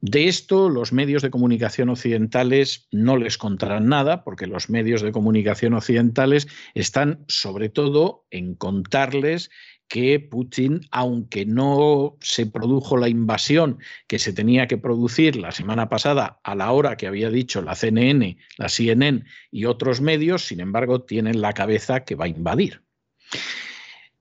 De 0.00 0.28
esto 0.28 0.68
los 0.68 0.92
medios 0.92 1.22
de 1.22 1.30
comunicación 1.30 1.88
occidentales 1.88 2.86
no 2.92 3.16
les 3.16 3.36
contarán 3.36 3.88
nada, 3.88 4.22
porque 4.22 4.46
los 4.46 4.70
medios 4.70 5.02
de 5.02 5.12
comunicación 5.12 5.74
occidentales 5.74 6.46
están 6.74 7.24
sobre 7.26 7.68
todo 7.68 8.24
en 8.30 8.54
contarles 8.54 9.50
que 9.88 10.20
Putin, 10.20 10.82
aunque 10.90 11.46
no 11.46 12.16
se 12.20 12.46
produjo 12.46 12.96
la 12.96 13.08
invasión 13.08 13.78
que 14.06 14.18
se 14.18 14.32
tenía 14.32 14.68
que 14.68 14.76
producir 14.76 15.36
la 15.36 15.50
semana 15.50 15.88
pasada 15.88 16.40
a 16.44 16.54
la 16.54 16.70
hora 16.72 16.96
que 16.96 17.06
había 17.06 17.30
dicho 17.30 17.62
la 17.62 17.74
CNN, 17.74 18.36
la 18.58 18.68
CNN 18.68 19.24
y 19.50 19.64
otros 19.64 20.00
medios, 20.00 20.44
sin 20.44 20.60
embargo, 20.60 21.02
tienen 21.02 21.40
la 21.40 21.54
cabeza 21.54 22.04
que 22.04 22.14
va 22.14 22.26
a 22.26 22.28
invadir. 22.28 22.82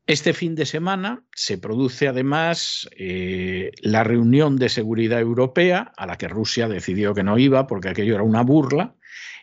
Este 0.07 0.33
fin 0.33 0.55
de 0.55 0.65
semana 0.65 1.25
se 1.35 1.57
produce 1.57 2.07
además 2.07 2.87
eh, 2.97 3.71
la 3.81 4.05
reunión 4.05 4.55
de 4.55 4.69
seguridad 4.69 5.19
europea, 5.19 5.91
a 5.97 6.05
la 6.05 6.17
que 6.17 6.29
Rusia 6.29 6.69
decidió 6.69 7.13
que 7.13 7.23
no 7.23 7.37
iba 7.37 7.67
porque 7.67 7.89
aquello 7.89 8.15
era 8.15 8.23
una 8.23 8.41
burla, 8.41 8.95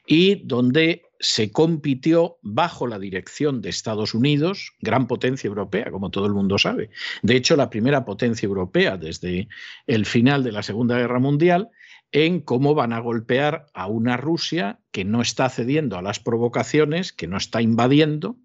y 0.07 0.47
donde 0.47 1.03
se 1.25 1.51
compitió 1.51 2.37
bajo 2.43 2.87
la 2.87 2.99
dirección 2.99 3.62
de 3.62 3.70
Estados 3.70 4.12
Unidos, 4.12 4.72
gran 4.81 5.07
potencia 5.07 5.49
europea, 5.49 5.91
como 5.91 6.11
todo 6.11 6.27
el 6.27 6.35
mundo 6.35 6.59
sabe. 6.59 6.91
De 7.22 7.35
hecho, 7.35 7.57
la 7.57 7.70
primera 7.70 8.05
potencia 8.05 8.47
europea 8.47 8.99
desde 8.99 9.49
el 9.87 10.05
final 10.05 10.45
de 10.45 10.53
la 10.53 10.62
Segunda 10.62 10.99
Guerra 10.99 11.18
Mundial, 11.20 11.70
en 12.12 12.41
cómo 12.41 12.75
van 12.75 12.93
a 12.93 13.01
golpear 13.01 13.66
a 13.72 13.87
una 13.87 14.18
Rusia 14.18 14.81
que 14.93 15.07
no 15.07 15.22
está 15.22 15.49
cediendo 15.49 15.97
a 15.97 16.03
las 16.03 16.20
provocaciones, 16.20 17.14
que 17.14 17.27
no 17.27 17.39
está 17.39 17.62
invadiendo 17.62 18.37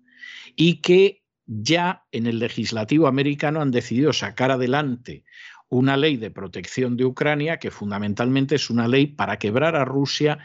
y 0.56 0.76
que 0.82 1.22
ya 1.46 2.06
en 2.14 2.28
el 2.28 2.40
legislativo 2.40 3.08
americano 3.08 3.60
han 3.62 3.72
decidido 3.72 4.14
sacar 4.14 4.52
adelante 4.52 5.26
una 5.68 5.98
ley 5.98 6.16
de 6.16 6.32
protección 6.32 6.96
de 6.96 7.06
Ucrania 7.06 7.58
que 7.58 7.72
fundamentalmente 7.72 8.56
es 8.56 8.70
una 8.70 8.88
ley 8.88 9.06
para 9.06 9.38
quebrar 9.38 9.76
a 9.76 9.86
Rusia, 9.86 10.40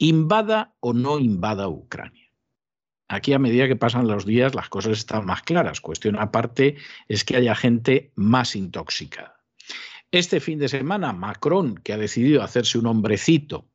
invada 0.00 0.74
o 0.80 0.92
no 0.92 1.20
invada 1.20 1.68
Ucrania. 1.68 2.26
Aquí 3.06 3.32
a 3.32 3.38
medida 3.38 3.68
que 3.68 3.76
pasan 3.76 4.08
los 4.08 4.26
días 4.26 4.54
las 4.54 4.68
cosas 4.68 4.98
están 4.98 5.26
más 5.26 5.42
claras. 5.42 5.80
Cuestión 5.80 6.18
aparte 6.18 6.76
es 7.06 7.24
que 7.24 7.36
haya 7.36 7.54
gente 7.54 8.12
más 8.16 8.56
intoxicada. 8.56 9.40
Este 10.10 10.40
fin 10.40 10.58
de 10.58 10.68
semana 10.68 11.12
Macron, 11.12 11.76
que 11.76 11.92
ha 11.92 11.98
decidido 11.98 12.42
hacerse 12.42 12.78
un 12.78 12.86
hombrecito 12.86 13.70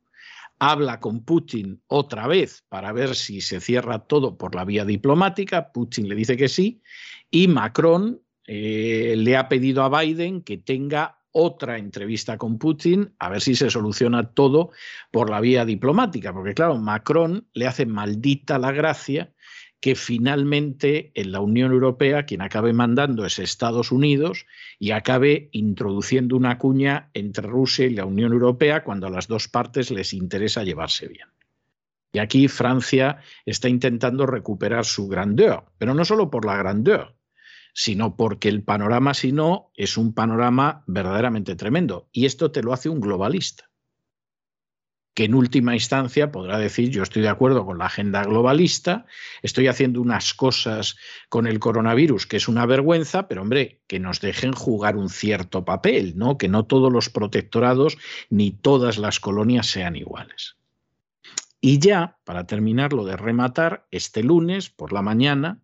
habla 0.59 0.99
con 0.99 1.23
Putin 1.23 1.81
otra 1.87 2.27
vez 2.27 2.63
para 2.69 2.91
ver 2.91 3.15
si 3.15 3.41
se 3.41 3.59
cierra 3.59 3.99
todo 3.99 4.37
por 4.37 4.55
la 4.55 4.65
vía 4.65 4.85
diplomática. 4.85 5.71
Putin 5.71 6.07
le 6.07 6.15
dice 6.15 6.37
que 6.37 6.47
sí. 6.47 6.81
Y 7.29 7.47
Macron 7.47 8.21
eh, 8.47 9.15
le 9.17 9.37
ha 9.37 9.49
pedido 9.49 9.83
a 9.83 10.01
Biden 10.01 10.41
que 10.41 10.57
tenga 10.57 11.19
otra 11.37 11.77
entrevista 11.77 12.37
con 12.37 12.57
Putin 12.57 13.13
a 13.19 13.27
ver 13.27 13.41
si 13.41 13.55
se 13.55 13.69
soluciona 13.69 14.31
todo 14.31 14.71
por 15.11 15.29
la 15.29 15.41
vía 15.41 15.65
diplomática. 15.65 16.33
Porque 16.33 16.53
claro, 16.53 16.77
Macron 16.77 17.45
le 17.53 17.67
hace 17.67 17.85
maldita 17.85 18.57
la 18.57 18.71
gracia 18.71 19.33
que 19.81 19.95
finalmente 19.95 21.11
en 21.13 21.33
la 21.33 21.41
Unión 21.41 21.73
Europea 21.73 22.25
quien 22.25 22.41
acabe 22.41 22.71
mandando 22.71 23.25
es 23.25 23.37
Estados 23.37 23.91
Unidos 23.91 24.45
y 24.79 24.91
acabe 24.91 25.49
introduciendo 25.51 26.37
una 26.37 26.57
cuña 26.57 27.09
entre 27.13 27.47
Rusia 27.47 27.85
y 27.85 27.89
la 27.89 28.05
Unión 28.05 28.31
Europea 28.31 28.85
cuando 28.85 29.07
a 29.07 29.11
las 29.11 29.27
dos 29.27 29.49
partes 29.49 29.91
les 29.91 30.13
interesa 30.13 30.63
llevarse 30.63 31.09
bien. 31.09 31.27
Y 32.13 32.19
aquí 32.19 32.47
Francia 32.47 33.19
está 33.45 33.67
intentando 33.67 34.25
recuperar 34.25 34.85
su 34.85 35.09
grandeur, 35.09 35.65
pero 35.77 35.93
no 35.93 36.05
solo 36.05 36.29
por 36.29 36.45
la 36.45 36.55
grandeur, 36.55 37.13
sino 37.77 38.15
porque 38.15 38.47
el 38.47 38.63
panorama, 38.63 39.13
si 39.13 39.33
no, 39.33 39.71
es 39.75 39.97
un 39.97 40.13
panorama 40.13 40.83
verdaderamente 40.87 41.55
tremendo. 41.55 42.07
Y 42.13 42.25
esto 42.25 42.49
te 42.49 42.63
lo 42.63 42.71
hace 42.73 42.87
un 42.87 43.01
globalista 43.01 43.69
que 45.15 45.23
en 45.23 45.33
última 45.33 45.73
instancia 45.73 46.29
podrá 46.31 46.59
decir 46.59 46.89
yo 46.89 47.01
estoy 47.01 47.21
de 47.21 47.29
acuerdo 47.29 47.65
con 47.65 47.77
la 47.77 47.85
agenda 47.85 48.21
globalista, 48.23 49.05
estoy 49.41 49.67
haciendo 49.67 50.01
unas 50.01 50.33
cosas 50.33 50.97
con 51.29 51.47
el 51.47 51.57
coronavirus 51.57 52.27
que 52.27 52.37
es 52.37 52.49
una 52.49 52.65
vergüenza, 52.65 53.29
pero 53.29 53.41
hombre, 53.41 53.81
que 53.87 53.99
nos 53.99 54.19
dejen 54.19 54.51
jugar 54.51 54.97
un 54.97 55.09
cierto 55.09 55.63
papel, 55.63 56.17
¿no? 56.17 56.37
Que 56.37 56.49
no 56.49 56.65
todos 56.65 56.91
los 56.91 57.09
protectorados 57.09 57.97
ni 58.29 58.51
todas 58.51 58.97
las 58.97 59.21
colonias 59.21 59.67
sean 59.67 59.95
iguales. 59.95 60.57
Y 61.61 61.79
ya, 61.79 62.19
para 62.25 62.45
terminar 62.45 62.91
lo 62.91 63.05
de 63.05 63.15
rematar, 63.15 63.87
este 63.91 64.21
lunes 64.21 64.69
por 64.69 64.91
la 64.91 65.01
mañana 65.01 65.61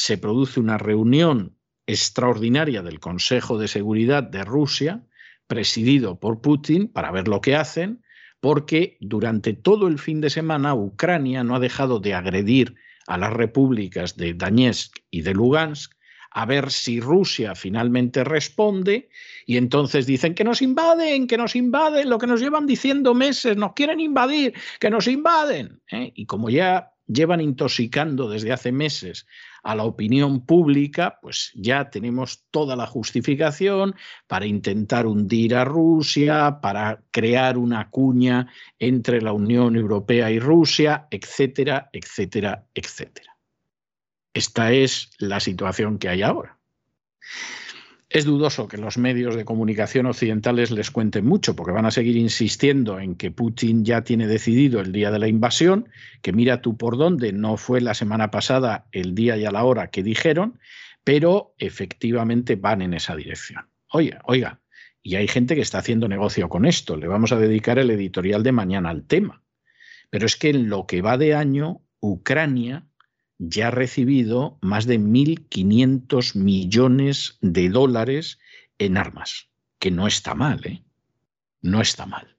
se 0.00 0.16
produce 0.16 0.60
una 0.60 0.78
reunión 0.78 1.58
extraordinaria 1.88 2.82
del 2.82 3.00
Consejo 3.00 3.58
de 3.58 3.66
Seguridad 3.66 4.22
de 4.22 4.44
Rusia, 4.44 5.04
presidido 5.48 6.20
por 6.20 6.40
Putin, 6.40 6.86
para 6.86 7.10
ver 7.10 7.26
lo 7.26 7.40
que 7.40 7.56
hacen, 7.56 8.04
porque 8.38 8.96
durante 9.00 9.54
todo 9.54 9.88
el 9.88 9.98
fin 9.98 10.20
de 10.20 10.30
semana 10.30 10.72
Ucrania 10.72 11.42
no 11.42 11.56
ha 11.56 11.58
dejado 11.58 11.98
de 11.98 12.14
agredir 12.14 12.76
a 13.08 13.18
las 13.18 13.32
repúblicas 13.32 14.16
de 14.16 14.34
Donetsk 14.34 14.98
y 15.10 15.22
de 15.22 15.34
Lugansk 15.34 15.92
a 16.30 16.46
ver 16.46 16.70
si 16.70 17.00
Rusia 17.00 17.56
finalmente 17.56 18.22
responde 18.22 19.08
y 19.46 19.56
entonces 19.56 20.06
dicen 20.06 20.36
que 20.36 20.44
nos 20.44 20.62
invaden, 20.62 21.26
que 21.26 21.38
nos 21.38 21.56
invaden, 21.56 22.08
lo 22.08 22.18
que 22.18 22.28
nos 22.28 22.40
llevan 22.40 22.66
diciendo 22.66 23.14
meses, 23.14 23.56
nos 23.56 23.72
quieren 23.72 23.98
invadir, 23.98 24.54
que 24.78 24.90
nos 24.90 25.08
invaden. 25.08 25.80
¿eh? 25.90 26.12
Y 26.14 26.26
como 26.26 26.50
ya 26.50 26.92
llevan 27.08 27.40
intoxicando 27.40 28.28
desde 28.28 28.52
hace 28.52 28.70
meses 28.70 29.26
a 29.62 29.74
la 29.74 29.84
opinión 29.84 30.46
pública, 30.46 31.18
pues 31.20 31.50
ya 31.54 31.90
tenemos 31.90 32.44
toda 32.50 32.76
la 32.76 32.86
justificación 32.86 33.94
para 34.26 34.46
intentar 34.46 35.06
hundir 35.06 35.56
a 35.56 35.64
Rusia, 35.64 36.60
para 36.62 37.02
crear 37.10 37.58
una 37.58 37.90
cuña 37.90 38.52
entre 38.78 39.20
la 39.20 39.32
Unión 39.32 39.76
Europea 39.76 40.30
y 40.30 40.38
Rusia, 40.38 41.08
etcétera, 41.10 41.90
etcétera, 41.92 42.66
etcétera. 42.74 43.36
Esta 44.32 44.72
es 44.72 45.10
la 45.18 45.40
situación 45.40 45.98
que 45.98 46.08
hay 46.08 46.22
ahora. 46.22 46.58
Es 48.10 48.24
dudoso 48.24 48.68
que 48.68 48.78
los 48.78 48.96
medios 48.96 49.36
de 49.36 49.44
comunicación 49.44 50.06
occidentales 50.06 50.70
les 50.70 50.90
cuenten 50.90 51.26
mucho, 51.26 51.54
porque 51.54 51.72
van 51.72 51.84
a 51.84 51.90
seguir 51.90 52.16
insistiendo 52.16 52.98
en 53.00 53.16
que 53.16 53.30
Putin 53.30 53.84
ya 53.84 54.02
tiene 54.02 54.26
decidido 54.26 54.80
el 54.80 54.92
día 54.92 55.10
de 55.10 55.18
la 55.18 55.28
invasión, 55.28 55.90
que 56.22 56.32
mira 56.32 56.62
tú 56.62 56.78
por 56.78 56.96
dónde, 56.96 57.34
no 57.34 57.58
fue 57.58 57.82
la 57.82 57.92
semana 57.92 58.30
pasada 58.30 58.86
el 58.92 59.14
día 59.14 59.36
y 59.36 59.44
a 59.44 59.50
la 59.50 59.62
hora 59.64 59.90
que 59.90 60.02
dijeron, 60.02 60.58
pero 61.04 61.54
efectivamente 61.58 62.56
van 62.56 62.80
en 62.80 62.94
esa 62.94 63.14
dirección. 63.14 63.68
Oiga, 63.92 64.22
oiga, 64.24 64.62
y 65.02 65.16
hay 65.16 65.28
gente 65.28 65.54
que 65.54 65.60
está 65.60 65.78
haciendo 65.78 66.08
negocio 66.08 66.48
con 66.48 66.64
esto, 66.64 66.96
le 66.96 67.08
vamos 67.08 67.32
a 67.32 67.38
dedicar 67.38 67.78
el 67.78 67.90
editorial 67.90 68.42
de 68.42 68.52
mañana 68.52 68.88
al 68.88 69.06
tema. 69.06 69.42
Pero 70.08 70.24
es 70.24 70.36
que 70.36 70.48
en 70.48 70.70
lo 70.70 70.86
que 70.86 71.02
va 71.02 71.18
de 71.18 71.34
año, 71.34 71.82
Ucrania 72.00 72.87
ya 73.38 73.68
ha 73.68 73.70
recibido 73.70 74.58
más 74.60 74.86
de 74.86 74.98
1.500 74.98 76.36
millones 76.36 77.38
de 77.40 77.68
dólares 77.68 78.38
en 78.78 78.96
armas, 78.96 79.48
que 79.78 79.90
no 79.90 80.06
está 80.06 80.34
mal, 80.34 80.64
¿eh? 80.66 80.82
No 81.62 81.80
está 81.80 82.06
mal. 82.06 82.36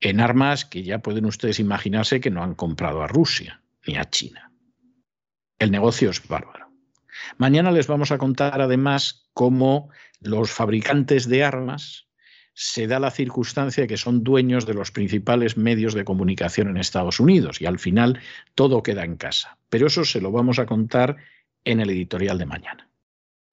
En 0.00 0.20
armas 0.20 0.64
que 0.64 0.82
ya 0.82 0.98
pueden 0.98 1.24
ustedes 1.24 1.58
imaginarse 1.58 2.20
que 2.20 2.30
no 2.30 2.42
han 2.42 2.54
comprado 2.54 3.02
a 3.02 3.06
Rusia 3.06 3.62
ni 3.86 3.96
a 3.96 4.04
China. 4.10 4.52
El 5.58 5.70
negocio 5.70 6.10
es 6.10 6.26
bárbaro. 6.26 6.70
Mañana 7.38 7.70
les 7.70 7.86
vamos 7.86 8.10
a 8.10 8.18
contar 8.18 8.60
además 8.60 9.28
cómo 9.32 9.88
los 10.20 10.50
fabricantes 10.50 11.28
de 11.28 11.44
armas 11.44 12.05
se 12.58 12.86
da 12.86 12.98
la 12.98 13.10
circunstancia 13.10 13.82
de 13.82 13.86
que 13.86 13.98
son 13.98 14.24
dueños 14.24 14.64
de 14.64 14.72
los 14.72 14.90
principales 14.90 15.58
medios 15.58 15.92
de 15.92 16.06
comunicación 16.06 16.68
en 16.68 16.78
Estados 16.78 17.20
Unidos 17.20 17.60
y 17.60 17.66
al 17.66 17.78
final 17.78 18.18
todo 18.54 18.82
queda 18.82 19.04
en 19.04 19.16
casa. 19.16 19.58
Pero 19.68 19.88
eso 19.88 20.06
se 20.06 20.22
lo 20.22 20.32
vamos 20.32 20.58
a 20.58 20.64
contar 20.64 21.16
en 21.66 21.80
el 21.80 21.90
editorial 21.90 22.38
de 22.38 22.46
mañana. 22.46 22.88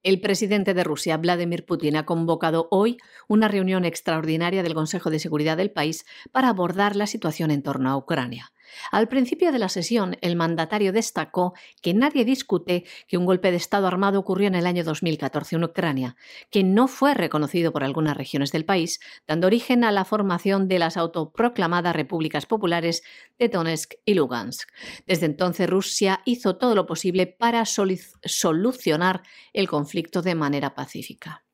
El 0.03 0.21
presidente 0.21 0.73
de 0.73 0.85
Rusia, 0.85 1.17
Vladimir 1.17 1.65
Putin, 1.65 1.97
ha 1.97 2.05
convocado 2.05 2.69
hoy 2.71 2.97
una 3.27 3.49
reunión 3.49 3.83
extraordinaria 3.83 4.63
del 4.63 4.73
Consejo 4.73 5.09
de 5.09 5.19
Seguridad 5.19 5.57
del 5.57 5.71
país 5.71 6.05
para 6.31 6.47
abordar 6.47 6.95
la 6.95 7.07
situación 7.07 7.51
en 7.51 7.61
torno 7.61 7.89
a 7.89 7.97
Ucrania. 7.97 8.53
Al 8.91 9.07
principio 9.07 9.51
de 9.51 9.59
la 9.59 9.69
sesión, 9.69 10.17
el 10.21 10.35
mandatario 10.35 10.91
destacó 10.91 11.53
que 11.81 11.93
nadie 11.93 12.25
discute 12.25 12.85
que 13.07 13.17
un 13.17 13.25
golpe 13.25 13.51
de 13.51 13.57
Estado 13.57 13.87
armado 13.87 14.19
ocurrió 14.19 14.47
en 14.47 14.55
el 14.55 14.65
año 14.65 14.83
2014 14.83 15.55
en 15.55 15.63
Ucrania, 15.63 16.15
que 16.49 16.63
no 16.63 16.87
fue 16.87 17.13
reconocido 17.13 17.71
por 17.71 17.83
algunas 17.83 18.17
regiones 18.17 18.51
del 18.51 18.65
país, 18.65 18.99
dando 19.27 19.47
origen 19.47 19.83
a 19.83 19.91
la 19.91 20.05
formación 20.05 20.67
de 20.67 20.79
las 20.79 20.97
autoproclamadas 20.97 21.95
repúblicas 21.95 22.45
populares 22.45 23.03
de 23.39 23.49
Donetsk 23.49 23.95
y 24.05 24.13
Lugansk. 24.13 24.69
Desde 25.05 25.25
entonces, 25.25 25.69
Rusia 25.69 26.21
hizo 26.25 26.57
todo 26.57 26.75
lo 26.75 26.85
posible 26.85 27.27
para 27.27 27.63
solucionar 27.65 29.23
el 29.53 29.67
conflicto 29.67 30.21
de 30.21 30.35
manera 30.35 30.75
pacífica. 30.75 31.45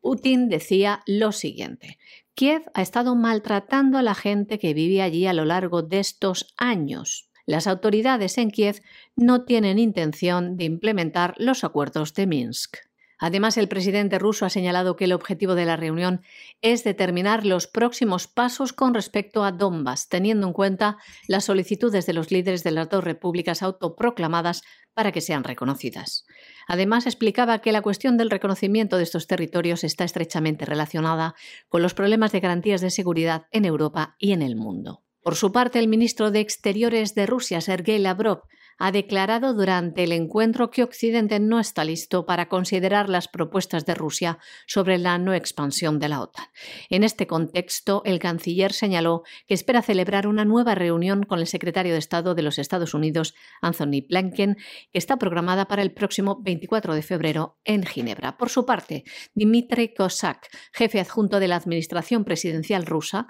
Putin 0.00 0.48
decía 0.48 1.02
lo 1.06 1.32
siguiente. 1.32 1.98
Kiev 2.34 2.62
ha 2.74 2.82
estado 2.82 3.14
maltratando 3.14 3.96
a 3.96 4.02
la 4.02 4.16
gente 4.16 4.58
que 4.58 4.74
vive 4.74 5.02
allí 5.02 5.26
a 5.26 5.32
lo 5.32 5.44
largo 5.44 5.82
de 5.82 6.00
estos 6.00 6.52
años. 6.56 7.30
Las 7.46 7.68
autoridades 7.68 8.38
en 8.38 8.50
Kiev 8.50 8.82
no 9.14 9.44
tienen 9.44 9.78
intención 9.78 10.56
de 10.56 10.64
implementar 10.64 11.34
los 11.38 11.62
acuerdos 11.62 12.12
de 12.14 12.26
Minsk. 12.26 12.78
Además, 13.18 13.56
el 13.56 13.68
presidente 13.68 14.18
ruso 14.18 14.44
ha 14.44 14.50
señalado 14.50 14.96
que 14.96 15.04
el 15.04 15.12
objetivo 15.12 15.54
de 15.54 15.64
la 15.64 15.76
reunión 15.76 16.22
es 16.60 16.82
determinar 16.82 17.46
los 17.46 17.68
próximos 17.68 18.26
pasos 18.26 18.72
con 18.72 18.94
respecto 18.94 19.44
a 19.44 19.52
Donbass, 19.52 20.08
teniendo 20.08 20.48
en 20.48 20.52
cuenta 20.52 20.98
las 21.28 21.44
solicitudes 21.44 22.06
de 22.06 22.14
los 22.14 22.32
líderes 22.32 22.64
de 22.64 22.72
las 22.72 22.88
dos 22.88 23.04
repúblicas 23.04 23.62
autoproclamadas 23.62 24.62
para 24.92 25.12
que 25.12 25.20
sean 25.20 25.44
reconocidas. 25.44 26.26
Además, 26.66 27.06
explicaba 27.06 27.60
que 27.60 27.72
la 27.72 27.82
cuestión 27.82 28.16
del 28.16 28.30
reconocimiento 28.30 28.96
de 28.96 29.02
estos 29.02 29.26
territorios 29.26 29.84
está 29.84 30.04
estrechamente 30.04 30.64
relacionada 30.64 31.34
con 31.68 31.82
los 31.82 31.94
problemas 31.94 32.32
de 32.32 32.40
garantías 32.40 32.80
de 32.80 32.90
seguridad 32.90 33.46
en 33.50 33.64
Europa 33.64 34.16
y 34.18 34.32
en 34.32 34.42
el 34.42 34.56
mundo. 34.56 35.02
Por 35.22 35.36
su 35.36 35.52
parte, 35.52 35.78
el 35.78 35.88
ministro 35.88 36.30
de 36.30 36.40
Exteriores 36.40 37.14
de 37.14 37.26
Rusia, 37.26 37.60
Sergei 37.60 37.98
Lavrov, 37.98 38.42
ha 38.78 38.92
declarado 38.92 39.54
durante 39.54 40.04
el 40.04 40.12
encuentro 40.12 40.70
que 40.70 40.82
Occidente 40.82 41.40
no 41.40 41.60
está 41.60 41.84
listo 41.84 42.26
para 42.26 42.48
considerar 42.48 43.08
las 43.08 43.28
propuestas 43.28 43.86
de 43.86 43.94
Rusia 43.94 44.38
sobre 44.66 44.98
la 44.98 45.18
no 45.18 45.34
expansión 45.34 45.98
de 45.98 46.08
la 46.08 46.20
OTAN. 46.20 46.46
En 46.90 47.04
este 47.04 47.26
contexto, 47.26 48.02
el 48.04 48.18
canciller 48.18 48.72
señaló 48.72 49.22
que 49.46 49.54
espera 49.54 49.82
celebrar 49.82 50.26
una 50.26 50.44
nueva 50.44 50.74
reunión 50.74 51.24
con 51.24 51.38
el 51.38 51.46
secretario 51.46 51.92
de 51.92 51.98
Estado 51.98 52.34
de 52.34 52.42
los 52.42 52.58
Estados 52.58 52.94
Unidos, 52.94 53.34
Anthony 53.60 54.04
Blinken, 54.08 54.56
que 54.92 54.98
está 54.98 55.16
programada 55.16 55.66
para 55.66 55.82
el 55.82 55.92
próximo 55.92 56.40
24 56.42 56.94
de 56.94 57.02
febrero 57.02 57.58
en 57.64 57.84
Ginebra. 57.84 58.36
Por 58.36 58.50
su 58.50 58.66
parte, 58.66 59.04
Dmitry 59.34 59.94
Kosak, 59.94 60.48
jefe 60.72 61.00
adjunto 61.00 61.40
de 61.40 61.48
la 61.48 61.56
Administración 61.56 62.24
Presidencial 62.24 62.86
rusa, 62.86 63.26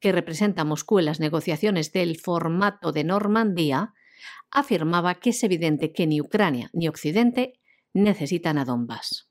que 0.00 0.12
representa 0.12 0.62
a 0.62 0.64
Moscú 0.64 0.98
en 0.98 1.06
las 1.06 1.20
negociaciones 1.20 1.92
del 1.92 2.18
formato 2.18 2.92
de 2.92 3.04
Normandía, 3.04 3.94
afirmaba 4.50 5.16
que 5.16 5.30
es 5.30 5.42
evidente 5.44 5.92
que 5.92 6.06
ni 6.06 6.20
Ucrania 6.20 6.70
ni 6.72 6.88
Occidente 6.88 7.60
necesitan 7.92 8.58
a 8.58 8.64
Donbass. 8.64 9.28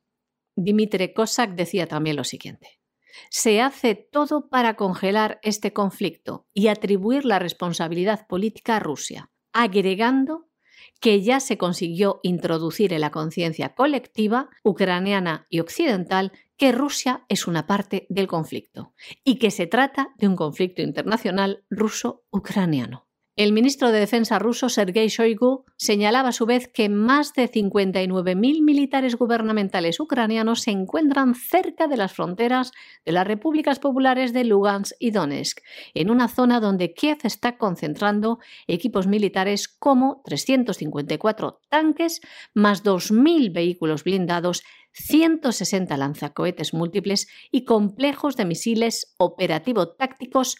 Dimitri 0.56 1.14
Kosak 1.14 1.56
decía 1.56 1.88
también 1.88 2.16
lo 2.16 2.24
siguiente. 2.24 2.80
Se 3.30 3.62
hace 3.62 3.96
todo 3.96 4.50
para 4.50 4.76
congelar 4.76 5.40
este 5.44 5.74
conflicto 5.74 6.48
y 6.54 6.68
atribuir 6.68 7.26
la 7.26 7.40
responsabilidad 7.40 8.28
política 8.28 8.78
a 8.78 8.80
Rusia, 8.80 9.32
agregando 9.54 10.48
que 11.00 11.22
ya 11.22 11.40
se 11.40 11.58
consiguió 11.58 12.20
introducir 12.24 12.94
en 12.94 13.02
la 13.02 13.12
conciencia 13.12 13.76
colectiva 13.76 14.50
ucraniana 14.64 15.46
y 15.50 15.60
occidental 15.60 16.32
que 16.58 16.72
Rusia 16.72 17.24
es 17.30 17.48
una 17.48 17.68
parte 17.68 18.08
del 18.10 18.28
conflicto 18.28 18.94
y 19.24 19.38
que 19.38 19.52
se 19.52 19.68
trata 19.68 20.10
de 20.18 20.28
un 20.28 20.36
conflicto 20.36 20.82
internacional 20.82 21.64
ruso-ucraniano. 21.70 23.07
El 23.38 23.54
ministro 23.54 23.92
de 23.92 24.00
Defensa 24.00 24.40
ruso, 24.40 24.68
Sergei 24.68 25.10
Shoigu, 25.10 25.64
señalaba 25.78 26.30
a 26.30 26.32
su 26.32 26.48
vez 26.48 26.68
que 26.68 26.90
más 26.90 27.34
de 27.36 27.48
59.000 27.48 28.64
militares 28.64 29.16
gubernamentales 29.16 30.00
ucranianos 30.00 30.62
se 30.62 30.72
encuentran 30.72 31.36
cerca 31.36 31.86
de 31.88 31.98
las 31.98 32.14
fronteras 32.14 32.72
de 33.06 33.12
las 33.12 33.28
repúblicas 33.28 33.78
populares 33.78 34.34
de 34.34 34.44
Lugansk 34.44 34.96
y 34.98 35.12
Donetsk, 35.12 35.60
en 35.94 36.10
una 36.10 36.30
zona 36.30 36.60
donde 36.60 36.96
Kiev 36.96 37.20
está 37.26 37.60
concentrando 37.60 38.40
equipos 38.66 39.06
militares 39.06 39.68
como 39.68 40.24
354 40.26 41.62
tanques, 41.70 42.22
más 42.56 42.84
2.000 42.84 43.54
vehículos 43.54 44.04
blindados, 44.04 44.64
160 44.94 45.96
lanzacohetes 45.96 46.74
múltiples 46.74 47.28
y 47.52 47.66
complejos 47.66 48.36
de 48.36 48.46
misiles 48.46 49.14
operativo-tácticos 49.20 50.58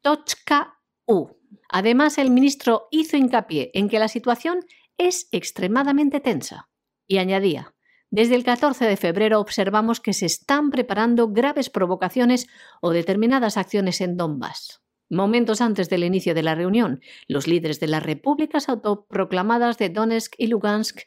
Tochka-U. 0.00 1.39
Además, 1.68 2.18
el 2.18 2.30
ministro 2.30 2.88
hizo 2.90 3.16
hincapié 3.16 3.70
en 3.74 3.88
que 3.88 3.98
la 3.98 4.08
situación 4.08 4.60
es 4.98 5.28
extremadamente 5.32 6.20
tensa 6.20 6.68
y 7.06 7.18
añadía, 7.18 7.74
desde 8.10 8.34
el 8.34 8.42
14 8.42 8.86
de 8.86 8.96
febrero 8.96 9.38
observamos 9.38 10.00
que 10.00 10.12
se 10.12 10.26
están 10.26 10.70
preparando 10.70 11.28
graves 11.28 11.70
provocaciones 11.70 12.48
o 12.80 12.90
determinadas 12.90 13.56
acciones 13.56 14.00
en 14.00 14.16
Donbass. 14.16 14.82
Momentos 15.08 15.60
antes 15.60 15.88
del 15.88 16.02
inicio 16.02 16.34
de 16.34 16.42
la 16.42 16.56
reunión, 16.56 17.00
los 17.28 17.46
líderes 17.46 17.78
de 17.78 17.86
las 17.86 18.02
repúblicas 18.02 18.68
autoproclamadas 18.68 19.78
de 19.78 19.90
Donetsk 19.90 20.34
y 20.38 20.48
Lugansk 20.48 21.02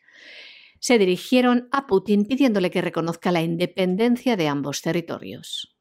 se 0.80 0.98
dirigieron 0.98 1.68
a 1.72 1.88
Putin 1.88 2.26
pidiéndole 2.26 2.72
que 2.72 2.82
reconozca 2.82 3.32
la 3.32 3.42
independencia 3.42 4.38
de 4.38 4.48
ambos 4.48 4.82
territorios. 4.82 5.76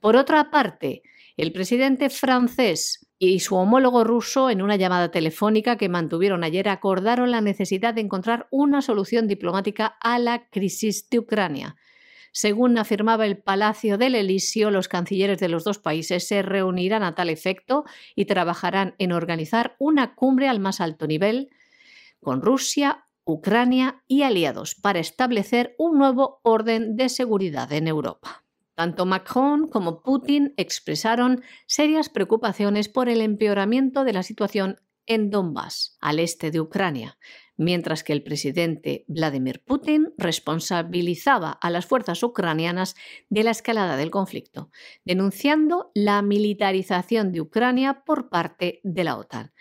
Por 0.00 0.16
otra 0.16 0.50
parte, 0.50 1.02
el 1.38 1.52
presidente 1.52 2.10
francés 2.10 3.08
y 3.16 3.38
su 3.38 3.54
homólogo 3.54 4.02
ruso, 4.02 4.50
en 4.50 4.60
una 4.60 4.74
llamada 4.74 5.12
telefónica 5.12 5.76
que 5.76 5.88
mantuvieron 5.88 6.42
ayer, 6.42 6.68
acordaron 6.68 7.30
la 7.30 7.40
necesidad 7.40 7.94
de 7.94 8.00
encontrar 8.00 8.48
una 8.50 8.82
solución 8.82 9.28
diplomática 9.28 9.96
a 10.00 10.18
la 10.18 10.48
crisis 10.50 11.08
de 11.08 11.20
Ucrania. 11.20 11.76
Según 12.32 12.76
afirmaba 12.76 13.24
el 13.24 13.38
Palacio 13.38 13.98
del 13.98 14.16
Elíseo, 14.16 14.72
los 14.72 14.88
cancilleres 14.88 15.38
de 15.38 15.48
los 15.48 15.62
dos 15.62 15.78
países 15.78 16.26
se 16.26 16.42
reunirán 16.42 17.04
a 17.04 17.14
tal 17.14 17.30
efecto 17.30 17.84
y 18.16 18.24
trabajarán 18.24 18.96
en 18.98 19.12
organizar 19.12 19.76
una 19.78 20.16
cumbre 20.16 20.48
al 20.48 20.58
más 20.58 20.80
alto 20.80 21.06
nivel 21.06 21.50
con 22.20 22.42
Rusia, 22.42 23.06
Ucrania 23.24 24.02
y 24.08 24.22
aliados 24.22 24.74
para 24.74 24.98
establecer 24.98 25.76
un 25.78 25.98
nuevo 25.98 26.40
orden 26.42 26.96
de 26.96 27.08
seguridad 27.08 27.72
en 27.72 27.86
Europa. 27.86 28.44
Tanto 28.78 29.06
Macron 29.06 29.66
como 29.66 30.04
Putin 30.04 30.54
expresaron 30.56 31.42
serias 31.66 32.08
preocupaciones 32.08 32.88
por 32.88 33.08
el 33.08 33.22
empeoramiento 33.22 34.04
de 34.04 34.12
la 34.12 34.22
situación 34.22 34.76
en 35.04 35.30
Donbass, 35.30 35.96
al 36.00 36.20
este 36.20 36.52
de 36.52 36.60
Ucrania, 36.60 37.18
mientras 37.56 38.04
que 38.04 38.12
el 38.12 38.22
presidente 38.22 39.04
Vladimir 39.08 39.64
Putin 39.66 40.14
responsabilizaba 40.16 41.50
a 41.50 41.70
las 41.70 41.86
fuerzas 41.86 42.22
ucranianas 42.22 42.94
de 43.28 43.42
la 43.42 43.50
escalada 43.50 43.96
del 43.96 44.12
conflicto, 44.12 44.70
denunciando 45.04 45.90
la 45.92 46.22
militarización 46.22 47.32
de 47.32 47.40
Ucrania 47.40 48.04
por 48.04 48.28
parte 48.28 48.78
de 48.84 49.02
la 49.02 49.16
OTAN. 49.16 49.52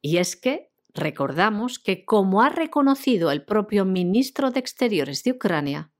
Y 0.00 0.18
es 0.18 0.36
que 0.36 0.70
recordamos 0.94 1.80
que, 1.80 2.04
como 2.04 2.42
ha 2.42 2.48
reconocido 2.48 3.32
el 3.32 3.44
propio 3.44 3.84
ministro 3.84 4.52
de 4.52 4.60
Exteriores 4.60 5.24
de 5.24 5.32
Ucrania, 5.32 5.91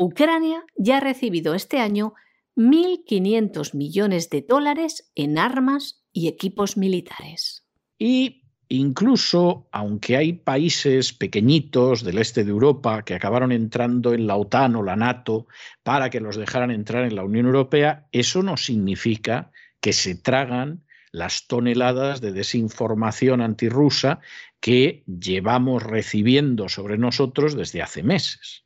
Ucrania 0.00 0.64
ya 0.78 0.96
ha 0.96 1.00
recibido 1.00 1.54
este 1.54 1.78
año 1.78 2.14
1.500 2.56 3.74
millones 3.74 4.30
de 4.30 4.40
dólares 4.40 5.12
en 5.14 5.36
armas 5.36 6.06
y 6.10 6.28
equipos 6.28 6.78
militares. 6.78 7.66
Y 7.98 8.44
incluso, 8.68 9.68
aunque 9.72 10.16
hay 10.16 10.32
países 10.32 11.12
pequeñitos 11.12 12.02
del 12.02 12.16
este 12.16 12.44
de 12.44 12.50
Europa 12.50 13.02
que 13.04 13.12
acabaron 13.12 13.52
entrando 13.52 14.14
en 14.14 14.26
la 14.26 14.36
OTAN 14.36 14.74
o 14.76 14.82
la 14.82 14.96
NATO 14.96 15.48
para 15.82 16.08
que 16.08 16.20
los 16.20 16.36
dejaran 16.36 16.70
entrar 16.70 17.04
en 17.04 17.14
la 17.14 17.22
Unión 17.24 17.44
Europea, 17.44 18.08
eso 18.10 18.42
no 18.42 18.56
significa 18.56 19.52
que 19.82 19.92
se 19.92 20.14
tragan 20.14 20.82
las 21.12 21.46
toneladas 21.46 22.22
de 22.22 22.32
desinformación 22.32 23.42
antirrusa 23.42 24.20
que 24.60 25.04
llevamos 25.04 25.82
recibiendo 25.82 26.70
sobre 26.70 26.96
nosotros 26.96 27.54
desde 27.54 27.82
hace 27.82 28.02
meses 28.02 28.64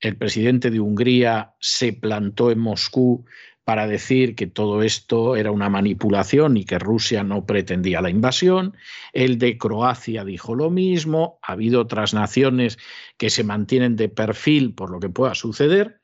el 0.00 0.16
presidente 0.16 0.70
de 0.70 0.80
Hungría 0.80 1.54
se 1.60 1.92
plantó 1.92 2.50
en 2.50 2.60
Moscú 2.60 3.24
para 3.64 3.86
decir 3.86 4.34
que 4.34 4.46
todo 4.46 4.82
esto 4.82 5.36
era 5.36 5.50
una 5.50 5.68
manipulación 5.68 6.56
y 6.56 6.64
que 6.64 6.78
Rusia 6.78 7.22
no 7.22 7.44
pretendía 7.44 8.00
la 8.00 8.08
invasión. 8.08 8.74
El 9.12 9.36
de 9.36 9.58
Croacia 9.58 10.24
dijo 10.24 10.54
lo 10.54 10.70
mismo. 10.70 11.38
Ha 11.42 11.52
habido 11.52 11.82
otras 11.82 12.14
naciones 12.14 12.78
que 13.18 13.28
se 13.28 13.44
mantienen 13.44 13.94
de 13.94 14.08
perfil 14.08 14.72
por 14.72 14.90
lo 14.90 15.00
que 15.00 15.10
pueda 15.10 15.34
suceder. 15.34 16.00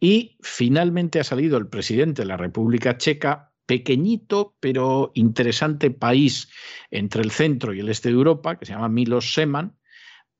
Y 0.00 0.38
finalmente 0.40 1.20
ha 1.20 1.24
salido 1.24 1.58
el 1.58 1.68
presidente 1.68 2.22
de 2.22 2.28
la 2.28 2.38
República 2.38 2.96
Checa, 2.96 3.52
pequeñito 3.66 4.56
pero 4.58 5.12
interesante 5.14 5.90
país 5.90 6.48
entre 6.90 7.22
el 7.22 7.30
centro 7.30 7.74
y 7.74 7.80
el 7.80 7.90
este 7.90 8.08
de 8.08 8.14
Europa, 8.14 8.58
que 8.58 8.64
se 8.64 8.72
llama 8.72 8.88
Milos 8.88 9.34
Seman, 9.34 9.76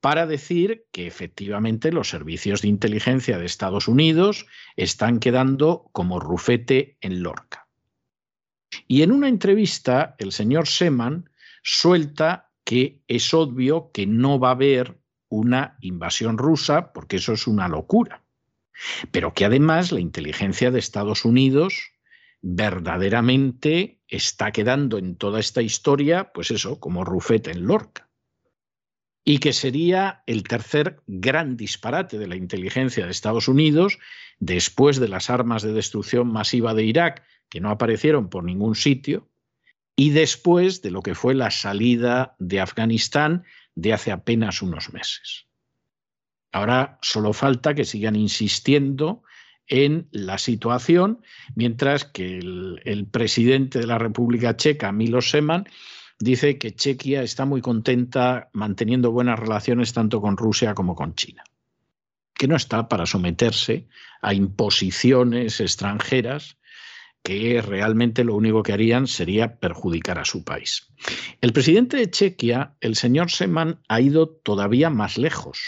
para 0.03 0.27
decir 0.27 0.87
que 0.91 1.07
efectivamente 1.07 1.93
los 1.93 2.09
servicios 2.09 2.61
de 2.61 2.67
inteligencia 2.69 3.39
de 3.39 3.47
Estados 3.47 3.87
Unidos 3.87 4.47
están 4.75 5.21
quedando 5.21 5.89
como 5.93 6.19
rufete 6.19 6.99
en 7.01 7.23
Lorca. 7.23 7.69
Y 8.89 9.03
en 9.03 9.13
una 9.13 9.29
entrevista, 9.29 10.17
el 10.19 10.33
señor 10.33 10.67
Seman 10.67 11.31
suelta 11.63 12.51
que 12.65 13.01
es 13.07 13.33
obvio 13.33 13.93
que 13.93 14.09
no 14.09 14.41
va 14.41 14.49
a 14.49 14.59
haber 14.59 14.99
una 15.29 15.77
invasión 15.81 16.37
rusa, 16.37 16.93
porque 16.93 17.17
eso 17.17 17.35
es 17.35 17.47
una 17.47 17.69
locura. 17.69 18.25
Pero 19.13 19.35
que 19.35 19.45
además 19.45 19.93
la 19.93 20.01
inteligencia 20.01 20.73
de 20.73 20.81
Estados 20.81 21.25
Unidos 21.25 21.93
verdaderamente 22.41 24.01
está 24.09 24.51
quedando 24.51 24.99
en 24.99 25.15
toda 25.15 25.39
esta 25.39 25.63
historia, 25.63 26.33
pues 26.33 26.51
eso, 26.51 26.81
como 26.81 27.05
Rufete 27.05 27.53
en 27.53 27.69
Lorca. 27.69 28.09
Y 29.25 29.39
que 29.39 29.53
sería 29.53 30.23
el 30.27 30.43
tercer 30.43 31.01
gran 31.07 31.57
disparate 31.57 32.19
de 32.19 32.27
la 32.27 32.37
inteligencia 32.37 33.05
de 33.05 33.13
Estados 33.13 33.49
Unidos, 33.49 33.99
después 34.41 34.99
de 34.99 35.09
las 35.09 35.31
armas 35.31 35.63
de 35.63 35.73
destrucción 35.73 36.33
masiva 36.33 36.75
de 36.75 36.85
Irak, 36.85 37.23
que 37.49 37.61
no 37.61 37.71
aparecieron 37.71 38.29
por 38.29 38.45
ningún 38.45 38.75
sitio, 38.75 39.29
y 39.95 40.11
después 40.11 40.83
de 40.83 40.91
lo 40.91 41.03
que 41.03 41.15
fue 41.15 41.35
la 41.35 41.51
salida 41.51 42.35
de 42.39 42.61
Afganistán 42.61 43.45
de 43.75 43.93
hace 43.93 44.11
apenas 44.11 44.63
unos 44.63 44.93
meses. 44.93 45.47
Ahora 46.53 46.99
solo 47.03 47.33
falta 47.33 47.75
que 47.75 47.85
sigan 47.85 48.17
insistiendo 48.17 49.23
en 49.67 50.09
la 50.11 50.39
situación, 50.39 51.23
mientras 51.55 52.05
que 52.05 52.39
el, 52.39 53.07
presidente 53.11 53.79
de 53.79 53.87
la 53.87 53.99
República 53.99 54.57
Checa, 54.57 54.93
Milos 54.93 55.31
Seman, 55.31 55.67
dice 56.23 56.59
que 56.59 56.75
Chequia 56.75 57.23
está 57.23 57.45
muy 57.45 57.61
contenta 57.61 58.49
manteniendo 58.53 59.11
buenas 59.11 59.39
relaciones 59.39 59.93
tanto 59.93 60.21
con 60.21 60.37
Rusia 60.37 60.75
como 60.75 60.95
con 60.95 61.15
China, 61.15 61.43
que 62.35 62.49
no 62.49 62.57
está 62.57 62.89
para 62.89 63.07
someterse 63.07 63.89
a 64.21 64.35
imposiciones 64.35 65.61
extranjeras 65.61 66.57
que 67.23 67.63
realmente 67.63 68.25
lo 68.25 68.35
único 68.35 68.63
que 68.63 68.73
harían 68.73 69.07
sería 69.07 69.61
perjudicar 69.61 70.19
a 70.19 70.25
su 70.25 70.45
país. 70.45 70.89
El 71.41 71.53
presidente 71.53 71.97
de 71.97 72.11
Chequia, 72.11 72.75
el 72.81 72.97
señor 72.97 73.31
Seman, 73.31 73.81
ha 73.89 74.01
ido 74.01 74.29
todavía 74.29 74.91
más 74.91 75.19
lejos 75.19 75.61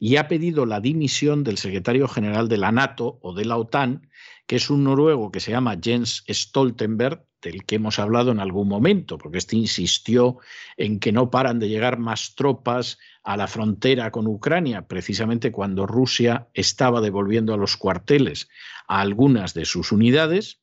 y 0.00 0.16
ha 0.16 0.28
pedido 0.28 0.66
la 0.66 0.80
dimisión 0.80 1.44
del 1.44 1.58
secretario 1.58 2.08
general 2.08 2.48
de 2.48 2.56
la 2.56 2.72
NATO 2.72 3.18
o 3.22 3.34
de 3.34 3.44
la 3.44 3.56
OTAN, 3.56 4.08
que 4.46 4.56
es 4.56 4.70
un 4.70 4.84
noruego 4.84 5.30
que 5.30 5.40
se 5.40 5.52
llama 5.52 5.78
Jens 5.80 6.24
Stoltenberg, 6.28 7.27
del 7.42 7.64
que 7.64 7.76
hemos 7.76 7.98
hablado 7.98 8.32
en 8.32 8.40
algún 8.40 8.68
momento, 8.68 9.18
porque 9.18 9.38
este 9.38 9.56
insistió 9.56 10.38
en 10.76 10.98
que 10.98 11.12
no 11.12 11.30
paran 11.30 11.58
de 11.58 11.68
llegar 11.68 11.98
más 11.98 12.34
tropas 12.34 12.98
a 13.22 13.36
la 13.36 13.46
frontera 13.46 14.10
con 14.10 14.26
Ucrania, 14.26 14.86
precisamente 14.86 15.52
cuando 15.52 15.86
Rusia 15.86 16.48
estaba 16.54 17.00
devolviendo 17.00 17.54
a 17.54 17.56
los 17.56 17.76
cuarteles 17.76 18.48
a 18.86 19.00
algunas 19.00 19.54
de 19.54 19.64
sus 19.64 19.92
unidades. 19.92 20.60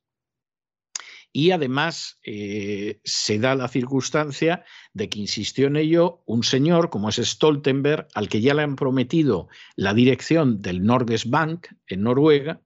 Y 1.32 1.52
además 1.52 2.18
eh, 2.24 3.02
se 3.04 3.40
da 3.40 3.56
la 3.56 3.68
circunstancia 3.68 4.64
de 4.94 5.10
que 5.10 5.20
insistió 5.20 5.68
en 5.68 5.76
ello 5.76 6.24
un 6.26 6.44
señor 6.44 6.90
como 6.90 7.10
es 7.10 7.18
Stoltenberg, 7.18 8.08
al 8.14 8.30
que 8.30 8.40
ya 8.40 8.54
le 8.54 8.62
han 8.62 8.78
prometido 8.78 9.50
la 9.76 9.94
dirección 9.94 10.62
del 10.62 10.86
Norges 10.86 11.30
Bank 11.30 11.68
en 11.88 12.04
Noruega, 12.04 12.62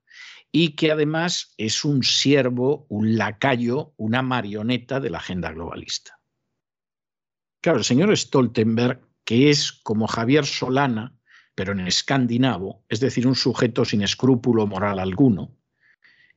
y 0.52 0.76
que 0.76 0.92
además 0.92 1.54
es 1.58 1.86
un 1.86 2.04
siervo, 2.04 2.86
un 2.90 3.18
lacayo, 3.18 3.94
una 3.98 4.22
marioneta 4.22 5.00
de 5.00 5.10
la 5.10 5.20
agenda 5.20 5.52
globalista. 5.52 6.20
Claro, 7.62 7.80
el 7.80 7.84
señor 7.84 8.16
Stoltenberg, 8.18 9.02
que 9.26 9.50
es 9.50 9.72
como 9.72 10.08
Javier 10.08 10.46
Solana, 10.46 11.16
pero 11.56 11.74
en 11.74 11.82
escandinavo, 11.82 12.86
es 12.90 13.00
decir, 13.00 13.28
un 13.28 13.36
sujeto 13.36 13.86
sin 13.86 14.02
escrúpulo 14.02 14.66
moral 14.66 14.98
alguno, 14.98 15.56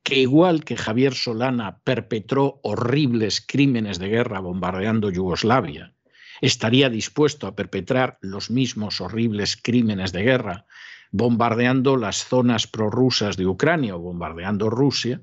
que 0.03 0.19
igual 0.19 0.65
que 0.65 0.77
Javier 0.77 1.15
Solana 1.15 1.81
perpetró 1.85 2.61
horribles 2.65 3.41
crímenes 3.41 3.99
de 3.99 4.09
guerra 4.09 4.41
bombardeando 4.41 5.11
Yugoslavia, 5.11 5.95
estaría 6.43 6.91
dispuesto 6.91 7.47
a 7.47 7.55
perpetrar 7.55 8.19
los 8.21 8.51
mismos 8.51 9.01
horribles 9.01 9.57
crímenes 9.57 10.13
de 10.13 10.25
guerra 10.25 10.67
bombardeando 11.13 11.97
las 11.97 12.25
zonas 12.25 12.67
prorrusas 12.67 13.37
de 13.37 13.47
Ucrania 13.47 13.95
o 13.95 14.01
bombardeando 14.01 14.71
Rusia, 14.71 15.23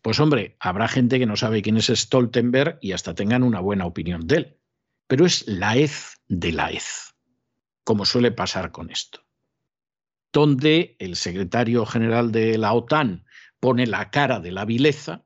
pues 0.00 0.20
hombre, 0.20 0.56
habrá 0.60 0.88
gente 0.88 1.18
que 1.18 1.26
no 1.26 1.36
sabe 1.36 1.62
quién 1.62 1.76
es 1.76 1.86
Stoltenberg 1.88 2.78
y 2.80 2.92
hasta 2.92 3.14
tengan 3.14 3.42
una 3.42 3.60
buena 3.60 3.84
opinión 3.84 4.26
de 4.26 4.36
él. 4.36 4.56
Pero 5.08 5.26
es 5.26 5.46
la 5.48 5.76
hez 5.76 6.20
de 6.28 6.52
la 6.52 6.70
hez, 6.70 7.14
como 7.84 8.06
suele 8.06 8.30
pasar 8.30 8.70
con 8.70 8.90
esto. 8.90 9.20
Donde 10.32 10.96
el 11.00 11.16
secretario 11.16 11.84
general 11.84 12.30
de 12.30 12.56
la 12.56 12.72
OTAN 12.72 13.24
pone 13.58 13.86
la 13.86 14.10
cara 14.10 14.38
de 14.38 14.52
la 14.52 14.64
vileza 14.64 15.24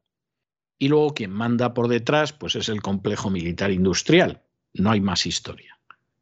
y 0.78 0.88
luego 0.88 1.12
quien 1.12 1.30
manda 1.30 1.74
por 1.74 1.88
detrás 1.88 2.32
pues 2.32 2.56
es 2.56 2.70
el 2.70 2.80
complejo 2.80 3.28
militar 3.28 3.70
industrial. 3.70 4.42
No 4.74 4.90
hay 4.90 5.00
más 5.00 5.26
historia. 5.26 5.78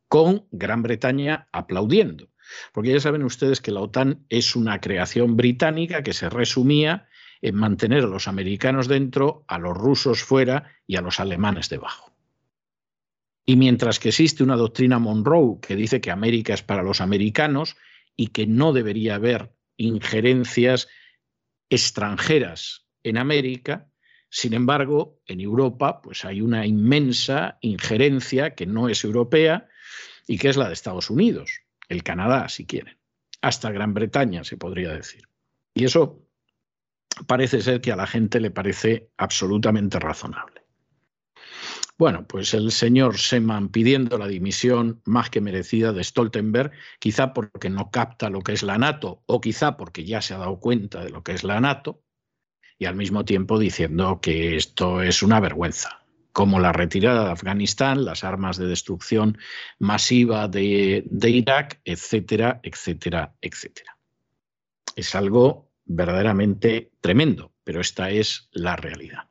Con 0.09 0.47
Gran 0.51 0.83
Bretaña 0.83 1.49
aplaudiendo. 1.53 2.29
Porque 2.73 2.93
ya 2.93 3.01
saben 3.01 3.25
ustedes 3.25 3.61
que 3.61 3.73
la 3.73 3.81
OTAN 3.81 4.25
es 4.31 4.57
una 4.57 4.81
creación 4.81 5.37
británica 5.37 6.03
que 6.03 6.15
se 6.15 6.31
resumía 6.31 7.09
en 7.43 7.55
mantener 7.55 8.05
a 8.05 8.09
los 8.09 8.27
americanos 8.27 8.89
dentro, 8.89 9.45
a 9.49 9.59
los 9.59 9.77
rusos 9.77 10.23
fuera 10.23 10.73
y 10.87 10.97
a 10.97 11.03
los 11.03 11.21
alemanes 11.21 11.69
debajo. 11.69 12.13
Y 13.45 13.57
mientras 13.57 13.99
que 13.99 14.09
existe 14.09 14.43
una 14.43 14.57
doctrina 14.57 14.99
Monroe 14.99 15.59
que 15.61 15.77
dice 15.77 16.01
que 16.01 16.11
América 16.11 16.55
es 16.55 16.63
para 16.63 16.83
los 16.83 17.01
americanos 17.01 17.77
y 18.17 18.29
que 18.29 18.47
no 18.47 18.73
debería 18.73 19.15
haber 19.15 19.53
injerencias 19.77 20.89
extranjeras 21.71 22.87
en 23.03 23.17
América. 23.17 23.89
Sin 24.31 24.53
embargo, 24.55 25.21
en 25.27 25.41
Europa 25.41 26.03
pues 26.03 26.25
hay 26.25 26.41
una 26.41 26.67
inmensa 26.67 27.59
injerencia 27.61 28.55
que 28.55 28.67
no 28.67 28.89
es 28.89 29.05
europea 29.05 29.69
y 30.27 30.39
que 30.39 30.49
es 30.49 30.57
la 30.57 30.69
de 30.69 30.75
Estados 30.75 31.11
Unidos, 31.11 31.63
el 31.89 32.03
Canadá, 32.03 32.49
si 32.49 32.67
quieren, 32.67 32.99
hasta 33.41 33.71
Gran 33.71 33.95
Bretaña 33.95 34.45
se 34.45 34.57
podría 34.57 34.93
decir. 34.93 35.29
Y 35.75 35.85
eso 35.85 36.29
parece 37.27 37.63
ser 37.63 37.81
que 37.81 37.93
a 37.93 37.97
la 37.97 38.07
gente 38.07 38.41
le 38.41 38.51
parece 38.51 39.11
absolutamente 39.17 39.99
razonable. 39.99 40.63
Bueno, 41.99 42.29
pues 42.29 42.55
el 42.55 42.71
señor 42.71 43.19
Seman 43.19 43.71
pidiendo 43.71 44.19
la 44.19 44.29
dimisión 44.29 45.03
más 45.05 45.31
que 45.31 45.41
merecida 45.41 45.93
de 45.93 46.05
Stoltenberg, 46.05 46.71
quizá 47.01 47.33
porque 47.33 47.71
no 47.71 47.91
capta 47.91 48.31
lo 48.31 48.43
que 48.43 48.53
es 48.53 48.63
la 48.63 48.79
NATO 48.79 49.25
o 49.27 49.41
quizá 49.41 49.77
porque 49.77 50.05
ya 50.05 50.23
se 50.23 50.35
ha 50.35 50.39
dado 50.39 50.61
cuenta 50.61 51.03
de 51.03 51.11
lo 51.11 51.25
que 51.25 51.33
es 51.33 51.43
la 51.43 51.61
NATO, 51.61 52.05
y 52.79 52.87
al 52.87 52.95
mismo 52.95 53.25
tiempo 53.25 53.59
diciendo 53.59 54.21
que 54.21 54.57
esto 54.57 55.03
es 55.03 55.23
una 55.23 55.41
vergüenza, 55.41 56.05
como 56.33 56.61
la 56.61 56.73
retirada 56.73 57.25
de 57.25 57.33
Afganistán, 57.33 58.05
las 58.05 58.23
armas 58.23 58.57
de 58.57 58.67
destrucción 58.67 59.39
masiva 59.79 60.47
de, 60.49 61.05
Irak, 61.23 61.81
etcétera, 61.85 62.61
etcétera, 62.63 63.35
etcétera. 63.41 63.99
Es 64.95 65.15
algo 65.15 65.73
verdaderamente 65.85 66.93
tremendo, 67.01 67.53
pero 67.65 67.81
esta 67.81 68.11
es 68.11 68.49
la 68.53 68.77
realidad. 68.77 69.28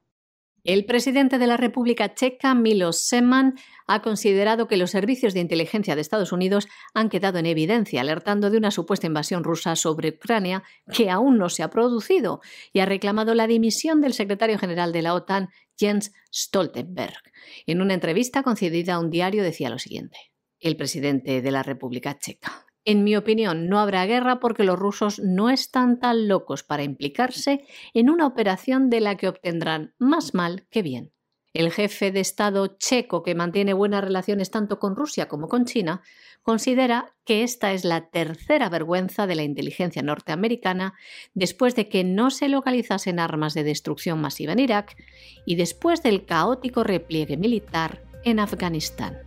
El 0.68 0.84
presidente 0.84 1.38
de 1.38 1.48
la 1.48 1.56
República 1.56 2.14
Checa, 2.14 2.54
Milos 2.54 3.00
Seman, 3.00 3.56
ha 3.88 4.02
considerado 4.02 4.68
que 4.68 4.76
los 4.76 4.92
servicios 4.92 5.34
de 5.34 5.40
inteligencia 5.40 5.96
de 5.96 6.02
Estados 6.02 6.34
Unidos 6.34 6.68
han 6.94 7.08
quedado 7.08 7.40
en 7.40 7.46
evidencia, 7.46 8.02
alertando 8.02 8.50
de 8.50 8.58
una 8.58 8.70
supuesta 8.70 9.08
invasión 9.08 9.46
rusa 9.46 9.78
sobre 9.78 10.10
Ucrania 10.10 10.64
que 10.92 11.10
aún 11.10 11.38
no 11.38 11.48
se 11.48 11.64
ha 11.64 11.70
producido, 11.70 12.42
y 12.74 12.82
ha 12.82 12.86
reclamado 12.86 13.34
la 13.34 13.48
dimisión 13.48 14.02
del 14.02 14.12
secretario 14.12 14.60
general 14.60 14.92
de 14.92 15.04
la 15.04 15.14
OTAN, 15.14 15.48
Jens 15.78 16.12
Stoltenberg. 16.36 17.16
En 17.66 17.82
una 17.82 17.94
entrevista 17.94 18.44
concedida 18.44 18.96
a 18.96 19.00
un 19.00 19.10
diario 19.10 19.44
decía 19.44 19.70
lo 19.70 19.80
siguiente. 19.80 20.18
El 20.60 20.76
presidente 20.76 21.42
de 21.42 21.52
la 21.52 21.64
República 21.64 22.20
Checa. 22.20 22.67
En 22.88 23.04
mi 23.04 23.18
opinión, 23.18 23.68
no 23.68 23.80
habrá 23.80 24.06
guerra 24.06 24.40
porque 24.40 24.64
los 24.64 24.80
rusos 24.80 25.20
no 25.20 25.50
están 25.50 26.00
tan 26.00 26.30
locos 26.30 26.64
para 26.64 26.84
implicarse 26.84 27.66
en 27.94 28.10
una 28.10 28.26
operación 28.26 28.90
de 28.90 29.02
la 29.02 29.18
que 29.18 29.28
obtendrán 29.28 29.94
más 30.00 30.34
mal 30.34 30.66
que 30.70 30.84
bien. 30.84 31.12
El 31.54 31.70
jefe 31.74 32.14
de 32.14 32.22
Estado 32.22 32.78
checo, 32.78 33.24
que 33.24 33.36
mantiene 33.36 33.74
buenas 33.74 34.06
relaciones 34.06 34.52
tanto 34.52 34.80
con 34.80 34.96
Rusia 34.96 35.28
como 35.28 35.50
con 35.50 35.66
China, 35.66 36.02
considera 36.44 37.14
que 37.26 37.44
esta 37.44 37.74
es 37.74 37.84
la 37.84 38.10
tercera 38.10 38.70
vergüenza 38.70 39.28
de 39.28 39.36
la 39.36 39.44
inteligencia 39.44 40.02
norteamericana 40.02 40.94
después 41.34 41.76
de 41.76 41.90
que 41.90 42.06
no 42.06 42.32
se 42.32 42.48
localizasen 42.48 43.20
armas 43.20 43.54
de 43.54 43.66
destrucción 43.66 44.22
masiva 44.22 44.54
en 44.54 44.60
Irak 44.60 44.96
y 45.46 45.56
después 45.56 46.04
del 46.04 46.26
caótico 46.26 46.86
repliegue 46.86 47.36
militar 47.36 48.02
en 48.24 48.40
Afganistán. 48.40 49.27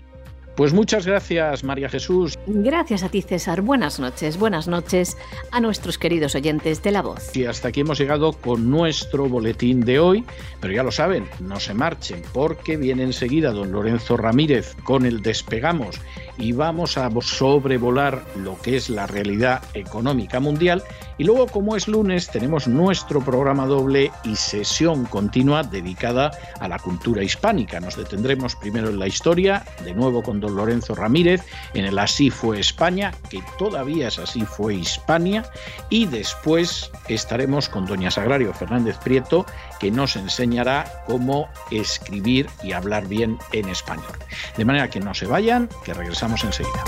Pues 0.61 0.75
muchas 0.75 1.07
gracias, 1.07 1.65
María 1.65 1.89
Jesús. 1.89 2.39
Gracias 2.47 3.03
a 3.03 3.09
ti, 3.09 3.23
César. 3.23 3.63
Buenas 3.63 3.99
noches, 3.99 4.39
buenas 4.39 4.69
noches 4.69 5.17
a 5.53 5.59
nuestros 5.59 5.97
queridos 5.97 6.35
oyentes 6.35 6.83
de 6.83 6.91
La 6.91 7.01
Voz. 7.01 7.35
Y 7.35 7.47
hasta 7.47 7.69
aquí 7.69 7.81
hemos 7.81 7.99
llegado 7.99 8.35
con 8.35 8.69
nuestro 8.69 9.27
boletín 9.27 9.81
de 9.81 9.99
hoy, 9.99 10.23
pero 10.61 10.75
ya 10.75 10.83
lo 10.83 10.93
saben, 10.93 11.27
no 11.41 11.59
se 11.61 11.73
marchen, 11.73 12.21
porque 12.35 12.77
viene 12.77 13.05
enseguida 13.05 13.53
don 13.53 13.73
Lorenzo 13.73 14.19
Ramírez 14.19 14.77
con 14.85 15.07
el 15.07 15.23
Despegamos 15.23 15.99
y 16.37 16.53
vamos 16.53 16.99
a 16.99 17.11
sobrevolar 17.23 18.23
lo 18.37 18.61
que 18.61 18.77
es 18.77 18.91
la 18.91 19.07
realidad 19.07 19.63
económica 19.73 20.41
mundial 20.41 20.83
Y 21.21 21.25
luego, 21.25 21.49
como 21.49 21.77
es 21.77 21.87
lunes, 21.87 22.31
tenemos 22.31 22.67
nuestro 22.67 23.21
programa 23.21 23.67
doble 23.67 24.11
y 24.25 24.37
sesión 24.37 25.05
continua 25.05 25.63
dedicada 25.63 26.31
a 26.61 26.67
la 26.67 26.79
cultura 26.79 27.23
hispánica. 27.23 27.79
Nos 27.79 27.95
detendremos 27.95 28.57
primero 28.57 28.89
en 28.89 28.99
la 28.99 29.07
historia, 29.07 29.63
de 29.85 29.93
nuevo 29.93 30.23
con 30.23 30.41
don 30.41 30.57
Lorenzo 30.57 30.95
Ramírez, 30.95 31.43
en 31.75 31.85
el 31.85 31.99
Así 31.99 32.31
fue 32.31 32.59
España, 32.59 33.13
que 33.29 33.43
todavía 33.59 34.09
es 34.09 34.19
Así 34.19 34.47
fue 34.47 34.77
Hispania, 34.77 35.45
y 35.91 36.07
después 36.07 36.91
estaremos 37.07 37.69
con 37.69 37.85
doña 37.85 38.11
Sagrario 38.11 38.55
Fernández 38.55 38.97
Prieto, 38.97 39.45
que 39.79 39.91
nos 39.91 40.17
enseñará 40.17 41.05
cómo 41.07 41.51
escribir 41.71 42.49
y 42.63 42.73
hablar 42.73 43.07
bien 43.09 43.37
en 43.53 43.69
español. 43.69 44.17
De 44.57 44.65
manera 44.65 44.89
que 44.89 45.01
no 45.01 45.13
se 45.13 45.27
vayan, 45.27 45.69
que 45.85 45.93
regresamos 45.93 46.43
enseguida. 46.45 46.83